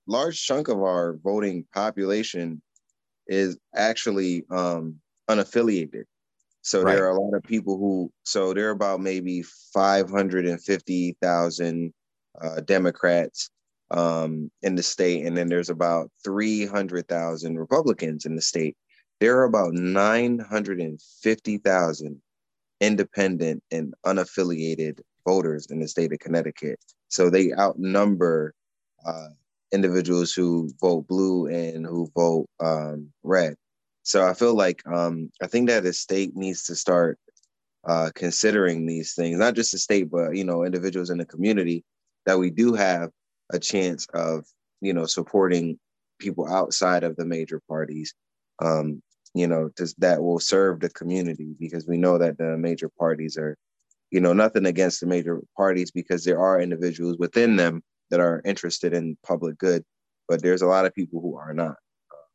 large 0.06 0.42
chunk 0.42 0.68
of 0.68 0.78
our 0.78 1.18
voting 1.22 1.66
population 1.74 2.62
is 3.30 3.56
actually 3.74 4.44
um, 4.50 4.96
unaffiliated. 5.30 6.04
So 6.62 6.82
right. 6.82 6.94
there 6.94 7.06
are 7.06 7.16
a 7.16 7.20
lot 7.20 7.34
of 7.34 7.42
people 7.42 7.78
who. 7.78 8.12
So 8.24 8.52
there 8.52 8.68
are 8.68 8.72
about 8.72 9.00
maybe 9.00 9.42
five 9.72 10.10
hundred 10.10 10.46
and 10.46 10.62
fifty 10.62 11.16
thousand 11.22 11.94
uh, 12.38 12.60
Democrats 12.60 13.48
um, 13.90 14.50
in 14.62 14.74
the 14.74 14.82
state, 14.82 15.24
and 15.26 15.34
then 15.36 15.48
there's 15.48 15.68
about 15.70 16.10
300,000 16.24 17.58
Republicans 17.58 18.26
in 18.26 18.36
the 18.36 18.42
state. 18.42 18.76
There 19.18 19.38
are 19.38 19.44
about 19.44 19.72
950,000 19.72 22.22
independent 22.80 23.62
and 23.70 23.94
unaffiliated 24.06 25.00
voters 25.26 25.66
in 25.70 25.80
the 25.80 25.88
state 25.88 26.12
of 26.12 26.18
Connecticut. 26.18 26.78
So 27.08 27.28
they 27.28 27.52
outnumber 27.52 28.54
uh, 29.04 29.28
individuals 29.72 30.32
who 30.32 30.70
vote 30.80 31.06
blue 31.06 31.46
and 31.46 31.86
who 31.86 32.10
vote 32.14 32.46
um, 32.60 33.10
red. 33.22 33.54
So 34.02 34.26
I 34.26 34.34
feel 34.34 34.54
like 34.54 34.86
um, 34.86 35.30
I 35.42 35.46
think 35.46 35.68
that 35.68 35.82
the 35.82 35.92
state 35.92 36.34
needs 36.34 36.64
to 36.64 36.74
start 36.74 37.18
uh, 37.86 38.10
considering 38.14 38.86
these 38.86 39.14
things, 39.14 39.38
not 39.38 39.54
just 39.54 39.72
the 39.72 39.78
state, 39.78 40.10
but 40.10 40.36
you 40.36 40.44
know, 40.44 40.64
individuals 40.64 41.10
in 41.10 41.18
the 41.18 41.24
community 41.24 41.84
that 42.26 42.38
we 42.38 42.50
do 42.50 42.74
have 42.74 43.10
a 43.52 43.58
chance 43.58 44.06
of 44.14 44.44
you 44.80 44.92
know 44.92 45.06
supporting 45.06 45.78
people 46.18 46.48
outside 46.48 47.04
of 47.04 47.16
the 47.16 47.24
major 47.24 47.60
parties 47.68 48.14
um, 48.62 49.02
you 49.34 49.46
know 49.46 49.70
just 49.76 49.98
that 50.00 50.22
will 50.22 50.40
serve 50.40 50.80
the 50.80 50.90
community 50.90 51.54
because 51.58 51.86
we 51.86 51.96
know 51.96 52.18
that 52.18 52.38
the 52.38 52.56
major 52.56 52.88
parties 52.98 53.36
are 53.36 53.56
you 54.10 54.20
know 54.20 54.32
nothing 54.32 54.66
against 54.66 55.00
the 55.00 55.06
major 55.06 55.40
parties 55.56 55.90
because 55.90 56.24
there 56.24 56.40
are 56.40 56.60
individuals 56.60 57.16
within 57.18 57.56
them 57.56 57.82
that 58.10 58.20
are 58.20 58.42
interested 58.44 58.92
in 58.92 59.16
public 59.26 59.58
good 59.58 59.84
but 60.28 60.42
there's 60.42 60.62
a 60.62 60.66
lot 60.66 60.86
of 60.86 60.94
people 60.94 61.20
who 61.20 61.36
are 61.36 61.54
not 61.54 61.76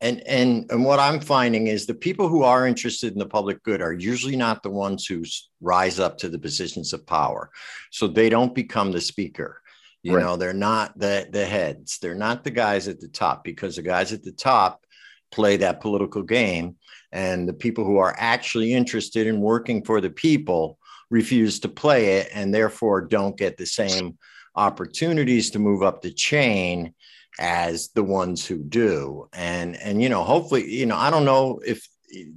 and 0.02 0.26
and 0.28 0.70
and 0.72 0.84
what 0.84 1.00
i'm 1.00 1.20
finding 1.20 1.68
is 1.68 1.86
the 1.86 1.94
people 1.94 2.28
who 2.28 2.44
are 2.44 2.68
interested 2.68 3.14
in 3.14 3.20
the 3.20 3.26
public 3.26 3.62
good 3.64 3.82
are 3.82 3.94
usually 3.94 4.36
not 4.36 4.64
the 4.64 4.70
ones 4.70 5.06
who 5.06 5.24
rise 5.62 6.00
up 6.00 6.18
to 6.18 6.30
the 6.30 6.40
positions 6.40 6.94
of 6.94 7.06
power 7.06 7.50
so 7.92 8.08
they 8.08 8.30
don't 8.30 8.56
become 8.56 8.92
the 8.92 9.02
speaker 9.02 9.62
you 10.06 10.16
right. 10.18 10.24
know, 10.24 10.36
they're 10.36 10.54
not 10.54 11.00
the 11.00 11.28
the 11.32 11.48
heads. 11.48 11.98
They're 11.98 12.14
not 12.14 12.44
the 12.44 12.52
guys 12.52 12.88
at 12.88 13.00
the 13.00 13.08
top 13.08 13.44
because 13.44 13.76
the 13.76 13.82
guys 13.82 14.14
at 14.14 14.22
the 14.22 14.32
top 14.32 14.86
play 15.32 15.58
that 15.58 15.82
political 15.82 16.22
game 16.22 16.76
and 17.12 17.50
the 17.50 17.54
people 17.54 17.84
who 17.84 17.98
are 17.98 18.16
actually 18.16 18.72
interested 18.72 19.26
in 19.26 19.42
working 19.42 19.84
for 19.84 20.02
the 20.02 20.12
people 20.12 20.78
refuse 21.10 21.60
to 21.62 21.70
play 21.70 22.20
it 22.20 22.30
and 22.36 22.54
therefore 22.54 23.02
don't 23.02 23.36
get 23.36 23.58
the 23.58 23.66
same 23.66 24.16
opportunities 24.56 25.52
to 25.52 25.60
move 25.60 25.84
up 25.84 26.02
the 26.02 26.12
chain 26.12 26.94
as 27.40 27.90
the 27.90 28.04
ones 28.04 28.46
who 28.46 28.58
do. 28.58 29.28
And 29.34 29.76
and 29.76 30.02
you 30.02 30.10
know 30.10 30.24
hopefully 30.24 30.70
you 30.72 30.86
know 30.86 30.98
i 30.98 31.10
don't 31.10 31.26
know 31.26 31.60
if 31.66 31.88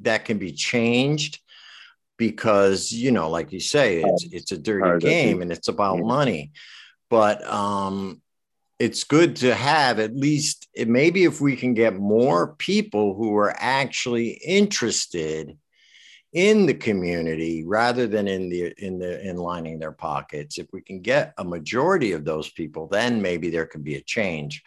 that 0.02 0.24
can 0.24 0.38
be 0.38 0.52
changed 0.52 1.40
because 2.16 2.90
you 2.90 3.12
know 3.12 3.30
like 3.30 3.52
you 3.52 3.60
say 3.60 4.02
it's 4.02 4.26
it's 4.32 4.52
a 4.52 4.58
dirty 4.58 4.98
game 4.98 5.40
and 5.40 5.52
it's 5.52 5.68
about 5.68 6.00
money. 6.00 6.52
But 7.10 7.46
um, 7.48 8.20
it's 8.78 9.04
good 9.04 9.36
to 9.36 9.54
have 9.54 9.98
at 9.98 10.14
least 10.14 10.68
maybe 10.76 11.24
if 11.24 11.40
we 11.40 11.56
can 11.56 11.74
get 11.74 11.96
more 11.96 12.54
people 12.56 13.14
who 13.14 13.34
are 13.36 13.54
actually 13.56 14.30
interested 14.30 15.56
in 16.32 16.66
the 16.66 16.74
community 16.74 17.64
rather 17.64 18.06
than 18.06 18.28
in 18.28 18.48
the 18.48 18.74
in 18.78 18.98
the 18.98 19.26
in 19.26 19.36
lining 19.36 19.78
their 19.78 19.92
pockets. 19.92 20.58
If 20.58 20.66
we 20.72 20.82
can 20.82 21.00
get 21.00 21.34
a 21.38 21.44
majority 21.44 22.12
of 22.12 22.24
those 22.24 22.50
people 22.50 22.86
then 22.86 23.22
maybe 23.22 23.50
there 23.50 23.66
could 23.66 23.84
be 23.84 23.96
a 23.96 24.02
change. 24.02 24.62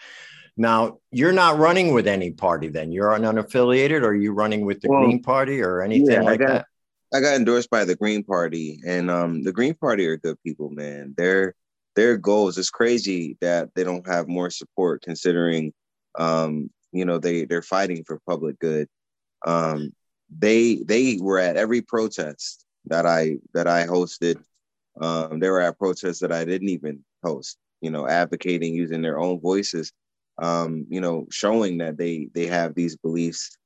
Now 0.58 1.00
you're 1.12 1.32
not 1.32 1.58
running 1.58 1.94
with 1.94 2.08
any 2.08 2.32
party 2.32 2.68
then? 2.68 2.92
You're 2.92 3.14
an 3.14 3.24
unaffiliated? 3.24 4.02
Or 4.02 4.10
are 4.10 4.16
you 4.16 4.34
running 4.34 4.66
with 4.66 4.82
the 4.82 4.90
well, 4.90 5.04
green 5.04 5.22
party 5.22 5.62
or 5.62 5.82
anything 5.82 6.12
yeah, 6.12 6.22
like 6.22 6.40
got, 6.40 6.48
that? 6.48 6.66
I 7.14 7.20
got 7.20 7.36
endorsed 7.36 7.70
by 7.70 7.86
the 7.86 7.96
green 7.96 8.24
party 8.24 8.82
and 8.86 9.12
um 9.12 9.44
the 9.44 9.54
green 9.54 9.76
party 9.76 10.08
are 10.08 10.18
good 10.18 10.38
people 10.44 10.70
man. 10.70 11.14
They're 11.18 11.56
their 11.96 12.18
goals. 12.18 12.58
It's 12.58 12.70
crazy 12.70 13.38
that 13.42 13.70
they 13.76 13.84
don't 13.84 14.08
have 14.08 14.28
more 14.28 14.50
support 14.50 15.02
considering 15.02 15.74
um, 16.18 16.70
you 16.92 17.06
know 17.06 17.20
they 17.20 17.46
they're 17.46 17.62
fighting 17.62 18.04
for 18.06 18.20
public 18.28 18.60
good. 18.60 18.88
Um, 19.46 19.94
they 20.38 20.76
they 20.76 21.18
were 21.22 21.40
at 21.40 21.58
every 21.58 21.82
protest 21.82 22.66
that 22.86 23.06
I 23.06 23.38
that 23.54 23.68
I 23.68 23.86
hosted. 23.86 24.42
Um, 25.00 25.40
they 25.40 25.50
were 25.50 25.62
at 25.62 25.80
protests 25.80 26.20
that 26.20 26.32
I 26.32 26.46
didn't 26.46 26.70
even 26.70 27.04
host. 27.24 27.58
You 27.82 27.92
know, 27.92 28.08
advocating 28.08 28.74
using 28.74 29.02
their 29.02 29.20
own 29.20 29.40
voices. 29.40 29.92
Um, 30.38 30.86
you 30.90 31.02
know, 31.02 31.28
showing 31.30 31.80
that 31.80 31.98
they 31.98 32.30
they 32.34 32.48
have 32.48 32.74
these 32.74 32.96
beliefs 32.96 33.58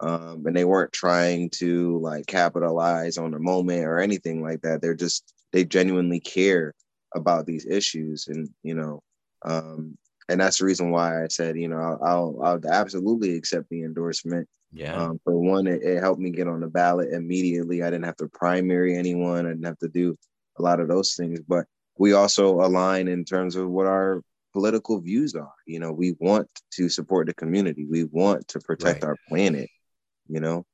um, 0.00 0.44
and 0.46 0.56
they 0.56 0.64
weren't 0.64 0.92
trying 0.92 1.50
to 1.50 1.98
like 2.00 2.26
capitalize 2.26 3.18
on 3.18 3.30
the 3.30 3.38
moment 3.38 3.84
or 3.84 3.98
anything 3.98 4.42
like 4.42 4.62
that. 4.62 4.82
They're 4.82 4.94
just 4.94 5.32
they 5.52 5.64
genuinely 5.64 6.20
care 6.20 6.74
about 7.14 7.46
these 7.46 7.66
issues 7.66 8.26
and 8.28 8.50
you 8.62 8.74
know 8.74 9.02
um 9.44 9.96
and 10.28 10.40
that's 10.40 10.58
the 10.58 10.64
reason 10.64 10.90
why 10.90 11.22
i 11.22 11.28
said 11.28 11.56
you 11.56 11.68
know 11.68 11.78
i'll 11.78 11.98
i'll, 12.02 12.42
I'll 12.42 12.72
absolutely 12.72 13.36
accept 13.36 13.68
the 13.70 13.82
endorsement 13.82 14.48
yeah 14.72 14.94
um, 14.94 15.20
for 15.24 15.36
one 15.38 15.66
it, 15.66 15.82
it, 15.82 16.00
helped 16.00 16.20
me 16.20 16.30
get 16.30 16.48
on 16.48 16.60
the 16.60 16.68
ballot 16.68 17.12
immediately 17.12 17.82
i 17.82 17.90
didn't 17.90 18.04
have 18.04 18.16
to 18.16 18.28
primary 18.28 18.96
anyone 18.96 19.46
i 19.46 19.50
didn't 19.50 19.64
have 19.64 19.78
to 19.78 19.88
do 19.88 20.16
a 20.58 20.62
lot 20.62 20.80
of 20.80 20.88
those 20.88 21.14
things 21.14 21.40
but 21.46 21.66
we 21.98 22.12
also 22.12 22.60
align 22.60 23.08
in 23.08 23.24
terms 23.24 23.56
of 23.56 23.68
what 23.68 23.86
our 23.86 24.22
political 24.52 25.00
views 25.00 25.34
are 25.34 25.52
you 25.66 25.78
know 25.78 25.92
we 25.92 26.16
want 26.18 26.48
to 26.70 26.88
support 26.88 27.26
the 27.26 27.34
community 27.34 27.86
we 27.88 28.04
want 28.04 28.46
to 28.48 28.58
protect 28.60 29.02
right. 29.02 29.08
our 29.08 29.16
planet 29.28 29.68
you 30.28 30.40
know 30.40 30.64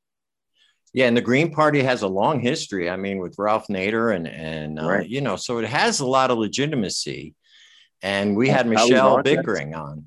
yeah, 0.94 1.06
and 1.06 1.16
the 1.16 1.22
Green 1.22 1.50
Party 1.50 1.82
has 1.82 2.02
a 2.02 2.08
long 2.08 2.40
history. 2.40 2.90
I 2.90 2.96
mean, 2.96 3.18
with 3.18 3.36
Ralph 3.38 3.68
Nader 3.68 4.14
and 4.14 4.28
and 4.28 4.78
uh, 4.78 4.86
right. 4.86 5.08
you 5.08 5.22
know, 5.22 5.36
so 5.36 5.58
it 5.58 5.66
has 5.66 6.00
a 6.00 6.06
lot 6.06 6.30
of 6.30 6.38
legitimacy. 6.38 7.34
And 8.02 8.36
we 8.36 8.48
had 8.48 8.66
Michelle 8.66 9.22
Bicking 9.22 9.74
on 9.74 10.06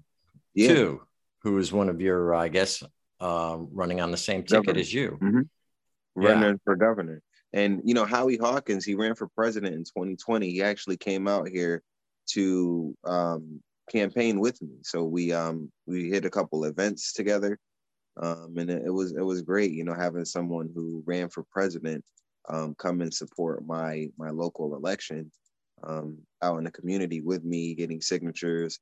yeah. 0.54 0.68
too, 0.68 1.02
who 1.44 1.54
was 1.54 1.72
one 1.72 1.90
of 1.90 2.02
your, 2.02 2.36
I 2.36 2.50
guess, 2.50 2.84
uh, 3.22 3.58
running 3.72 4.02
on 4.02 4.12
the 4.12 4.18
same 4.18 4.44
ticket 4.44 4.66
governor. 4.66 4.80
as 4.80 4.94
you. 4.94 5.18
Mm-hmm. 5.22 5.42
Running 6.16 6.44
yeah. 6.44 6.56
for 6.64 6.76
governor. 6.76 7.22
And 7.54 7.82
you 7.86 7.94
know, 7.94 8.06
Howie 8.06 8.38
Hawkins, 8.38 8.84
he 8.84 8.96
ran 8.96 9.16
for 9.16 9.28
president 9.30 9.76
in 9.76 9.84
2020. 9.84 10.50
He 10.50 10.62
actually 10.62 10.98
came 10.98 11.28
out 11.28 11.48
here 11.48 11.84
to 12.32 12.96
um, 13.06 13.62
campaign 13.90 14.40
with 14.40 14.62
me. 14.62 14.78
So 14.84 15.06
we 15.06 15.32
um, 15.32 15.72
we 15.86 16.10
hit 16.10 16.26
a 16.26 16.30
couple 16.30 16.66
events 16.66 17.14
together 17.14 17.58
um, 18.22 18.54
and 18.58 18.70
it, 18.70 18.84
it, 18.86 18.90
was 18.90 19.12
it 19.12 19.22
was 19.22 19.42
great, 19.42 19.72
you 19.72 19.84
know, 19.84 19.94
having 19.94 20.26
someone 20.26 20.70
who 20.74 21.04
ran 21.06 21.30
for 21.30 21.44
president 21.52 22.04
um, 22.48 22.76
come 22.76 23.02
and 23.02 23.14
support 23.14 23.66
my 23.66 24.10
my 24.18 24.30
local 24.30 24.76
election 24.76 25.32
um, 25.84 26.18
out 26.42 26.58
in 26.58 26.64
the 26.64 26.72
community 26.72 27.22
with 27.22 27.44
me, 27.44 27.76
getting 27.76 28.02
signatures. 28.02 28.80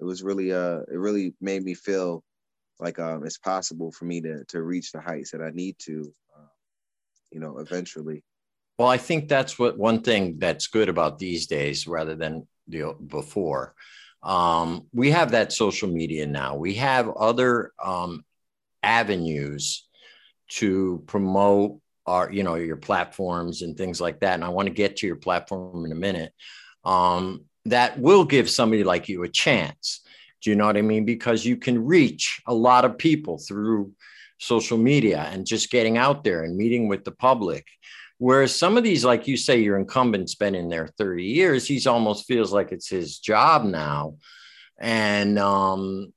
It 0.00 0.04
was 0.04 0.22
really 0.22 0.52
uh, 0.52 0.80
it 0.90 0.98
really 0.98 1.34
made 1.40 1.64
me 1.64 1.74
feel 1.74 2.22
like 2.78 2.98
um, 2.98 3.24
it's 3.24 3.38
possible 3.38 3.90
for 3.90 4.04
me 4.04 4.20
to 4.20 4.44
to 4.48 4.62
reach 4.62 4.92
the 4.92 5.00
heights 5.00 5.32
that 5.32 5.42
I 5.42 5.50
need 5.50 5.76
to, 5.80 6.12
uh, 6.36 6.48
you 7.30 7.40
know, 7.40 7.58
eventually. 7.58 8.22
Well, 8.78 8.88
I 8.88 8.96
think 8.96 9.28
that's 9.28 9.58
what 9.58 9.76
one 9.76 10.02
thing 10.02 10.38
that's 10.38 10.68
good 10.68 10.88
about 10.88 11.18
these 11.18 11.46
days, 11.46 11.88
rather 11.88 12.14
than 12.14 12.46
the 12.68 12.94
before. 13.06 13.74
Um, 14.22 14.86
we 14.92 15.10
have 15.10 15.32
that 15.32 15.52
social 15.52 15.88
media 15.88 16.26
now. 16.26 16.56
We 16.56 16.74
have 16.74 17.08
other 17.08 17.72
um, 17.82 18.24
avenues 18.82 19.88
to 20.48 21.02
promote 21.06 21.80
our 22.08 22.32
you 22.32 22.42
know 22.42 22.54
your 22.56 22.76
platforms 22.76 23.62
and 23.62 23.76
things 23.76 24.00
like 24.00 24.20
that 24.20 24.34
and 24.34 24.44
i 24.44 24.48
want 24.48 24.66
to 24.66 24.74
get 24.74 24.96
to 24.96 25.06
your 25.06 25.16
platform 25.16 25.84
in 25.84 25.92
a 25.92 25.94
minute 25.94 26.32
um, 26.84 27.44
that 27.66 27.98
will 27.98 28.24
give 28.24 28.48
somebody 28.48 28.82
like 28.82 29.08
you 29.08 29.22
a 29.22 29.28
chance 29.28 30.00
do 30.42 30.50
you 30.50 30.56
know 30.56 30.66
what 30.66 30.76
i 30.76 30.82
mean 30.82 31.04
because 31.04 31.44
you 31.44 31.56
can 31.56 31.84
reach 31.84 32.40
a 32.46 32.54
lot 32.54 32.84
of 32.84 32.98
people 32.98 33.38
through 33.38 33.92
social 34.38 34.78
media 34.78 35.28
and 35.32 35.46
just 35.46 35.70
getting 35.70 35.98
out 35.98 36.24
there 36.24 36.44
and 36.44 36.56
meeting 36.56 36.88
with 36.88 37.04
the 37.04 37.10
public. 37.10 37.66
Whereas 38.18 38.54
some 38.54 38.76
of 38.76 38.84
these, 38.84 39.04
like 39.04 39.28
you 39.28 39.36
say, 39.36 39.60
your 39.60 39.78
incumbent's 39.78 40.34
been 40.34 40.54
in 40.54 40.68
there 40.68 40.88
30 40.98 41.24
years, 41.24 41.66
he's 41.66 41.86
almost 41.86 42.26
feels 42.26 42.52
like 42.52 42.72
it's 42.72 42.88
his 42.88 43.18
job 43.18 43.64
now. 43.64 44.16
And 44.80 45.38
um, 45.38 46.12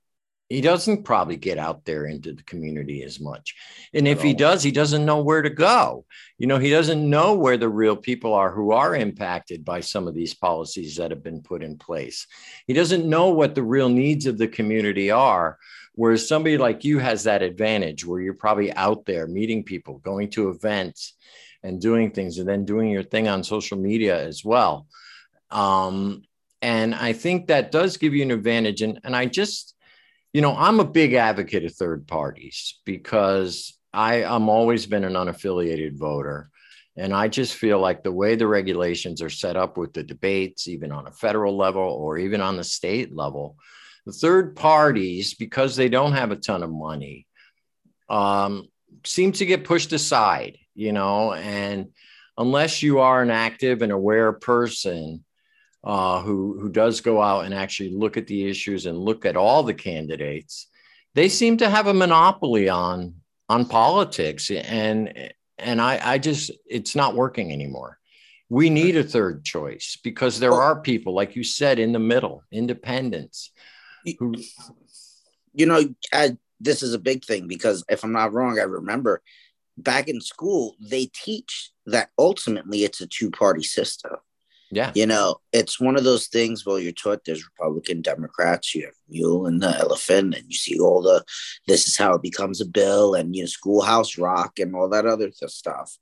he 0.51 0.59
doesn't 0.59 1.03
probably 1.03 1.37
get 1.37 1.57
out 1.57 1.85
there 1.85 2.05
into 2.05 2.33
the 2.33 2.43
community 2.43 3.03
as 3.03 3.21
much. 3.21 3.55
And 3.93 4.05
if 4.05 4.21
he 4.21 4.33
does, 4.33 4.61
he 4.61 4.71
doesn't 4.71 5.05
know 5.05 5.21
where 5.21 5.41
to 5.41 5.49
go. 5.49 6.05
You 6.37 6.47
know, 6.47 6.57
he 6.57 6.69
doesn't 6.69 7.09
know 7.09 7.35
where 7.35 7.55
the 7.55 7.69
real 7.69 7.95
people 7.95 8.33
are 8.33 8.51
who 8.51 8.71
are 8.71 8.93
impacted 8.93 9.63
by 9.63 9.79
some 9.79 10.09
of 10.09 10.13
these 10.13 10.33
policies 10.33 10.97
that 10.97 11.11
have 11.11 11.23
been 11.23 11.41
put 11.41 11.63
in 11.63 11.77
place. 11.77 12.27
He 12.67 12.73
doesn't 12.73 13.09
know 13.09 13.29
what 13.29 13.55
the 13.55 13.63
real 13.63 13.87
needs 13.87 14.25
of 14.25 14.37
the 14.37 14.49
community 14.49 15.09
are. 15.09 15.57
Whereas 15.95 16.27
somebody 16.27 16.57
like 16.57 16.83
you 16.83 16.99
has 16.99 17.23
that 17.23 17.43
advantage 17.43 18.05
where 18.05 18.19
you're 18.19 18.33
probably 18.33 18.73
out 18.73 19.05
there 19.05 19.27
meeting 19.27 19.63
people, 19.63 19.99
going 19.99 20.31
to 20.31 20.49
events 20.49 21.13
and 21.63 21.79
doing 21.79 22.11
things, 22.11 22.39
and 22.39 22.47
then 22.47 22.65
doing 22.65 22.89
your 22.89 23.03
thing 23.03 23.29
on 23.29 23.45
social 23.45 23.77
media 23.77 24.21
as 24.21 24.43
well. 24.43 24.87
Um, 25.49 26.23
and 26.61 26.93
I 26.93 27.13
think 27.13 27.47
that 27.47 27.71
does 27.71 27.95
give 27.95 28.13
you 28.13 28.23
an 28.23 28.31
advantage. 28.31 28.81
And, 28.81 28.99
and 29.05 29.15
I 29.15 29.27
just, 29.27 29.75
you 30.33 30.41
know, 30.41 30.55
I'm 30.55 30.79
a 30.79 30.85
big 30.85 31.13
advocate 31.13 31.65
of 31.65 31.73
third 31.73 32.07
parties 32.07 32.79
because 32.85 33.77
I, 33.93 34.23
I'm 34.23 34.49
always 34.49 34.85
been 34.85 35.03
an 35.03 35.13
unaffiliated 35.13 35.97
voter. 35.97 36.49
And 36.97 37.13
I 37.13 37.27
just 37.27 37.55
feel 37.55 37.79
like 37.79 38.03
the 38.03 38.11
way 38.11 38.35
the 38.35 38.47
regulations 38.47 39.21
are 39.21 39.29
set 39.29 39.55
up 39.55 39.77
with 39.77 39.93
the 39.93 40.03
debates, 40.03 40.67
even 40.67 40.91
on 40.91 41.07
a 41.07 41.11
federal 41.11 41.57
level 41.57 41.83
or 41.83 42.17
even 42.17 42.41
on 42.41 42.57
the 42.57 42.63
state 42.63 43.15
level, 43.15 43.55
the 44.05 44.11
third 44.11 44.55
parties, 44.55 45.33
because 45.33 45.75
they 45.75 45.89
don't 45.89 46.13
have 46.13 46.31
a 46.31 46.35
ton 46.35 46.63
of 46.63 46.71
money, 46.71 47.27
um, 48.09 48.67
seem 49.05 49.31
to 49.33 49.45
get 49.45 49.63
pushed 49.63 49.93
aside, 49.93 50.57
you 50.75 50.91
know, 50.91 51.33
and 51.33 51.89
unless 52.37 52.83
you 52.83 52.99
are 52.99 53.21
an 53.21 53.31
active 53.31 53.81
and 53.81 53.91
aware 53.91 54.33
person, 54.33 55.23
uh, 55.83 56.21
who 56.21 56.59
who 56.59 56.69
does 56.69 57.01
go 57.01 57.21
out 57.21 57.45
and 57.45 57.53
actually 57.53 57.89
look 57.89 58.17
at 58.17 58.27
the 58.27 58.47
issues 58.47 58.85
and 58.85 58.97
look 58.97 59.25
at 59.25 59.35
all 59.35 59.63
the 59.63 59.73
candidates, 59.73 60.67
they 61.15 61.27
seem 61.27 61.57
to 61.57 61.69
have 61.69 61.87
a 61.87 61.93
monopoly 61.93 62.69
on 62.69 63.15
on 63.49 63.65
politics, 63.65 64.51
and 64.51 65.31
and 65.57 65.81
I, 65.81 65.99
I 66.03 66.17
just 66.17 66.51
it's 66.65 66.95
not 66.95 67.15
working 67.15 67.51
anymore. 67.51 67.97
We 68.49 68.69
need 68.69 68.97
a 68.97 69.03
third 69.03 69.45
choice 69.45 69.97
because 70.03 70.39
there 70.39 70.53
are 70.53 70.81
people, 70.81 71.13
like 71.13 71.35
you 71.35 71.43
said, 71.43 71.79
in 71.79 71.93
the 71.93 71.99
middle, 71.99 72.43
independents. 72.51 73.51
Who, 74.19 74.35
you 75.53 75.65
know, 75.65 75.95
I, 76.11 76.37
this 76.59 76.83
is 76.83 76.93
a 76.93 76.99
big 76.99 77.23
thing 77.23 77.47
because 77.47 77.83
if 77.89 78.03
I'm 78.03 78.11
not 78.11 78.33
wrong, 78.33 78.59
I 78.59 78.63
remember 78.63 79.21
back 79.77 80.09
in 80.09 80.19
school 80.19 80.75
they 80.81 81.05
teach 81.07 81.71
that 81.85 82.09
ultimately 82.19 82.83
it's 82.83 83.01
a 83.01 83.07
two 83.07 83.31
party 83.31 83.63
system 83.63 84.11
yeah. 84.71 84.91
You 84.95 85.05
know, 85.05 85.37
it's 85.51 85.79
one 85.79 85.97
of 85.97 86.05
those 86.05 86.27
things 86.27 86.65
where 86.65 86.79
you're 86.79 86.93
taught 86.93 87.25
there's 87.25 87.45
Republican 87.45 88.01
Democrats, 88.01 88.73
you 88.73 88.85
have 88.85 88.93
Mule 89.09 89.45
and 89.45 89.61
the 89.61 89.77
Elephant, 89.77 90.33
and 90.33 90.45
you 90.47 90.55
see 90.55 90.79
all 90.79 91.01
the 91.01 91.23
this 91.67 91.87
is 91.87 91.97
how 91.97 92.13
it 92.13 92.21
becomes 92.21 92.61
a 92.61 92.65
bill 92.65 93.13
and 93.13 93.35
you 93.35 93.43
know, 93.43 93.47
schoolhouse 93.47 94.17
rock 94.17 94.59
and 94.59 94.73
all 94.73 94.89
that 94.89 95.05
other 95.05 95.29
stuff. 95.47 95.97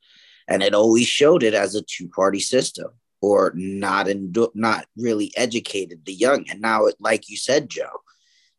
And 0.48 0.62
it 0.62 0.76
always 0.76 1.08
showed 1.08 1.44
it 1.44 1.54
as 1.54 1.76
a 1.76 1.82
two-party 1.82 2.40
system 2.40 2.92
or 3.22 3.54
not 3.56 4.08
in 4.08 4.34
not 4.54 4.86
really 4.96 5.34
educated 5.36 6.06
the 6.06 6.14
young. 6.14 6.46
And 6.50 6.62
now 6.62 6.86
it 6.86 6.96
like 7.00 7.28
you 7.28 7.38
said, 7.38 7.70
Joe, 7.70 8.02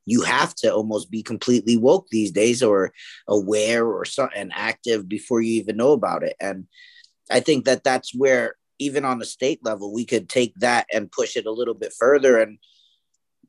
you 0.07 0.23
have 0.23 0.57
to 0.57 0.75
almost 0.75 1.11
be 1.11 1.23
completely 1.23 1.77
woke 1.77 2.09
these 2.11 2.33
days 2.33 2.65
or 2.65 2.93
aware 3.29 3.87
or 3.87 4.05
so 4.05 4.29
and 4.35 4.51
active 4.55 5.09
before 5.09 5.41
you 5.41 5.55
even 5.61 5.77
know 5.77 5.93
about 5.93 6.25
it. 6.25 6.35
And 6.41 6.67
I 7.31 7.39
think 7.39 7.65
that 7.67 7.85
that's 7.85 8.13
where 8.13 8.57
even 8.81 9.05
on 9.05 9.19
the 9.19 9.27
state 9.27 9.61
level, 9.63 9.93
we 9.93 10.05
could 10.05 10.29
take 10.29 10.55
that 10.57 10.87
and 10.93 11.13
push 11.13 11.37
it 11.37 11.47
a 11.47 11.53
little 11.53 11.75
bit 11.75 11.93
further 11.97 12.41
and 12.41 12.59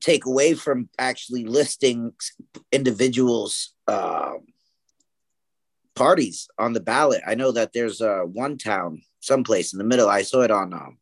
take 0.02 0.26
away 0.26 0.54
from 0.54 0.90
actually 1.00 1.46
listing 1.46 2.12
individuals' 2.72 3.74
uh, 3.88 4.34
parties 5.96 6.48
on 6.60 6.74
the 6.74 6.80
ballot. 6.80 7.22
I 7.26 7.36
know 7.36 7.52
that 7.54 7.72
there's 7.74 8.02
uh, 8.02 8.22
one 8.22 8.58
town, 8.58 9.02
someplace 9.22 9.74
in 9.74 9.80
the 9.80 9.86
middle. 9.86 10.10
I 10.10 10.24
saw 10.24 10.42
it 10.42 10.52
on 10.52 10.74
um, 10.74 10.98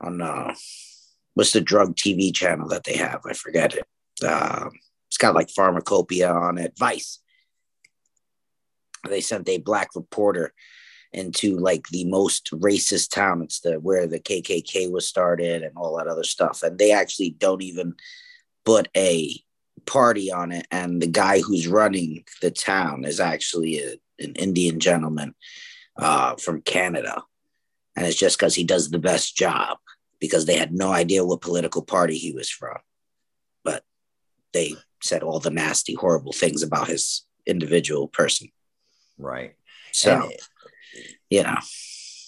on 0.00 0.20
uh, 0.20 0.54
what's 1.34 1.52
the 1.52 1.60
drug 1.60 1.96
TV 1.96 2.34
channel 2.34 2.68
that 2.68 2.84
they 2.84 2.96
have? 2.96 3.22
I 3.24 3.32
forget 3.32 3.74
it. 3.74 3.84
Uh, 4.22 4.68
it's 5.08 5.18
got 5.18 5.34
like 5.34 5.50
pharmacopoeia 5.50 6.30
on 6.30 6.58
it. 6.58 6.74
Vice. 6.78 7.20
They 9.08 9.20
sent 9.20 9.48
a 9.48 9.58
black 9.58 9.90
reporter 9.96 10.52
into 11.12 11.58
like 11.58 11.86
the 11.88 12.04
most 12.04 12.50
racist 12.52 13.10
town. 13.10 13.42
It's 13.42 13.60
the 13.60 13.74
where 13.80 14.06
the 14.06 14.20
KKK 14.20 14.90
was 14.90 15.06
started 15.06 15.62
and 15.62 15.76
all 15.76 15.96
that 15.96 16.06
other 16.06 16.24
stuff. 16.24 16.62
And 16.62 16.78
they 16.78 16.92
actually 16.92 17.30
don't 17.30 17.62
even 17.62 17.94
put 18.64 18.88
a 18.96 19.38
party 19.86 20.32
on 20.32 20.52
it. 20.52 20.66
And 20.70 21.00
the 21.00 21.06
guy 21.06 21.40
who's 21.40 21.68
running 21.68 22.24
the 22.40 22.50
town 22.50 23.04
is 23.04 23.20
actually 23.20 23.78
a, 23.80 23.92
an 24.18 24.34
Indian 24.34 24.80
gentleman 24.80 25.34
uh, 25.96 26.36
from 26.36 26.62
Canada. 26.62 27.22
And 27.96 28.06
it's 28.06 28.18
just 28.18 28.38
because 28.38 28.54
he 28.54 28.64
does 28.64 28.90
the 28.90 28.98
best 28.98 29.36
job 29.36 29.78
because 30.18 30.46
they 30.46 30.56
had 30.56 30.72
no 30.72 30.92
idea 30.92 31.24
what 31.24 31.40
political 31.40 31.82
party 31.82 32.16
he 32.16 32.32
was 32.32 32.48
from. 32.48 32.78
But 33.64 33.82
they 34.52 34.76
said 35.02 35.22
all 35.22 35.40
the 35.40 35.50
nasty, 35.50 35.94
horrible 35.94 36.32
things 36.32 36.62
about 36.62 36.86
his 36.86 37.26
individual 37.44 38.08
person. 38.08 38.48
Right. 39.18 39.56
So 39.92 40.22
and 40.22 40.32
you 41.32 41.42
know 41.42 41.56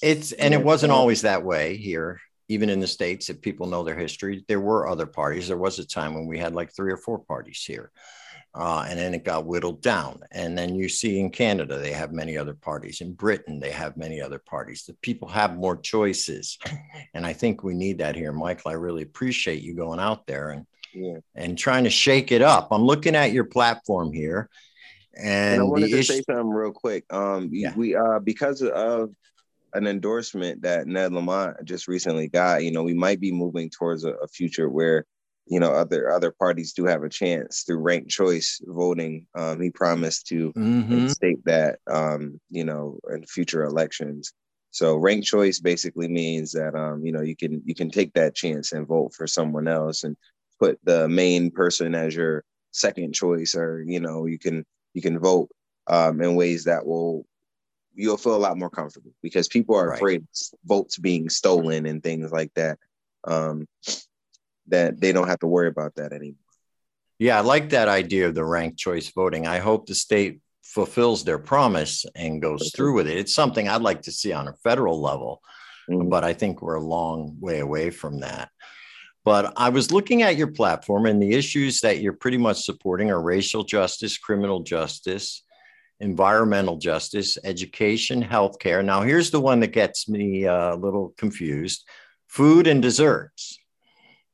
it's 0.02 0.32
and 0.32 0.54
it 0.54 0.62
wasn't 0.62 0.92
always 0.92 1.22
that 1.22 1.44
way 1.44 1.76
here 1.76 2.20
even 2.48 2.68
in 2.68 2.80
the 2.80 2.86
states 2.86 3.30
if 3.30 3.40
people 3.40 3.66
know 3.66 3.84
their 3.84 3.96
history 3.96 4.44
there 4.48 4.60
were 4.60 4.86
other 4.86 5.06
parties. 5.06 5.48
There 5.48 5.56
was 5.56 5.78
a 5.78 5.86
time 5.86 6.14
when 6.14 6.26
we 6.26 6.38
had 6.38 6.54
like 6.54 6.74
three 6.74 6.92
or 6.92 6.96
four 6.96 7.18
parties 7.18 7.62
here 7.64 7.90
uh, 8.54 8.86
and 8.88 8.98
then 8.98 9.14
it 9.14 9.24
got 9.24 9.46
whittled 9.46 9.82
down. 9.82 10.20
And 10.30 10.56
then 10.56 10.74
you 10.74 10.88
see 10.88 11.18
in 11.18 11.30
canada 11.30 11.78
they 11.78 11.92
have 11.92 12.12
many 12.12 12.36
other 12.38 12.54
parties. 12.54 13.00
In 13.00 13.12
britain 13.12 13.60
they 13.60 13.70
have 13.70 13.96
many 13.96 14.20
other 14.20 14.38
parties. 14.38 14.84
The 14.84 14.94
people 14.94 15.28
have 15.28 15.56
more 15.56 15.76
choices. 15.76 16.58
And 17.14 17.26
i 17.26 17.32
think 17.32 17.62
we 17.62 17.74
need 17.74 17.98
that 17.98 18.16
here. 18.16 18.32
Michael 18.32 18.70
i 18.70 18.74
really 18.74 19.02
appreciate 19.02 19.62
you 19.62 19.74
going 19.74 20.00
out 20.00 20.26
there 20.26 20.50
and 20.50 20.66
yeah. 20.94 21.18
and 21.34 21.58
trying 21.58 21.84
to 21.84 21.90
shake 21.90 22.32
it 22.32 22.42
up. 22.42 22.68
I'm 22.70 22.84
looking 22.84 23.16
at 23.16 23.32
your 23.32 23.44
platform 23.44 24.12
here 24.12 24.48
and, 25.16 25.54
and 25.54 25.60
I 25.60 25.64
wanted 25.64 25.90
to 25.90 26.02
say 26.02 26.22
something 26.22 26.50
real 26.50 26.72
quick. 26.72 27.04
Um, 27.12 27.50
yeah. 27.52 27.74
we 27.74 27.94
uh 27.94 28.18
because 28.18 28.62
of 28.62 29.10
an 29.74 29.86
endorsement 29.86 30.62
that 30.62 30.86
Ned 30.86 31.12
Lamont 31.12 31.56
just 31.64 31.88
recently 31.88 32.28
got, 32.28 32.62
you 32.62 32.70
know, 32.70 32.84
we 32.84 32.94
might 32.94 33.20
be 33.20 33.32
moving 33.32 33.70
towards 33.70 34.04
a, 34.04 34.12
a 34.12 34.28
future 34.28 34.68
where 34.68 35.04
you 35.46 35.60
know 35.60 35.72
other 35.72 36.10
other 36.10 36.30
parties 36.30 36.72
do 36.72 36.86
have 36.86 37.02
a 37.02 37.08
chance 37.08 37.62
through 37.62 37.78
ranked 37.78 38.10
choice 38.10 38.60
voting. 38.64 39.26
Um, 39.34 39.60
he 39.60 39.70
promised 39.70 40.26
to 40.28 40.52
mm-hmm. 40.52 41.08
state 41.08 41.44
that 41.44 41.78
um, 41.86 42.40
you 42.50 42.64
know 42.64 42.98
in 43.10 43.24
future 43.26 43.64
elections. 43.64 44.32
So 44.70 44.96
ranked 44.96 45.26
choice 45.26 45.60
basically 45.60 46.08
means 46.08 46.52
that 46.52 46.74
um, 46.74 47.04
you 47.04 47.12
know 47.12 47.20
you 47.20 47.36
can 47.36 47.62
you 47.64 47.74
can 47.74 47.90
take 47.90 48.12
that 48.14 48.34
chance 48.34 48.72
and 48.72 48.86
vote 48.86 49.12
for 49.14 49.26
someone 49.26 49.68
else 49.68 50.04
and 50.04 50.16
put 50.58 50.78
the 50.84 51.08
main 51.08 51.50
person 51.50 51.94
as 51.94 52.14
your 52.14 52.44
second 52.70 53.12
choice, 53.12 53.54
or 53.54 53.84
you 53.86 54.00
know 54.00 54.26
you 54.26 54.38
can 54.38 54.64
you 54.94 55.02
can 55.02 55.18
vote 55.18 55.50
um, 55.86 56.22
in 56.22 56.34
ways 56.34 56.64
that 56.64 56.86
will 56.86 57.26
you'll 57.94 58.16
feel 58.16 58.34
a 58.34 58.36
lot 58.36 58.58
more 58.58 58.70
comfortable 58.70 59.12
because 59.22 59.46
people 59.46 59.76
are 59.76 59.90
right. 59.90 59.96
afraid 59.96 60.26
votes 60.64 60.98
being 60.98 61.28
stolen 61.28 61.86
and 61.86 62.02
things 62.02 62.32
like 62.32 62.52
that. 62.54 62.78
Um, 63.24 63.68
that 64.68 65.00
they 65.00 65.12
don't 65.12 65.28
have 65.28 65.40
to 65.40 65.46
worry 65.46 65.68
about 65.68 65.94
that 65.96 66.12
anymore. 66.12 66.38
Yeah, 67.18 67.38
I 67.38 67.40
like 67.42 67.70
that 67.70 67.88
idea 67.88 68.26
of 68.26 68.34
the 68.34 68.44
ranked 68.44 68.78
choice 68.78 69.10
voting. 69.10 69.46
I 69.46 69.58
hope 69.58 69.86
the 69.86 69.94
state 69.94 70.40
fulfills 70.62 71.24
their 71.24 71.38
promise 71.38 72.04
and 72.16 72.42
goes 72.42 72.72
through 72.74 72.94
with 72.94 73.06
it. 73.06 73.18
It's 73.18 73.34
something 73.34 73.68
I'd 73.68 73.82
like 73.82 74.02
to 74.02 74.12
see 74.12 74.32
on 74.32 74.48
a 74.48 74.56
federal 74.64 75.00
level, 75.00 75.40
mm-hmm. 75.88 76.08
but 76.08 76.24
I 76.24 76.32
think 76.32 76.60
we're 76.60 76.74
a 76.74 76.84
long 76.84 77.36
way 77.40 77.60
away 77.60 77.90
from 77.90 78.20
that. 78.20 78.50
But 79.24 79.54
I 79.56 79.70
was 79.70 79.90
looking 79.90 80.22
at 80.22 80.36
your 80.36 80.48
platform, 80.48 81.06
and 81.06 81.20
the 81.20 81.32
issues 81.32 81.80
that 81.80 82.00
you're 82.00 82.12
pretty 82.12 82.36
much 82.36 82.62
supporting 82.64 83.10
are 83.10 83.20
racial 83.20 83.64
justice, 83.64 84.18
criminal 84.18 84.60
justice, 84.60 85.42
environmental 86.00 86.76
justice, 86.76 87.38
education, 87.42 88.22
healthcare. 88.22 88.84
Now, 88.84 89.00
here's 89.00 89.30
the 89.30 89.40
one 89.40 89.60
that 89.60 89.72
gets 89.72 90.08
me 90.08 90.46
uh, 90.46 90.74
a 90.74 90.76
little 90.76 91.14
confused 91.16 91.84
food 92.28 92.66
and 92.66 92.82
desserts. 92.82 93.58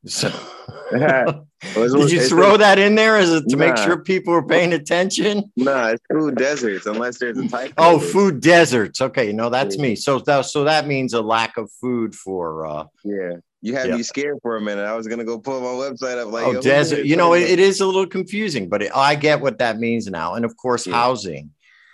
So, 0.06 0.30
did 0.92 2.10
you 2.10 2.26
throw 2.26 2.56
that 2.56 2.78
in 2.78 2.94
there 2.94 3.18
as 3.18 3.30
a, 3.30 3.42
to 3.42 3.56
nah. 3.56 3.66
make 3.66 3.76
sure 3.76 4.02
people 4.02 4.32
are 4.32 4.42
paying 4.42 4.72
attention? 4.72 5.52
No, 5.58 5.74
nah, 5.74 5.88
it's 5.88 6.02
food 6.10 6.36
deserts, 6.36 6.86
unless 6.86 7.18
there's 7.18 7.36
a 7.36 7.46
type. 7.46 7.74
Oh, 7.76 7.98
food 7.98 8.40
deserts. 8.40 9.02
Okay, 9.02 9.30
no, 9.30 9.50
that's 9.50 9.76
me. 9.76 9.94
So 9.96 10.18
that 10.20 10.46
so 10.46 10.64
that 10.64 10.86
means 10.86 11.12
a 11.12 11.20
lack 11.20 11.58
of 11.58 11.70
food 11.82 12.14
for 12.14 12.64
uh, 12.64 12.84
yeah 13.04 13.34
you 13.62 13.74
had 13.74 13.88
Yeah. 13.88 13.96
me 13.96 14.02
scared 14.02 14.38
for 14.42 14.56
a 14.56 14.60
minute. 14.60 14.84
I 14.84 14.94
was 14.96 15.06
gonna 15.06 15.24
go 15.24 15.38
pull 15.38 15.60
my 15.60 15.66
website 15.88 16.18
up. 16.18 16.32
Like, 16.32 16.46
oh, 16.46 16.60
desert. 16.62 17.04
You 17.04 17.16
know, 17.16 17.34
it, 17.34 17.42
is 17.42 17.50
it 17.50 17.58
is 17.58 17.80
a 17.80 17.86
little 17.86 18.06
confusing, 18.06 18.68
but 18.68 18.82
it, 18.82 18.90
I 18.94 19.14
get 19.14 19.40
what 19.40 19.58
that 19.58 19.78
means 19.78 20.06
now. 20.06 20.34
And 20.34 20.44
of 20.44 20.56
course, 20.56 20.86
Yeah. 20.86 20.94
housing. 20.94 21.50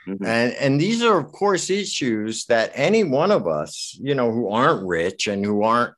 Mhm. 0.06 0.24
And 0.26 0.52
and 0.54 0.80
these 0.80 1.02
are, 1.02 1.18
of 1.18 1.32
course, 1.32 1.68
issues 1.68 2.44
that 2.46 2.70
any 2.74 3.02
one 3.02 3.32
of 3.32 3.46
us, 3.48 3.98
you 4.00 4.14
know, 4.14 4.30
who 4.30 4.48
aren't 4.50 4.86
rich 4.86 5.26
and 5.26 5.44
who 5.44 5.62
aren't 5.62 5.94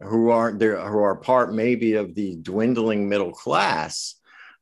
who 0.00 0.30
aren't 0.30 0.58
there, 0.58 0.78
who 0.80 0.98
are 0.98 1.14
part 1.16 1.54
maybe 1.54 1.94
of 1.94 2.14
the 2.14 2.36
dwindling 2.36 3.08
middle 3.08 3.30
class. 3.32 4.14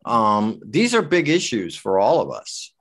Um, 0.05 0.61
these 0.67 0.95
are 0.95 1.03
big 1.03 1.29
issues 1.29 1.75
for 1.77 1.99
all 2.01 2.21
of 2.21 2.31
us. 2.31 2.73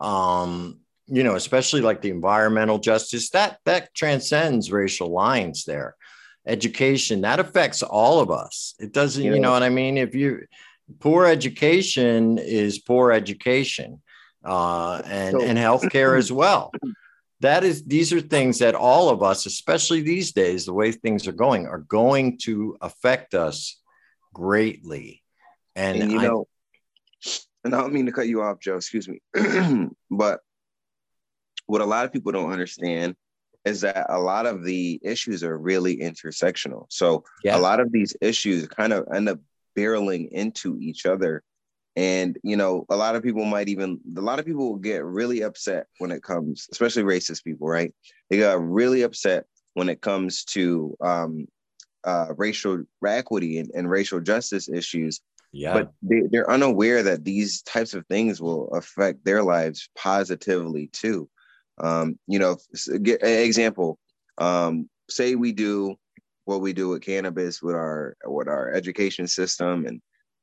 Um, 0.00 0.78
you 1.06 1.22
know, 1.24 1.34
especially 1.36 1.80
like 1.80 2.02
the 2.02 2.10
environmental 2.10 2.78
justice 2.78 3.30
that 3.30 3.58
that 3.64 3.94
transcends 3.94 4.70
racial 4.70 5.10
lines 5.10 5.64
there. 5.64 5.96
Education 6.46 7.22
that 7.22 7.40
affects 7.40 7.82
all 7.82 8.20
of 8.20 8.30
us. 8.30 8.74
It 8.78 8.92
doesn't, 8.92 9.22
you 9.22 9.38
know 9.38 9.52
what 9.52 9.62
I 9.62 9.68
mean? 9.68 9.98
If 9.98 10.14
you 10.14 10.46
poor 11.00 11.26
education 11.26 12.38
is 12.38 12.78
poor 12.78 13.12
education 13.12 14.00
uh, 14.44 15.02
and 15.04 15.32
So- 15.32 15.42
and 15.44 15.58
healthcare 15.58 16.16
as 16.18 16.32
well. 16.32 16.72
That 17.40 17.62
is, 17.62 17.84
these 17.84 18.12
are 18.12 18.20
things 18.20 18.58
that 18.58 18.74
all 18.74 19.10
of 19.10 19.22
us, 19.22 19.46
especially 19.46 20.00
these 20.00 20.32
days, 20.32 20.66
the 20.66 20.72
way 20.72 20.90
things 20.90 21.28
are 21.28 21.32
going, 21.32 21.68
are 21.68 21.78
going 21.78 22.38
to 22.38 22.76
affect 22.80 23.32
us 23.32 23.80
greatly. 24.34 25.22
And, 25.76 26.02
and 26.02 26.10
you 26.10 26.18
I, 26.18 26.22
know, 26.24 26.48
and 27.62 27.76
I 27.76 27.80
don't 27.80 27.92
mean 27.92 28.06
to 28.06 28.12
cut 28.12 28.26
you 28.26 28.42
off, 28.42 28.58
Joe. 28.58 28.74
Excuse 28.74 29.08
me, 29.08 29.20
but 30.10 30.40
what 31.66 31.80
a 31.80 31.84
lot 31.84 32.06
of 32.06 32.12
people 32.12 32.32
don't 32.32 32.50
understand 32.50 33.14
is 33.68 33.82
that 33.82 34.06
a 34.08 34.18
lot 34.18 34.46
of 34.46 34.64
the 34.64 34.98
issues 35.02 35.44
are 35.44 35.56
really 35.58 35.98
intersectional. 35.98 36.86
So 36.88 37.24
Yeah. 37.44 37.56
a 37.56 37.60
lot 37.60 37.80
of 37.80 37.92
these 37.92 38.16
issues 38.20 38.66
kind 38.66 38.92
of 38.92 39.06
end 39.14 39.28
up 39.28 39.38
barreling 39.76 40.28
into 40.30 40.78
each 40.80 41.06
other. 41.06 41.42
And 41.96 42.38
you 42.42 42.56
know, 42.56 42.86
a 42.88 42.96
lot 42.96 43.16
of 43.16 43.22
people 43.22 43.44
might 43.44 43.68
even 43.68 44.00
a 44.16 44.20
lot 44.20 44.38
of 44.38 44.46
people 44.46 44.70
will 44.70 44.78
get 44.78 45.04
really 45.04 45.42
upset 45.42 45.86
when 45.98 46.10
it 46.10 46.22
comes, 46.22 46.68
especially 46.72 47.02
racist 47.02 47.44
people, 47.44 47.68
right? 47.68 47.92
They 48.30 48.38
got 48.38 48.62
really 48.62 49.02
upset 49.02 49.44
when 49.74 49.88
it 49.88 50.00
comes 50.00 50.44
to 50.56 50.96
um, 51.00 51.46
uh, 52.04 52.28
racial 52.36 52.84
equity 53.04 53.58
and, 53.58 53.70
and 53.74 53.90
racial 53.90 54.20
justice 54.20 54.68
issues 54.68 55.20
yeah, 55.50 55.72
but 55.72 55.92
they, 56.02 56.22
they're 56.30 56.50
unaware 56.50 57.02
that 57.02 57.24
these 57.24 57.62
types 57.62 57.94
of 57.94 58.06
things 58.06 58.40
will 58.40 58.68
affect 58.68 59.24
their 59.24 59.42
lives 59.42 59.88
positively 59.96 60.88
too 60.92 61.28
um, 61.80 62.18
you 62.26 62.38
know 62.38 62.56
get 63.02 63.22
example 63.22 63.98
um, 64.38 64.88
say 65.08 65.34
we 65.34 65.52
do 65.52 65.96
what 66.44 66.60
we 66.60 66.72
do 66.72 66.88
with 66.88 67.02
cannabis 67.02 67.62
with 67.62 67.74
our 67.74 68.16
with 68.24 68.48
our 68.48 68.72
education 68.72 69.26
system 69.26 69.86
and 69.86 70.00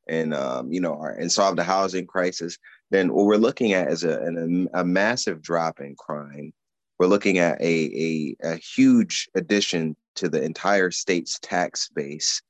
and 0.07 0.33
um, 0.33 0.71
you 0.71 0.79
know 0.79 0.93
our, 0.93 1.11
and 1.11 1.31
solve 1.31 1.55
the 1.55 1.63
housing 1.63 2.05
crisis 2.05 2.57
then 2.91 3.13
what 3.13 3.25
we're 3.25 3.37
looking 3.37 3.73
at 3.73 3.89
is 3.91 4.03
a, 4.03 4.21
an, 4.21 4.69
a 4.73 4.85
massive 4.85 5.41
drop 5.41 5.79
in 5.79 5.95
crime 5.95 6.53
we're 6.99 7.07
looking 7.07 7.39
at 7.39 7.59
a, 7.59 7.65
a, 7.65 8.35
a 8.53 8.55
huge 8.57 9.27
addition 9.35 9.95
to 10.15 10.29
the 10.29 10.41
entire 10.41 10.91
state's 10.91 11.39
tax 11.39 11.89
base 11.89 12.41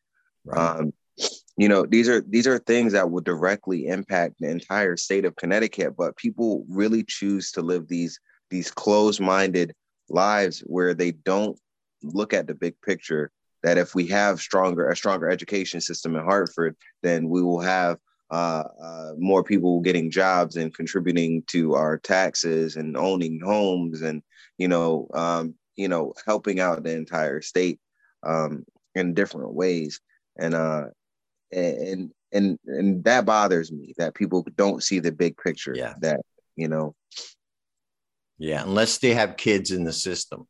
right. 0.45 0.79
um, 0.79 0.93
you 1.57 1.69
know 1.69 1.85
these 1.85 2.09
are 2.09 2.21
these 2.27 2.47
are 2.47 2.59
things 2.59 2.93
that 2.93 3.09
will 3.09 3.21
directly 3.21 3.87
impact 3.87 4.35
the 4.39 4.49
entire 4.49 4.97
state 4.97 5.25
of 5.25 5.35
connecticut 5.35 5.95
but 5.97 6.17
people 6.17 6.65
really 6.69 7.03
choose 7.03 7.51
to 7.51 7.61
live 7.61 7.87
these 7.87 8.19
these 8.49 8.71
closed-minded 8.71 9.73
lives 10.09 10.59
where 10.61 10.93
they 10.93 11.11
don't 11.11 11.57
look 12.03 12.33
at 12.33 12.47
the 12.47 12.53
big 12.53 12.75
picture 12.81 13.31
that 13.63 13.77
if 13.77 13.95
we 13.95 14.05
have 14.05 14.39
stronger 14.39 14.89
a 14.89 14.95
stronger 14.95 15.29
education 15.29 15.81
system 15.81 16.15
in 16.15 16.23
hartford 16.23 16.75
then 17.01 17.27
we 17.27 17.41
will 17.41 17.59
have 17.59 17.97
uh, 18.31 18.63
uh, 18.81 19.11
more 19.17 19.43
people 19.43 19.81
getting 19.81 20.09
jobs 20.09 20.55
and 20.55 20.73
contributing 20.73 21.43
to 21.47 21.75
our 21.75 21.97
taxes 21.97 22.75
and 22.75 22.97
owning 22.97 23.39
homes 23.39 24.01
and 24.01 24.21
you 24.57 24.67
know 24.67 25.07
um, 25.13 25.55
you 25.75 25.87
know 25.87 26.13
helping 26.25 26.59
out 26.59 26.83
the 26.83 26.91
entire 26.91 27.41
state 27.41 27.79
um, 28.23 28.63
in 28.95 29.13
different 29.13 29.53
ways 29.53 30.01
and 30.37 30.53
uh 30.53 30.85
and 31.51 32.11
and 32.31 32.59
and 32.65 33.03
that 33.03 33.25
bothers 33.25 33.71
me 33.71 33.93
that 33.97 34.13
people 34.15 34.45
don't 34.55 34.83
see 34.83 34.99
the 34.99 35.11
big 35.11 35.37
picture 35.37 35.75
Yeah. 35.75 35.93
that 36.01 36.21
you 36.55 36.67
know 36.67 36.95
yeah, 38.37 38.63
unless 38.63 38.97
they 38.97 39.13
have 39.13 39.37
kids 39.37 39.71
in 39.71 39.83
the 39.83 39.93
system. 39.93 40.47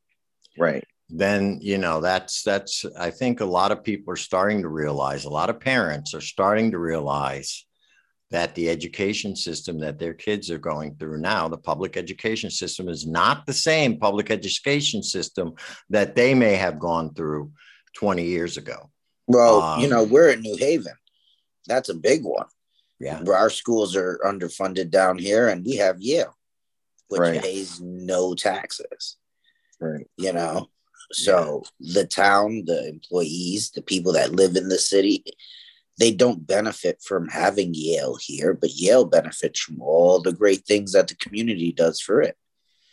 right 0.57 0.83
then 1.09 1.59
you 1.61 1.77
know 1.77 2.01
that's 2.01 2.41
that's 2.41 2.83
i 2.97 3.11
think 3.11 3.39
a 3.39 3.45
lot 3.45 3.71
of 3.71 3.83
people 3.83 4.11
are 4.11 4.15
starting 4.15 4.63
to 4.63 4.69
realize 4.69 5.25
a 5.25 5.29
lot 5.29 5.51
of 5.51 5.59
parents 5.59 6.15
are 6.15 6.21
starting 6.21 6.71
to 6.71 6.79
realize 6.79 7.65
that 8.31 8.55
the 8.55 8.69
education 8.71 9.35
system 9.35 9.77
that 9.79 9.99
their 9.99 10.15
kids 10.15 10.49
are 10.49 10.57
going 10.57 10.95
through 10.95 11.19
now 11.19 11.47
the 11.47 11.57
public 11.71 11.95
education 11.95 12.49
system 12.49 12.89
is 12.89 13.05
not 13.05 13.45
the 13.45 13.53
same 13.53 13.99
public 13.99 14.31
education 14.31 15.03
system 15.03 15.53
that 15.91 16.15
they 16.15 16.33
may 16.33 16.55
have 16.55 16.79
gone 16.79 17.13
through 17.13 17.51
20 17.93 18.23
years 18.25 18.57
ago 18.57 18.89
Well, 19.27 19.77
you 19.79 19.85
Um, 19.85 19.91
know, 19.91 20.03
we're 20.03 20.31
in 20.31 20.41
New 20.41 20.57
Haven. 20.57 20.93
That's 21.67 21.89
a 21.89 21.95
big 22.09 22.23
one. 22.23 22.47
yeah 22.99 23.21
Our 23.43 23.49
schools 23.49 23.95
are 23.95 24.19
underfunded 24.31 24.89
down 24.89 25.17
here, 25.17 25.49
and 25.49 25.65
we 25.65 25.75
have 25.77 25.97
Yale, 25.99 26.34
which 27.07 27.19
Right. 27.19 27.41
pays 27.41 27.79
no 27.81 28.33
taxes. 28.35 29.17
right 29.79 30.07
You 30.17 30.33
know, 30.33 30.69
so 31.11 31.63
the 31.79 32.05
town, 32.05 32.63
the 32.65 32.87
employees, 32.87 33.71
the 33.71 33.81
people 33.81 34.13
that 34.13 34.31
live 34.31 34.55
in 34.55 34.69
the 34.69 34.79
city, 34.79 35.23
they 35.99 36.11
don't 36.11 36.45
benefit 36.47 37.01
from 37.03 37.27
having 37.29 37.73
Yale 37.73 38.15
here, 38.19 38.53
but 38.53 38.71
Yale 38.75 39.05
benefits 39.05 39.59
from 39.59 39.81
all 39.81 40.19
the 40.21 40.33
great 40.33 40.65
things 40.65 40.93
that 40.93 41.07
the 41.07 41.15
community 41.15 41.71
does 41.71 41.99
for 42.01 42.21
it. 42.21 42.35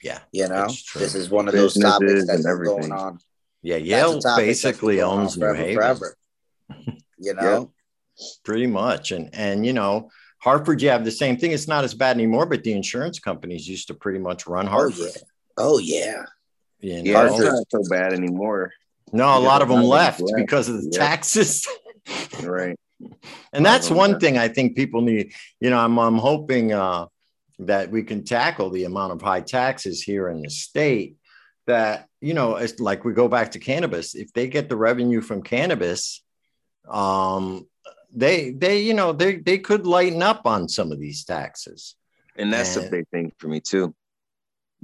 yeah 0.02 0.20
You 0.32 0.48
know, 0.48 0.66
this 0.94 1.14
is 1.14 1.30
one 1.30 1.48
of 1.48 1.54
those 1.54 1.74
Businesses 1.74 2.26
topics 2.26 2.26
that's 2.26 2.42
been 2.58 2.64
going 2.64 2.92
on. 2.92 3.18
yeah 3.62 3.76
yale 3.76 4.20
topic 4.20 4.22
that's 4.22 4.36
been 4.36 4.46
basically 4.46 5.00
owns 5.02 5.36
new 5.38 5.52
haven 5.54 5.74
forever. 5.76 6.16
You 7.18 7.34
know, 7.40 7.72
pretty 8.44 8.66
much 8.66 9.10
and 9.12 9.30
and 9.34 9.64
you 9.64 9.72
know 9.72 10.10
hartford 10.42 10.82
you 10.82 10.88
have 10.88 11.04
the 11.04 11.10
same 11.10 11.36
thing 11.36 11.52
it's 11.52 11.68
not 11.68 11.84
as 11.84 11.94
bad 11.94 12.16
anymore 12.16 12.46
but 12.46 12.62
the 12.64 12.72
insurance 12.72 13.18
companies 13.18 13.68
used 13.68 13.86
to 13.88 13.94
pretty 13.94 14.18
much 14.18 14.46
run 14.46 14.66
oh 14.66 14.70
hartford 14.70 15.10
yeah, 15.14 15.22
oh 15.58 15.78
yeah. 15.78 16.22
you 16.80 17.02
yeah 17.02 17.24
know? 17.26 17.34
it's 17.34 17.38
not 17.38 17.64
so 17.70 17.82
bad 17.90 18.12
anymore 18.12 18.72
No, 19.12 19.26
a 19.26 19.40
Yeah, 19.40 19.46
lot 19.50 19.62
of 19.62 19.68
them 19.68 19.80
a 19.80 19.82
lot 19.82 19.84
of 19.84 19.90
left 19.90 20.20
left. 20.20 20.32
because 20.36 20.68
of 20.68 20.76
the 20.82 20.88
Yep. 20.90 21.00
taxes. 21.00 21.66
right 22.42 22.76
and 23.52 23.64
that's 23.64 23.90
one 23.90 24.18
thing 24.20 24.38
I 24.38 24.48
think 24.48 24.76
people 24.76 25.00
need. 25.02 25.32
You 25.60 25.70
know, 25.70 25.78
I'm 25.78 25.98
I'm 25.98 26.18
hoping 26.18 26.72
uh, 26.72 27.06
that 27.58 27.90
we 27.90 28.02
can 28.02 28.24
tackle 28.24 28.70
the 28.70 28.84
amount 28.84 29.12
of 29.12 29.20
high 29.22 29.40
taxes 29.42 30.02
here 30.02 30.28
in 30.28 30.42
the 30.42 30.50
state. 30.50 31.16
That 31.66 32.06
you 32.20 32.34
know, 32.34 32.56
it's 32.56 32.80
like 32.80 33.04
we 33.04 33.12
go 33.12 33.28
back 33.28 33.50
to 33.52 33.58
cannabis. 33.58 34.14
If 34.14 34.32
they 34.32 34.46
get 34.48 34.68
the 34.68 34.76
revenue 34.76 35.20
from 35.20 35.42
cannabis, 35.42 36.22
um, 36.88 37.66
they 38.14 38.50
they 38.50 38.82
you 38.82 38.94
know 38.94 39.12
they 39.12 39.36
they 39.36 39.58
could 39.58 39.86
lighten 39.86 40.22
up 40.22 40.46
on 40.46 40.68
some 40.68 40.92
of 40.92 41.00
these 41.00 41.24
taxes. 41.24 41.94
and 42.36 42.52
that's 42.52 42.76
And- 42.76 42.90
big 42.90 43.08
thing 43.10 43.32
for 43.38 43.48
me 43.48 43.60
too 43.60 43.94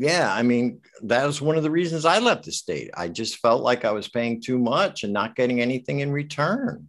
Yeah, 0.00 0.32
I 0.32 0.42
mean, 0.42 0.80
that 1.02 1.26
was 1.26 1.40
one 1.42 1.56
of 1.56 1.64
the 1.64 1.72
reasons 1.80 2.04
I 2.04 2.18
left 2.20 2.44
the 2.44 2.52
state. 2.52 2.90
I 2.94 3.08
just 3.08 3.38
felt 3.38 3.62
like 3.64 3.84
I 3.84 3.90
was 3.90 4.08
paying 4.08 4.40
too 4.40 4.56
much 4.56 5.02
and 5.02 5.12
not 5.12 5.34
getting 5.34 5.60
anything 5.60 5.98
in 6.00 6.12
return. 6.12 6.88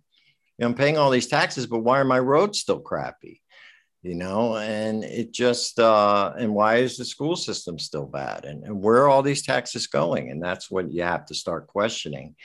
You 0.58 0.60
know, 0.64 0.68
I'm 0.70 0.76
paying 0.76 0.98
all 0.98 1.10
these 1.10 1.26
taxes, 1.28 1.66
but 1.66 1.80
why 1.80 2.00
are 2.00 2.06
my 2.16 2.20
roads 2.20 2.60
still 2.60 2.80
crappy? 2.80 3.42
You 4.04 4.14
know, 4.16 4.56
and 4.58 5.04
it 5.04 5.34
just 5.34 5.80
uh, 5.80 6.34
and 6.38 6.54
why 6.54 6.78
is 6.86 6.98
the 6.98 7.06
school 7.06 7.36
system 7.36 7.80
still 7.80 8.06
bad? 8.06 8.46
And, 8.46 8.64
and 8.64 8.80
where 8.84 8.98
are 9.02 9.10
all 9.10 9.24
these 9.24 9.42
taxes 9.46 9.88
going? 9.88 10.30
And 10.32 10.40
that's 10.44 10.70
what 10.70 10.92
you 10.94 11.02
have 11.04 11.26
to 11.28 11.34
start 11.34 11.66
questioning. 11.68 12.36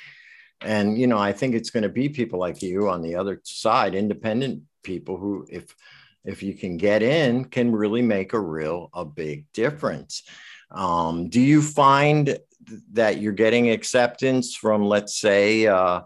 And 0.65 0.99
you 0.99 1.07
know, 1.07 1.19
I 1.19 1.33
think 1.33 1.55
it's 1.55 1.71
going 1.71 1.83
to 1.83 1.89
be 1.89 2.09
people 2.09 2.39
like 2.39 2.63
you 2.63 2.89
on 2.89 3.03
the 3.03 3.17
other 3.17 3.41
side, 3.45 3.95
independent 3.95 4.63
people 4.83 5.17
who, 5.17 5.47
if 5.51 5.75
if 6.25 6.43
you 6.43 6.55
can 6.55 6.77
get 6.77 7.03
in, 7.03 7.45
can 7.45 7.73
really 7.73 8.03
make 8.03 8.33
a 8.33 8.41
real 8.41 8.91
a 8.95 9.05
big 9.05 9.45
difference. 9.53 10.23
Um, 10.71 11.29
do 11.29 11.41
you 11.41 11.63
find 11.63 12.39
that 12.93 13.21
you're 13.21 13.33
getting 13.33 13.71
acceptance 13.71 14.57
from, 14.57 14.85
let's 14.85 15.21
say, 15.21 15.67
uh, 15.67 16.01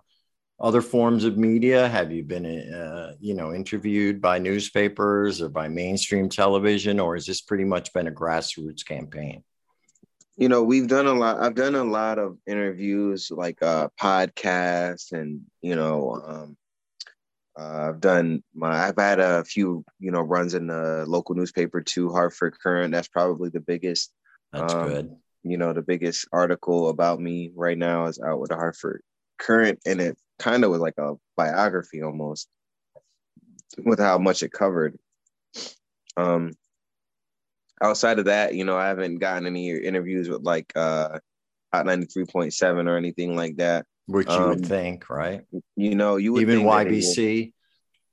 other 0.61 0.83
forms 0.83 1.25
of 1.25 1.39
media? 1.39 1.89
Have 1.89 2.11
you 2.11 2.25
been, 2.25 2.47
uh, 2.47 3.13
you 3.21 3.35
know, 3.35 3.55
interviewed 3.55 4.21
by 4.21 4.39
newspapers 4.39 5.41
or 5.41 5.49
by 5.49 5.69
mainstream 5.69 6.29
television, 6.29 6.99
or 6.99 7.15
has 7.15 7.27
this 7.27 7.41
pretty 7.41 7.65
much 7.65 7.93
been 7.93 8.09
a 8.09 8.13
grassroots 8.13 8.85
campaign? 8.85 9.45
You 10.39 10.49
know 10.49 10.63
we've 10.63 10.87
done 10.87 11.07
a 11.09 11.13
lot 11.13 11.41
i've 11.41 11.57
done 11.57 11.75
a 11.75 11.83
lot 11.83 12.21
of 12.21 12.39
interviews 12.47 13.29
like 13.31 13.61
uh 13.61 13.89
podcasts 14.01 15.11
and 15.11 15.41
you 15.63 15.75
know 15.75 16.23
um 16.25 16.57
uh, 17.59 17.89
I've 17.89 18.01
done 18.01 18.43
my. 18.55 18.87
I've 18.87 18.97
had 18.97 19.19
a 19.19 19.43
few, 19.45 19.85
you 19.99 20.13
know, 20.13 20.21
runs 20.21 20.55
in 20.55 20.69
the 20.69 21.05
local 21.09 21.35
newspaper 21.35 21.81
too, 21.81 22.09
Hartford 22.11 22.57
Courant. 22.63 22.93
That's 22.93 23.09
probably 23.09 23.49
the 23.49 23.59
biggest, 23.61 24.13
That's 24.53 24.73
Um, 24.75 24.89
good. 24.89 25.17
you 25.43 25.59
know, 25.59 25.73
the 25.73 25.83
biggest 25.83 26.29
article 26.31 26.89
about 26.89 27.21
me 27.21 27.51
right 27.57 27.77
now 27.77 28.07
is 28.07 28.21
out 28.21 28.39
with 28.39 28.51
the 28.51 28.57
Hartford 28.57 29.03
Courant 29.41 29.81
and 29.87 30.01
it 30.01 30.17
kind 30.39 30.63
of 30.63 30.71
was 30.71 30.81
like 30.81 30.99
a 30.99 31.17
biography 31.37 32.01
almost 32.01 32.49
with 33.85 33.99
how 33.99 34.19
much 34.19 34.45
it 34.45 34.53
covered. 34.53 34.97
Um, 36.17 36.53
outside 37.83 38.19
of 38.19 38.27
that, 38.27 38.55
you 38.55 38.65
know, 38.65 38.77
I 38.77 38.89
haven't 38.89 39.19
gotten 39.19 39.47
any 39.47 39.71
interviews 39.71 40.29
with 40.29 40.43
like 40.43 40.73
uh, 40.77 41.19
Hot 41.73 41.87
93.7 41.87 42.89
or 42.89 42.97
anything 42.97 43.37
like 43.37 43.57
that. 43.57 43.87
Which 44.07 44.29
you 44.29 44.35
um, 44.35 44.49
would 44.49 44.67
think, 44.67 45.11
right? 45.11 45.43
You 45.77 45.95
know, 45.95 46.17
you 46.17 46.33
would 46.33 46.43
even 46.43 46.61
YBC. 46.61 47.53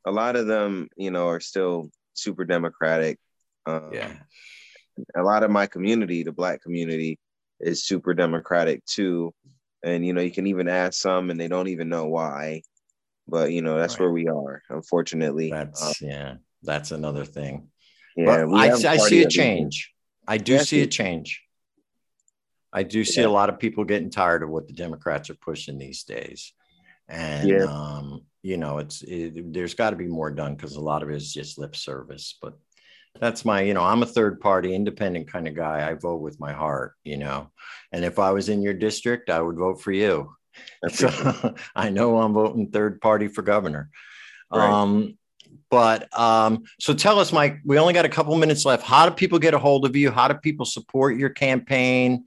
a 0.05 0.11
lot 0.11 0.35
of 0.35 0.45
them, 0.45 0.89
you 0.97 1.09
know, 1.09 1.27
are 1.29 1.39
still 1.39 1.89
super 2.13 2.43
democratic. 2.43 3.17
Um, 3.65 3.91
yeah. 3.93 4.11
A 5.15 5.23
lot 5.23 5.43
of 5.43 5.51
my 5.51 5.67
community, 5.67 6.23
the 6.23 6.31
black 6.31 6.61
community, 6.61 7.17
is 7.59 7.85
super 7.85 8.13
democratic 8.13 8.83
too. 8.85 9.33
And 9.83 10.05
you 10.05 10.13
know, 10.13 10.21
you 10.21 10.31
can 10.31 10.47
even 10.47 10.67
ask 10.67 10.99
some 10.99 11.29
and 11.29 11.39
they 11.39 11.47
don't 11.47 11.69
even 11.69 11.89
know 11.89 12.07
why. 12.07 12.63
But 13.27 13.51
you 13.51 13.61
know, 13.61 13.77
that's 13.77 13.95
right. 13.95 14.01
where 14.01 14.11
we 14.11 14.27
are, 14.27 14.61
unfortunately. 14.69 15.49
That's 15.49 15.81
um, 15.81 15.93
yeah, 16.01 16.35
that's 16.61 16.91
another 16.91 17.25
thing. 17.25 17.69
Yeah, 18.15 18.45
I, 18.45 18.71
I 18.71 18.97
see 18.97 19.23
a 19.23 19.29
change. 19.29 19.93
I 20.27 20.37
do 20.37 20.59
see 20.59 20.81
a 20.81 20.87
change. 20.87 21.41
I 22.71 22.83
do 22.83 23.05
see 23.05 23.21
yeah. 23.21 23.27
a 23.27 23.29
lot 23.29 23.49
of 23.49 23.59
people 23.59 23.85
getting 23.85 24.09
tired 24.09 24.43
of 24.43 24.49
what 24.49 24.67
the 24.67 24.73
Democrats 24.73 25.29
are 25.29 25.35
pushing 25.35 25.77
these 25.77 26.03
days. 26.03 26.53
And, 27.07 27.47
yeah. 27.47 27.65
um, 27.65 28.23
you 28.41 28.57
know, 28.57 28.79
it's, 28.79 29.01
it, 29.03 29.53
there's 29.53 29.75
got 29.75 29.91
to 29.91 29.95
be 29.95 30.07
more 30.07 30.31
done 30.31 30.55
because 30.55 30.75
a 30.75 30.81
lot 30.81 31.03
of 31.03 31.09
it 31.09 31.15
is 31.15 31.31
just 31.31 31.57
lip 31.57 31.75
service. 31.75 32.37
But 32.41 32.57
that's 33.19 33.45
my, 33.45 33.61
you 33.61 33.73
know, 33.73 33.83
I'm 33.83 34.03
a 34.03 34.07
third 34.07 34.41
party 34.41 34.75
independent 34.75 35.31
kind 35.31 35.47
of 35.47 35.55
guy. 35.55 35.89
I 35.89 35.93
vote 35.93 36.21
with 36.21 36.39
my 36.39 36.51
heart, 36.51 36.95
you 37.03 37.17
know. 37.17 37.49
And 37.91 38.03
if 38.03 38.19
I 38.19 38.31
was 38.31 38.49
in 38.49 38.61
your 38.61 38.73
district, 38.73 39.29
I 39.29 39.41
would 39.41 39.57
vote 39.57 39.81
for 39.81 39.91
you. 39.91 40.31
So 40.89 41.53
I 41.75 41.89
know 41.89 42.17
I'm 42.17 42.33
voting 42.33 42.71
third 42.71 43.01
party 43.01 43.27
for 43.27 43.41
governor. 43.41 43.89
Right. 44.49 44.69
Um, 44.69 45.17
but 45.69 46.17
um, 46.17 46.63
so 46.79 46.93
tell 46.93 47.19
us, 47.19 47.31
Mike, 47.31 47.59
we 47.65 47.77
only 47.77 47.93
got 47.93 48.05
a 48.05 48.09
couple 48.09 48.35
minutes 48.37 48.65
left. 48.65 48.83
How 48.83 49.07
do 49.07 49.15
people 49.15 49.39
get 49.39 49.53
a 49.53 49.59
hold 49.59 49.85
of 49.85 49.95
you? 49.95 50.11
How 50.11 50.27
do 50.27 50.35
people 50.35 50.65
support 50.65 51.17
your 51.17 51.29
campaign? 51.29 52.25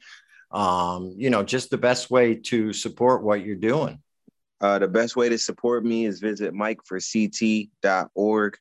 um, 0.51 1.15
you 1.17 1.31
know, 1.31 1.43
just 1.43 1.71
the 1.71 1.79
best 1.79 2.11
way 2.11 2.35
to 2.35 2.73
support 2.73 3.23
what 3.23 3.45
you're 3.45 3.57
doing? 3.57 4.01
Uh, 4.61 4.79
the 4.79 4.89
best 4.89 5.15
way 5.15 5.29
to 5.29 5.39
support 5.39 5.85
me 5.85 6.07
is 6.07 6.21
visit 6.21 6.53
mikeforct.org. 6.53 8.59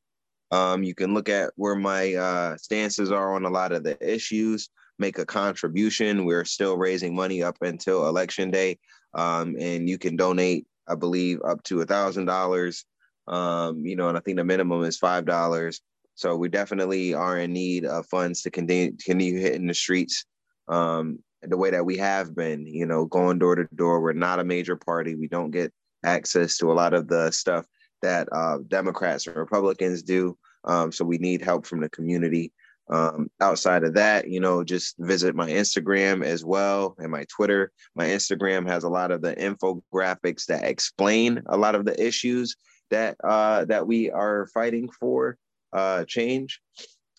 Um, 0.49 0.83
you 0.83 0.95
can 0.95 1.13
look 1.13 1.29
at 1.29 1.51
where 1.55 1.75
my 1.75 2.13
uh, 2.13 2.57
stances 2.57 3.11
are 3.11 3.35
on 3.35 3.45
a 3.45 3.49
lot 3.49 3.71
of 3.71 3.83
the 3.83 4.13
issues, 4.13 4.69
make 4.99 5.17
a 5.17 5.25
contribution. 5.25 6.25
We're 6.25 6.45
still 6.45 6.77
raising 6.77 7.15
money 7.15 7.43
up 7.43 7.57
until 7.61 8.07
election 8.07 8.51
day. 8.51 8.79
Um, 9.13 9.55
and 9.59 9.89
you 9.89 9.97
can 9.97 10.15
donate, 10.15 10.67
I 10.87 10.95
believe, 10.95 11.41
up 11.43 11.63
to 11.63 11.81
a 11.81 11.85
thousand 11.85 12.25
dollars. 12.25 12.85
Um, 13.27 13.85
you 13.85 13.95
know, 13.95 14.09
and 14.09 14.17
I 14.17 14.21
think 14.21 14.37
the 14.37 14.43
minimum 14.43 14.83
is 14.83 14.97
five 14.97 15.25
dollars. 15.25 15.81
So 16.15 16.35
we 16.35 16.49
definitely 16.49 17.13
are 17.13 17.37
in 17.37 17.53
need 17.53 17.85
of 17.85 18.07
funds 18.07 18.41
to 18.41 18.49
continue, 18.49 18.91
continue 18.91 19.39
hitting 19.39 19.67
the 19.67 19.73
streets 19.75 20.25
um, 20.67 21.19
the 21.43 21.57
way 21.57 21.69
that 21.69 21.85
we 21.85 21.97
have 21.97 22.35
been, 22.35 22.65
you 22.65 22.85
know, 22.87 23.05
going 23.05 23.37
door 23.37 23.55
to 23.55 23.67
door. 23.75 24.01
We're 24.01 24.13
not 24.13 24.39
a 24.39 24.43
major 24.43 24.75
party. 24.75 25.15
We 25.15 25.27
don't 25.27 25.51
get 25.51 25.71
access 26.03 26.57
to 26.57 26.71
a 26.71 26.73
lot 26.73 26.93
of 26.93 27.07
the 27.07 27.31
stuff 27.31 27.65
that 28.01 28.27
uh, 28.31 28.57
Democrats 28.67 29.27
and 29.27 29.35
Republicans 29.35 30.03
do. 30.03 30.37
Um, 30.65 30.91
so 30.91 31.05
we 31.05 31.17
need 31.17 31.41
help 31.41 31.65
from 31.65 31.81
the 31.81 31.89
community. 31.89 32.51
Um, 32.89 33.29
outside 33.41 33.83
of 33.83 33.95
that, 33.95 34.29
you 34.29 34.39
know, 34.39 34.63
just 34.63 34.95
visit 34.97 35.35
my 35.35 35.49
Instagram 35.49 36.23
as 36.23 36.45
well 36.45 36.95
and 36.99 37.11
my 37.11 37.25
Twitter. 37.25 37.71
My 37.95 38.05
Instagram 38.05 38.65
has 38.67 38.85
a 38.85 38.89
lot 38.89 39.11
of 39.11 39.21
the 39.21 39.35
infographics 39.35 40.45
that 40.45 40.63
explain 40.63 41.41
a 41.47 41.57
lot 41.57 41.75
of 41.75 41.83
the 41.83 42.01
issues 42.01 42.55
that 42.89 43.17
uh, 43.23 43.65
that 43.65 43.87
we 43.87 44.11
are 44.11 44.47
fighting 44.47 44.89
for 44.89 45.37
uh, 45.73 46.05
change. 46.05 46.61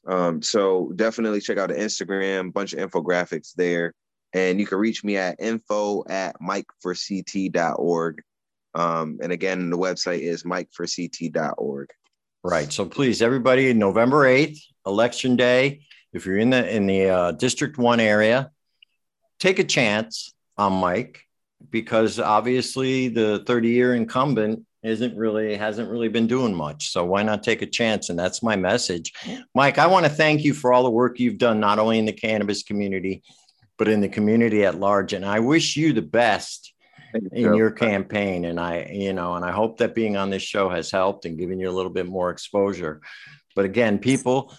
Um, 0.06 0.42
so 0.42 0.92
definitely 0.96 1.40
check 1.40 1.58
out 1.58 1.68
the 1.68 1.74
Instagram, 1.74 2.52
bunch 2.52 2.72
of 2.72 2.90
infographics 2.90 3.54
there. 3.54 3.94
And 4.32 4.60
you 4.60 4.66
can 4.66 4.78
reach 4.78 5.04
me 5.04 5.16
at 5.16 5.36
info 5.40 6.04
at 6.08 6.36
mikeforct.org. 6.40 8.22
Um, 8.74 9.18
and 9.22 9.32
again, 9.32 9.70
the 9.70 9.78
website 9.78 10.20
is 10.20 10.44
mikeforct.org. 10.44 11.90
Right. 12.44 12.72
So 12.72 12.86
please, 12.86 13.20
everybody, 13.20 13.72
November 13.74 14.24
8th, 14.24 14.60
election 14.86 15.36
day, 15.36 15.82
if 16.12 16.24
you're 16.24 16.38
in 16.38 16.50
the 16.50 16.74
in 16.74 16.86
the 16.86 17.08
uh, 17.10 17.32
District 17.32 17.76
1 17.76 18.00
area, 18.00 18.50
take 19.38 19.58
a 19.58 19.64
chance 19.64 20.32
on 20.56 20.72
Mike 20.74 21.24
because 21.70 22.18
obviously 22.18 23.08
the 23.08 23.42
30 23.46 23.68
year 23.68 23.94
incumbent 23.94 24.64
isn't 24.82 25.16
really 25.16 25.56
hasn't 25.56 25.90
really 25.90 26.08
been 26.08 26.26
doing 26.26 26.54
much 26.54 26.90
so 26.90 27.04
why 27.04 27.22
not 27.22 27.42
take 27.42 27.62
a 27.62 27.66
chance 27.66 28.10
and 28.10 28.18
that's 28.18 28.42
my 28.42 28.54
message 28.54 29.12
mike 29.54 29.76
i 29.76 29.86
want 29.86 30.06
to 30.06 30.10
thank 30.10 30.44
you 30.44 30.54
for 30.54 30.72
all 30.72 30.84
the 30.84 30.90
work 30.90 31.18
you've 31.18 31.38
done 31.38 31.58
not 31.58 31.78
only 31.78 31.98
in 31.98 32.06
the 32.06 32.12
cannabis 32.12 32.62
community 32.62 33.22
but 33.78 33.88
in 33.88 34.00
the 34.00 34.08
community 34.08 34.64
at 34.64 34.78
large. 34.78 35.12
And 35.12 35.24
I 35.24 35.38
wish 35.38 35.76
you 35.76 35.92
the 35.92 36.02
best 36.02 36.74
you, 37.14 37.48
in 37.48 37.54
your 37.54 37.70
campaign. 37.70 38.44
And 38.44 38.60
I, 38.60 38.90
you 38.92 39.12
know, 39.12 39.34
and 39.36 39.44
I 39.44 39.52
hope 39.52 39.78
that 39.78 39.94
being 39.94 40.16
on 40.16 40.28
this 40.28 40.42
show 40.42 40.68
has 40.68 40.90
helped 40.90 41.24
and 41.24 41.38
given 41.38 41.60
you 41.60 41.70
a 41.70 41.72
little 41.72 41.92
bit 41.92 42.06
more 42.06 42.30
exposure. 42.30 43.00
But 43.54 43.64
again, 43.64 43.98
people, 43.98 44.52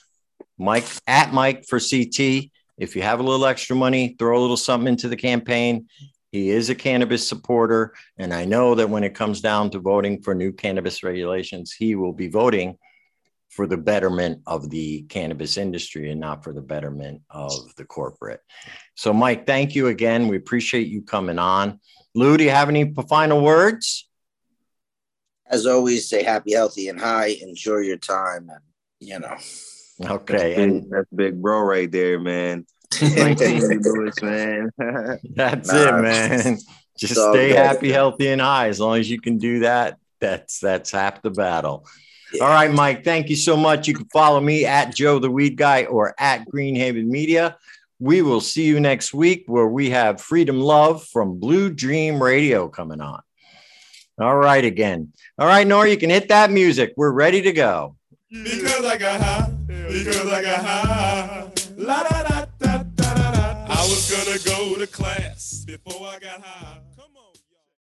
Mike 0.58 0.86
at 1.06 1.34
Mike 1.34 1.66
for 1.68 1.80
CT. 1.80 2.50
If 2.78 2.96
you 2.96 3.02
have 3.02 3.20
a 3.20 3.24
little 3.24 3.46
extra 3.46 3.76
money, 3.76 4.16
throw 4.18 4.40
a 4.40 4.42
little 4.42 4.58
something 4.58 4.88
into 4.88 5.10
the 5.10 5.18
campaign. 5.18 5.88
He 6.32 6.50
is 6.50 6.70
a 6.70 6.76
cannabis 6.76 7.28
supporter. 7.28 7.94
And 8.18 8.34
I 8.34 8.46
know 8.46 8.76
that 8.76 8.90
when 8.90 9.04
it 9.04 9.16
comes 9.16 9.42
down 9.42 9.72
to 9.72 9.80
voting 9.80 10.22
for 10.22 10.36
new 10.36 10.52
cannabis 10.52 11.04
regulations, 11.04 11.74
he 11.74 11.96
will 11.96 12.14
be 12.14 12.28
voting 12.28 12.78
for 13.50 13.66
the 13.66 13.78
betterment 13.78 14.42
of 14.46 14.70
the 14.70 15.02
cannabis 15.10 15.58
industry 15.58 16.12
and 16.12 16.20
not 16.20 16.44
for 16.44 16.54
the 16.54 16.62
betterment 16.62 17.22
of 17.32 17.76
the 17.76 17.86
corporate. 17.86 18.42
So, 18.96 19.12
Mike, 19.12 19.48
thank 19.48 19.74
you 19.74 19.88
again. 19.88 20.28
We 20.28 20.38
appreciate 20.38 20.88
you 20.88 21.02
coming 21.02 21.40
on. 21.40 21.80
Lou, 22.14 22.38
do 22.38 22.44
you 22.44 22.52
have 22.52 22.70
any 22.70 22.94
final 23.08 23.42
words? 23.42 24.08
As 25.48 25.66
always, 25.66 26.06
stay 26.06 26.22
happy, 26.22 26.54
healthy, 26.54 26.90
and 26.90 27.00
high. 27.00 27.38
Enjoy 27.42 27.78
your 27.78 27.98
time, 27.98 28.50
and 28.50 28.62
you 29.00 29.20
know. 29.20 29.36
Okay, 30.02 30.34
that's 30.34 30.56
big, 30.56 30.60
and 30.60 30.92
that's 30.92 31.10
big 31.14 31.42
bro 31.42 31.62
right 31.62 31.92
there, 31.92 32.20
man. 32.20 32.68
Lewis, 33.02 34.22
man. 34.22 34.72
that's 35.36 35.72
nah, 35.72 35.98
it, 35.98 36.02
man. 36.02 36.58
Just 36.98 37.14
stay 37.30 37.54
happy, 37.54 37.92
healthy, 37.92 38.30
and 38.30 38.42
high. 38.42 38.68
As 38.68 38.80
long 38.80 38.98
as 38.98 39.10
you 39.10 39.22
can 39.22 39.38
do 39.38 39.60
that, 39.60 39.98
that's 40.20 40.60
that's 40.60 40.92
half 40.92 41.22
the 41.22 41.32
battle. 41.32 41.86
Yeah. 42.34 42.44
All 42.44 42.50
right, 42.50 42.72
Mike. 42.72 43.04
Thank 43.04 43.30
you 43.30 43.36
so 43.36 43.58
much. 43.58 43.88
You 43.88 43.94
can 43.94 44.06
follow 44.06 44.40
me 44.40 44.66
at 44.66 44.94
Joe 44.94 45.20
the 45.20 45.32
Weed 45.32 45.56
Guy 45.56 45.86
or 45.86 46.14
at 46.20 46.46
Greenhaven 46.48 47.06
Media. 47.06 47.58
We 48.00 48.22
will 48.22 48.42
see 48.42 48.66
you 48.66 48.80
next 48.80 49.14
week 49.14 49.44
where 49.48 49.68
we 49.68 49.90
have 49.90 50.22
Freedom 50.22 50.60
Love 50.60 51.04
from 51.06 51.40
Blue 51.40 51.70
Dream 51.70 52.22
Radio 52.22 52.70
coming 52.70 53.02
on. 53.02 53.22
All 54.20 54.38
right, 54.38 54.64
again. 54.64 55.14
All 55.38 55.48
right, 55.48 55.66
Nora, 55.66 55.90
you 55.90 55.98
can 55.98 56.10
hit 56.10 56.28
that 56.30 56.52
music. 56.52 56.94
We're 56.98 57.12
ready 57.12 57.42
to 57.42 57.52
go. 57.52 57.96
Because 58.30 58.86
I 58.86 58.98
got 58.98 59.22
high, 59.22 59.52
because 59.66 60.28
I 60.28 60.42
got 60.42 60.66
high. 60.66 61.52
La 61.78 62.04
da 62.04 62.24
da 62.24 62.49
was 63.90 64.12
gonna 64.12 64.38
go 64.40 64.78
to 64.78 64.86
class 64.86 65.64
before 65.66 66.08
I 66.08 66.20
got 66.20 66.42
high. 66.42 66.89